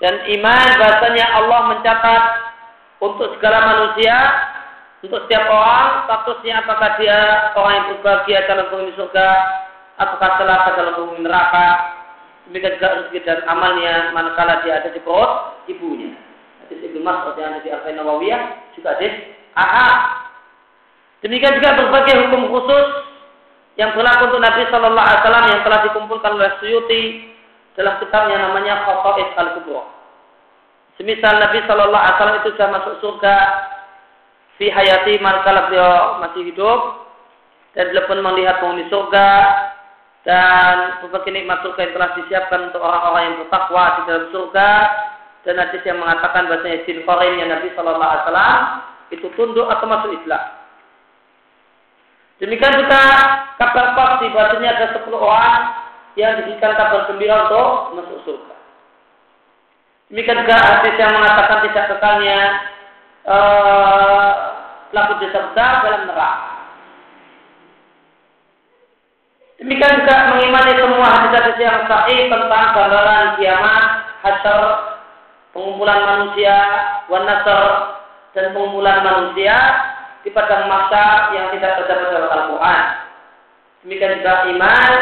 [0.00, 2.22] Dan iman bahasanya Allah mencatat
[3.04, 4.16] untuk segala manusia,
[5.04, 9.28] untuk setiap orang, statusnya apakah dia orang yang berbahagia dalam penghuni surga
[10.00, 11.68] apakah celaka dalam bumi neraka
[12.48, 16.16] demikian juga rezeki dan amalnya manakala dia ada di perut ibunya
[16.78, 18.42] Ibnu Mas'ud yang ada di Al Nawawiyah
[18.78, 19.14] juga hadis.
[19.50, 19.88] AA
[21.26, 22.86] demikian juga berbagai hukum khusus
[23.74, 27.02] yang berlaku untuk Nabi Shallallahu Alaihi Wasallam yang telah dikumpulkan oleh Suyuti
[27.74, 29.82] dalam kitab yang namanya Khotois al Kubro.
[31.00, 33.36] Semisal Nabi Shallallahu Alaihi Wasallam itu sudah masuk surga
[34.60, 37.10] fi hayati manakala beliau masih hidup
[37.72, 39.28] dan beliau pun melihat penghuni surga
[40.28, 44.70] dan berbagai nikmat surga yang telah disiapkan untuk orang-orang yang bertakwa di dalam surga
[45.48, 48.28] dan hadis yang mengatakan bahasanya jin korin yang Nabi Shallallahu
[49.10, 50.44] itu tunduk atau masuk Islam.
[52.40, 53.02] Demikian juga
[53.60, 55.60] kabar pasti bahasanya ada 10 orang
[56.16, 58.56] yang diberikan kabar gembira untuk masuk surga.
[60.08, 62.38] Demikian juga hadis yang mengatakan tidak kekalnya
[64.90, 66.50] pelaku dosa besar dalam neraka.
[69.60, 73.84] Demikian juga mengimani semua hadis-hadis yang sahih tentang gambaran kiamat,
[74.24, 74.60] hasyar,
[75.54, 76.56] pengumpulan manusia,
[77.10, 77.26] wan
[78.30, 79.56] dan pengumpulan manusia
[80.22, 82.84] di padang masa yang tidak terdapat dalam Al-Quran.
[83.80, 84.92] Demikian juga iman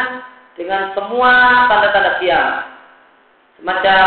[0.54, 1.32] dengan semua
[1.66, 2.64] tanda-tanda kiamat.
[3.58, 4.04] Semacam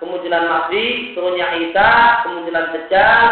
[0.00, 1.88] kemunculan Mahdi, turunnya Isa,
[2.24, 3.24] kemunculan Dajjal,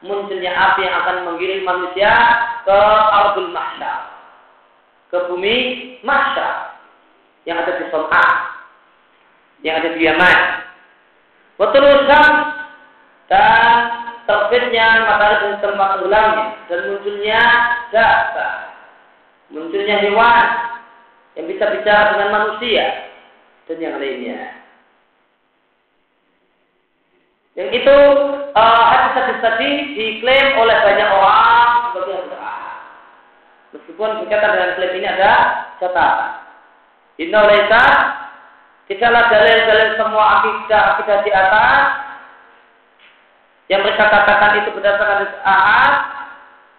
[0.00, 2.12] munculnya api yang akan menggiring manusia
[2.64, 2.80] ke
[3.12, 4.18] Ardul Mahsyar
[5.08, 5.56] ke bumi
[6.04, 6.76] Masya
[7.48, 8.26] yang ada di Son'a,
[9.64, 10.67] yang ada di Yaman.
[11.58, 12.06] Betul
[13.28, 13.74] dan
[14.24, 17.42] terbitnya matahari dan tempat ulangnya dan munculnya
[17.90, 18.50] data,
[19.50, 20.46] munculnya hewan
[21.34, 23.10] yang bisa bicara dengan manusia
[23.66, 24.54] dan yang lainnya.
[27.58, 27.96] Yang itu
[28.54, 32.38] uh, hadis-hadis tadi diklaim oleh banyak orang sebagai
[33.68, 35.32] Meskipun berkaitan dengan klaim ini ada
[35.76, 36.32] catatan.
[37.20, 37.40] Inna
[38.88, 41.80] tidaklah dalil-dalil semua akidah akidah di atas
[43.68, 45.92] yang mereka katakan itu berdasarkan hadis ahad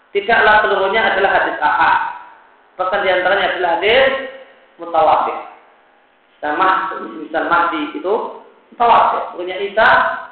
[0.09, 1.97] tidaklah seluruhnya adalah hadis ahad.
[2.81, 4.09] Bahkan di antaranya adalah hadis
[4.81, 5.37] mutawatir.
[6.39, 8.13] Sama misal Mahdi itu
[8.73, 9.21] mutawatir.
[9.35, 9.89] Turunnya Isa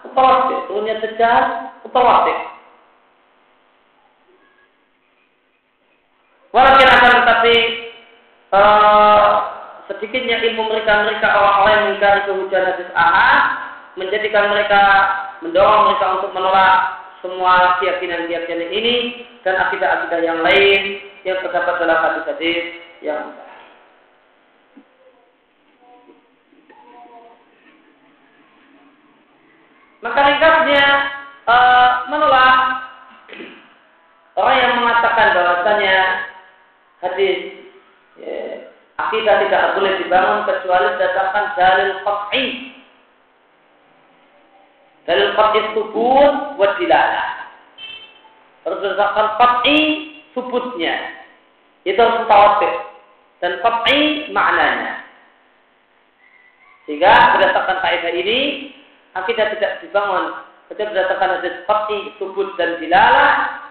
[0.08, 0.58] mutawatir.
[0.72, 1.44] Turunnya Dajjal
[1.86, 2.38] mutawatir.
[6.56, 7.56] Walaupun akan tetapi
[8.56, 9.30] uh,
[9.88, 13.44] sedikitnya ilmu mereka mereka orang-orang yang mengingkari kehujanan hadis ahad
[13.96, 14.82] menjadikan mereka
[15.42, 16.76] mendorong mereka untuk menolak
[17.24, 18.96] semua keyakinan-keyakinan ini
[19.42, 22.64] dan akidah-akidah yang lain yang terdapat dalam hadis-hadis
[23.02, 23.34] yang
[29.98, 30.86] Maka ringkasnya
[31.50, 32.86] uh, menolak
[34.38, 35.98] orang yang mengatakan bahwasanya
[37.02, 37.38] hadis
[38.22, 38.66] ya,
[38.98, 42.45] akidah tidak boleh dibangun kecuali berdasarkan dalil qat'i
[45.06, 47.30] dalil qat'i subut wa dilalah.
[48.65, 49.80] Harus berdasarkan qat'i
[50.34, 50.95] subutnya
[51.88, 52.74] itu harus mutawatir.
[53.38, 55.06] Dan qat'i maknanya.
[56.90, 58.40] Sehingga berdasarkan kaidah ini
[59.14, 60.41] akidah tidak dibangun.
[60.68, 63.64] Kecuali berdasarkan hadis qat'i subut dan dilalah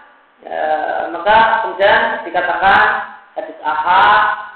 [0.45, 2.85] Ya, maka kemudian dikatakan
[3.33, 4.46] hadis ahad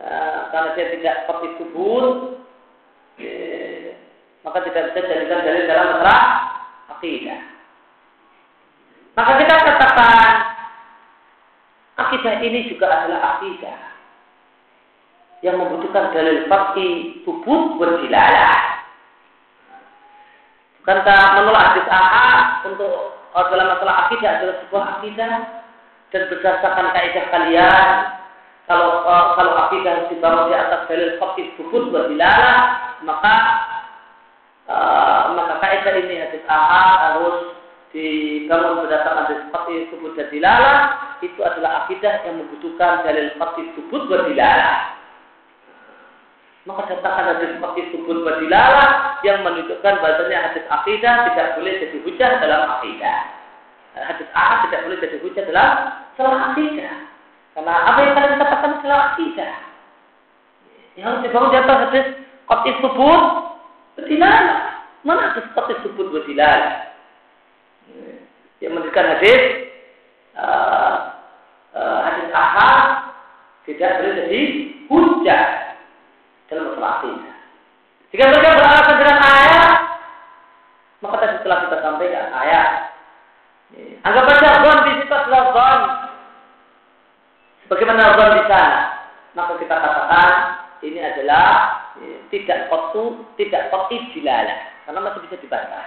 [0.00, 2.04] ya, karena dia tidak seperti subur,
[3.20, 3.92] ya,
[4.42, 6.22] maka tidak bisa jadikan dalil dalam masalah
[6.96, 7.40] akidah.
[9.14, 10.30] Maka kita katakan
[12.00, 13.78] akidah ini juga adalah akidah
[15.44, 18.84] yang membutuhkan dalil pasti subut berdilalah.
[20.80, 25.34] Bukankah menolak hadis ahad untuk dalam masalah akidah adalah sebuah akidah
[26.10, 27.88] dan berdasarkan kaidah kalian
[28.68, 32.58] kalau uh, kalau akidah harus dibangun di atas dalil fakir bubut berdilalah
[33.06, 33.34] maka
[34.68, 37.38] uh, maka kaidah ini hadis ahad harus
[37.94, 40.78] dibangun berdasarkan hadis fakir bubut berdilalah
[41.24, 45.00] itu adalah akidah yang membutuhkan dalil fakir bubut berdilalah
[46.68, 52.30] maka datangkan hadis seperti subur badilalah yang menunjukkan bahasanya hadis akidah tidak boleh jadi hujah
[52.36, 53.18] dalam akidah.
[53.96, 55.70] Hadis A tidak boleh jadi hujah dalam
[56.20, 57.09] salah akidah.
[57.54, 59.52] Karena apa yang kalian katakan salah akidah.
[60.94, 62.06] Yang harus dibangun di atas hadis
[62.46, 63.20] kotis subur
[63.98, 64.60] badilalah.
[65.02, 66.94] Mana hadis kotis subur badilalah?
[68.62, 69.59] Yang menunjukkan hadis
[92.50, 95.86] tidak kotu, tidak kotu dilala, karena masih bisa dibantah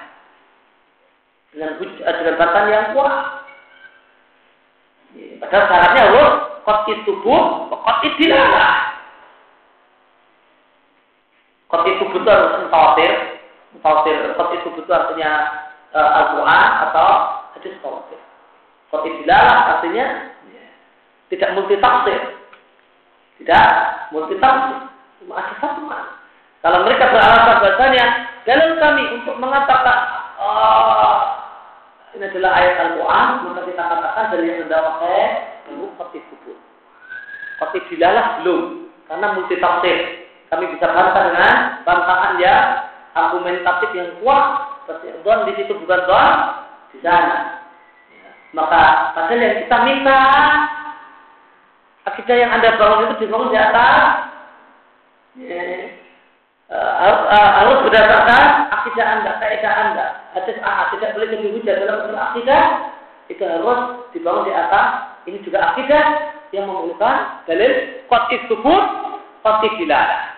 [1.52, 3.16] dengan dengan bantahan yang kuat.
[5.12, 6.28] Ya, padahal syaratnya Allah
[6.64, 8.96] kotu tubuh, kotu dilala.
[11.68, 13.12] Kot itu butuh harus mutawatir.
[13.76, 14.16] Mutawatir.
[14.40, 15.32] Kot itu butuh artinya
[15.90, 17.10] e, Al-Quran atau
[17.58, 18.22] hadis mutawatir.
[18.88, 20.66] Kot dilalah artinya ya,
[21.28, 22.40] tidak multi tafsir.
[23.42, 23.68] Tidak
[24.16, 24.80] multi tafsir.
[25.20, 26.23] Cuma ada satu makna.
[26.64, 28.06] Kalau mereka beralasan bahasanya
[28.48, 29.98] dalam kami untuk mengatakan
[30.40, 31.20] oh,
[32.16, 35.20] ini adalah ayat Al-Quran, maka kita katakan dari yang anda pakai
[35.68, 36.56] belum khotib kubur.
[37.60, 39.98] Khotib dilalah belum, karena multi tafsir.
[40.48, 41.54] Kami bisa bantah dengan
[41.84, 42.66] bantahan yang
[43.12, 44.46] argumentatif yang kuat.
[45.26, 46.36] Don di situ bukan don
[46.96, 47.66] di sana.
[48.08, 48.30] Ya.
[48.56, 48.84] Maka
[49.20, 50.20] padahal yang kita minta
[52.08, 54.04] akidah yang anda bangun itu dibangun di atas
[55.40, 56.03] ya,
[56.74, 58.44] uh, uh, harus berdasarkan
[58.74, 60.06] akidah anda, kaidah anda.
[60.34, 62.64] Hadis A tidak boleh jadi hujah dalam masalah akidah.
[63.30, 63.80] Itu harus
[64.12, 64.88] dibangun di atas.
[65.30, 66.04] Ini juga akidah
[66.52, 68.84] yang memerlukan dalil qat'is subut,
[69.46, 70.34] qat'is dilalah.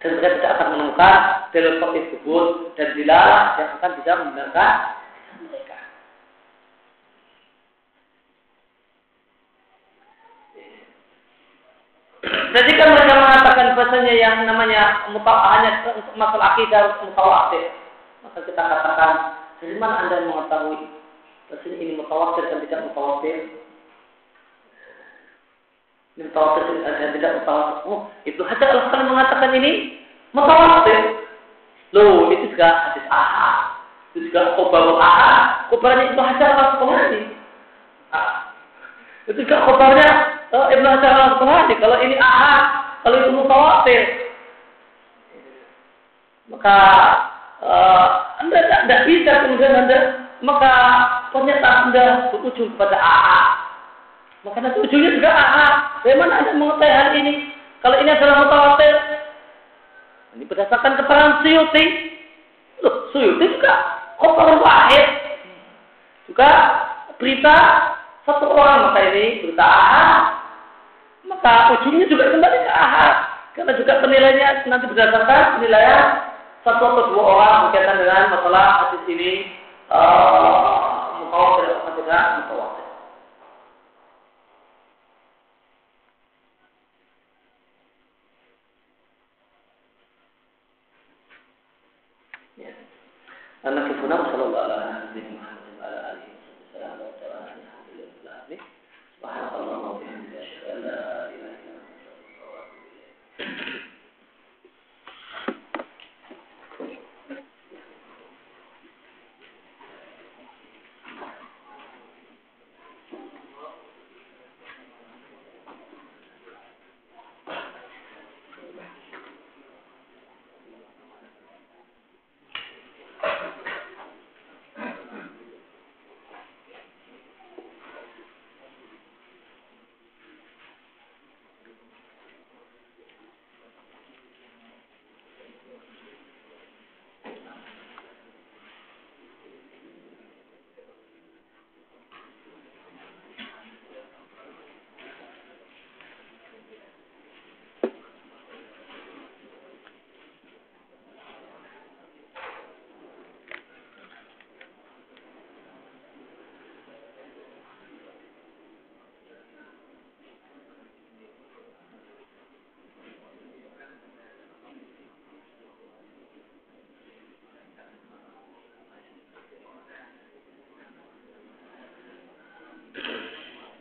[0.00, 1.16] dan mereka tidak akan menemukan
[1.52, 4.72] dalil fikih tersebut dan dilarang yang akan bisa membenarkan
[5.44, 5.78] mereka.
[12.20, 17.72] Jika mereka mengatakan bahasanya yang namanya hanya untuk masalah akidah mutawatir,
[18.20, 19.12] maka kita katakan
[19.64, 20.84] dari mana anda mengetahui
[21.48, 23.36] bahasanya ini mutawatir dan tidak mutawatir?
[26.20, 27.80] mutawatir dan tidak mutawatir.
[27.88, 30.04] Oh, itu Hajar al mengatakan ini
[30.36, 31.24] mutawatir.
[31.90, 33.80] Loh, itu juga hadis ahad.
[34.12, 35.72] Itu juga khobar ahad.
[35.72, 37.22] Khobarnya itu Hajar al-Asqalani.
[38.14, 38.54] Ah.
[39.26, 41.38] Itu juga khobarnya uh, Ibnu Hajar.
[41.80, 42.64] Kalau ini ahad,
[43.06, 44.02] kalau itu mutawatir.
[46.50, 46.78] Maka
[47.62, 48.06] uh,
[48.42, 49.98] Anda tidak bisa kemudian Anda
[50.42, 50.72] maka
[51.30, 53.60] pernyataan Anda berujung kepada ahad
[54.40, 55.74] maka nanti ujungnya juga ahad.
[56.00, 57.34] Bagaimana Anda mengetahui hal ini?
[57.84, 58.94] Kalau ini adalah mutawatir,
[60.36, 61.84] ini berdasarkan keterangan Suyuti.
[62.80, 63.72] Loh, Suyuti juga
[64.16, 65.06] kotor wahid.
[66.28, 66.50] Juga
[67.20, 67.56] berita
[68.24, 70.20] satu orang, maka ini berita ahad.
[71.30, 73.14] Maka ujungnya juga kembali ke ahad.
[73.54, 76.30] Karena juga penilaiannya nanti berdasarkan penilaian
[76.66, 79.30] satu atau dua orang berkaitan dengan masalah hadis ini
[79.88, 82.86] uh, mutawatir atau tidak mutawatir.
[93.60, 94.89] Anak ibu Nabi Sallallahu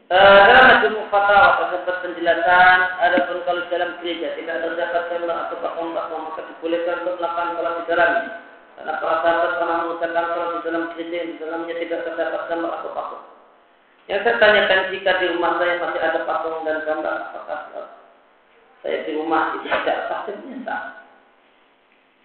[0.09, 5.93] Uh, dalam majmu fatwa terdapat penjelasan adapun kalau dalam gereja tidak terdapat tembak atau patung
[5.93, 8.31] patung maka dibolehkan untuk melakukan sholat di dalamnya
[8.73, 12.89] karena para sahabat pernah mengucapkan sholat di dalam gereja di dalamnya tidak terdapat tembak atau
[12.97, 13.23] patung.
[14.09, 17.59] Yang saya tanyakan jika di rumah saya masih ada patung dan gambar apakah
[18.81, 20.31] saya di rumah itu tidak pasti
[20.65, 20.83] sah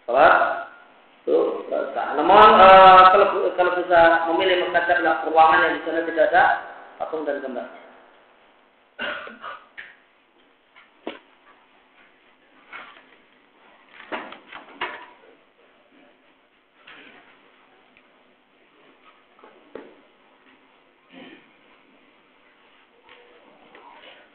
[0.09, 0.37] sholat
[1.21, 1.37] itu
[1.69, 3.27] sah namun uh, kalau
[3.61, 6.45] kalau bisa memilih maka ruangan yang di sana tidak ada
[7.05, 7.69] patung dan gambar.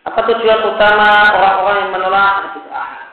[0.05, 3.09] Apa tujuan utama orang-orang yang menolak hadis ahad?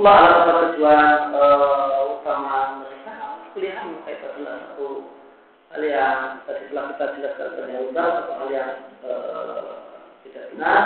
[0.00, 5.04] Allah adalah tujuan uh, utama mereka pilihan mereka adalah satu
[5.76, 8.72] hal yang tadi telah kita jelaskan terlebih dahulu satu hal yang
[9.04, 9.72] uh,
[10.24, 10.82] tidak benar.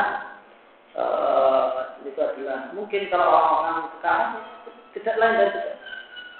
[0.98, 4.30] Uh, itu adalah mungkin kalau orang-orang sekarang
[4.98, 5.62] tidak lain itu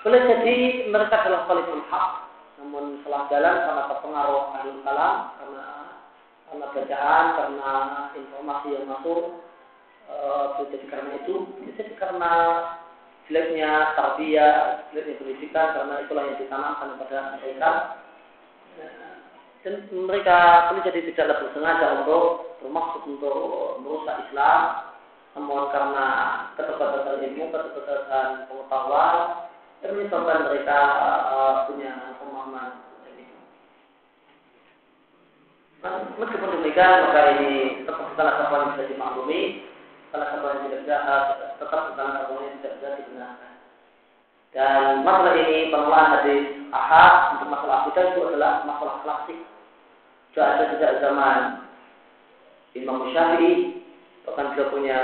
[0.02, 0.56] boleh jadi
[0.90, 2.10] mereka adalah khaliful hak
[2.58, 5.66] namun setelah jalan karena terpengaruh ahli kalam karena
[6.50, 7.70] karena bacaan karena
[8.18, 9.43] informasi yang masuk
[10.10, 11.34] uh, jadi karena itu
[11.74, 12.32] jadi karena
[13.28, 17.70] jeleknya tarbiyah, jeleknya pendidikan karena itulah yang ditanamkan kepada mereka.
[19.64, 22.24] Dan mereka perlu jadi tidaklah bersengaja untuk
[22.60, 23.40] bermaksud untuk
[23.80, 24.92] merusak Islam
[25.34, 26.06] namun karena
[26.54, 29.16] keterbatasan ilmu, keterbatasan pengetahuan
[29.84, 30.78] menyebabkan mereka
[31.34, 32.70] uh, punya pemahaman.
[36.16, 39.40] Meskipun demikian, maka ini tetap satu yang bisa dimaklumi
[40.14, 41.16] satu yang tidak bisa
[41.58, 43.52] tetap satu yang tidak bisa dibenarkan.
[44.54, 49.38] Dan masalah ini pengelolaan hadis ahad untuk masalah kita itu adalah masalah klasik.
[50.30, 51.38] Sudah ada sejak zaman
[52.78, 53.82] Imam Syafi'i,
[54.26, 55.00] bahkan beliau punya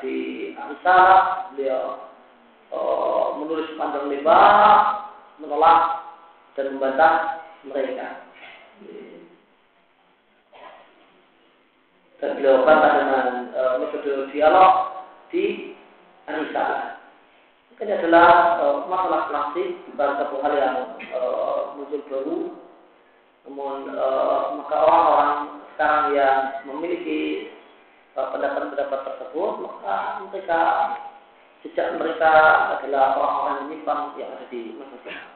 [0.00, 0.16] di
[0.56, 1.08] Ansar,
[1.52, 2.08] beliau
[2.72, 4.56] uh, menulis panjang lebar,
[5.40, 5.80] menolak
[6.56, 8.24] dan membantah mereka.
[12.16, 14.72] Dan beliau bantah dengan e, metode dialog
[15.28, 15.76] di
[16.24, 16.96] Anissa.
[17.76, 21.20] Ini adalah e, masalah klasik bukan satu hal yang e,
[21.76, 22.38] muncul baru.
[23.46, 24.06] Namun e,
[24.64, 25.32] maka orang-orang
[25.76, 27.52] sekarang yang memiliki
[28.16, 30.60] pendapat-pendapat tersebut maka mereka
[31.60, 32.32] sejak mereka
[32.80, 35.35] adalah orang-orang yang menyimpang yang ada di masyarakat.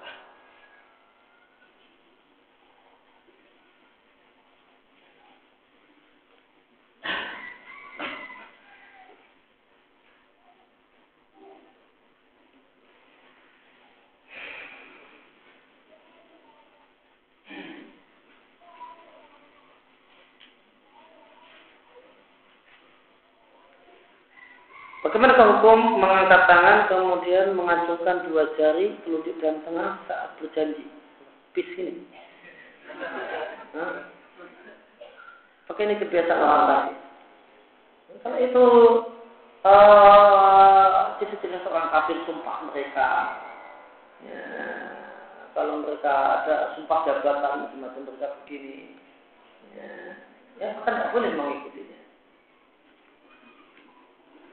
[25.21, 30.89] Bagaimana hukum mengangkat tangan kemudian mengacungkan dua jari telunjuk dan tengah saat berjanji?
[31.53, 32.09] Bis ini.
[35.69, 36.95] Pakai ini kebiasaan orang tadi.
[38.25, 38.65] Kalau itu
[39.69, 43.09] uh, jenis-jenis orang kafir sumpah mereka.
[44.25, 44.45] Ya,
[45.53, 48.97] kalau mereka ada sumpah jabatan semacam mereka begini,
[49.77, 50.17] ya,
[50.65, 51.80] ya kan tidak boleh mengikutinya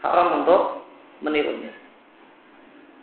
[0.02, 0.86] haram untuk
[1.22, 1.74] menirunya.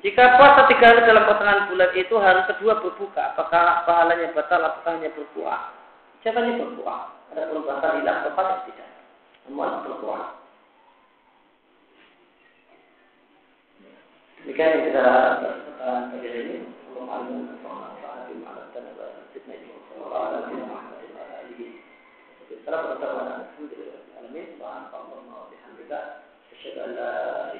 [0.04, 4.92] Jika puasa tiga hari dalam potongan bulan itu hari kedua berbuka, apakah pahalanya batal atau
[4.92, 5.72] hanya berbuah?
[6.20, 7.00] Jawabannya berbuah.
[7.32, 8.90] Ada belum batal hilang atau tidak.
[9.48, 10.24] Namun berbuah.
[14.44, 15.04] Demikian yang kita
[15.40, 16.56] katakan pada ini.
[16.94, 17.44] Allah
[26.64, 27.53] 这个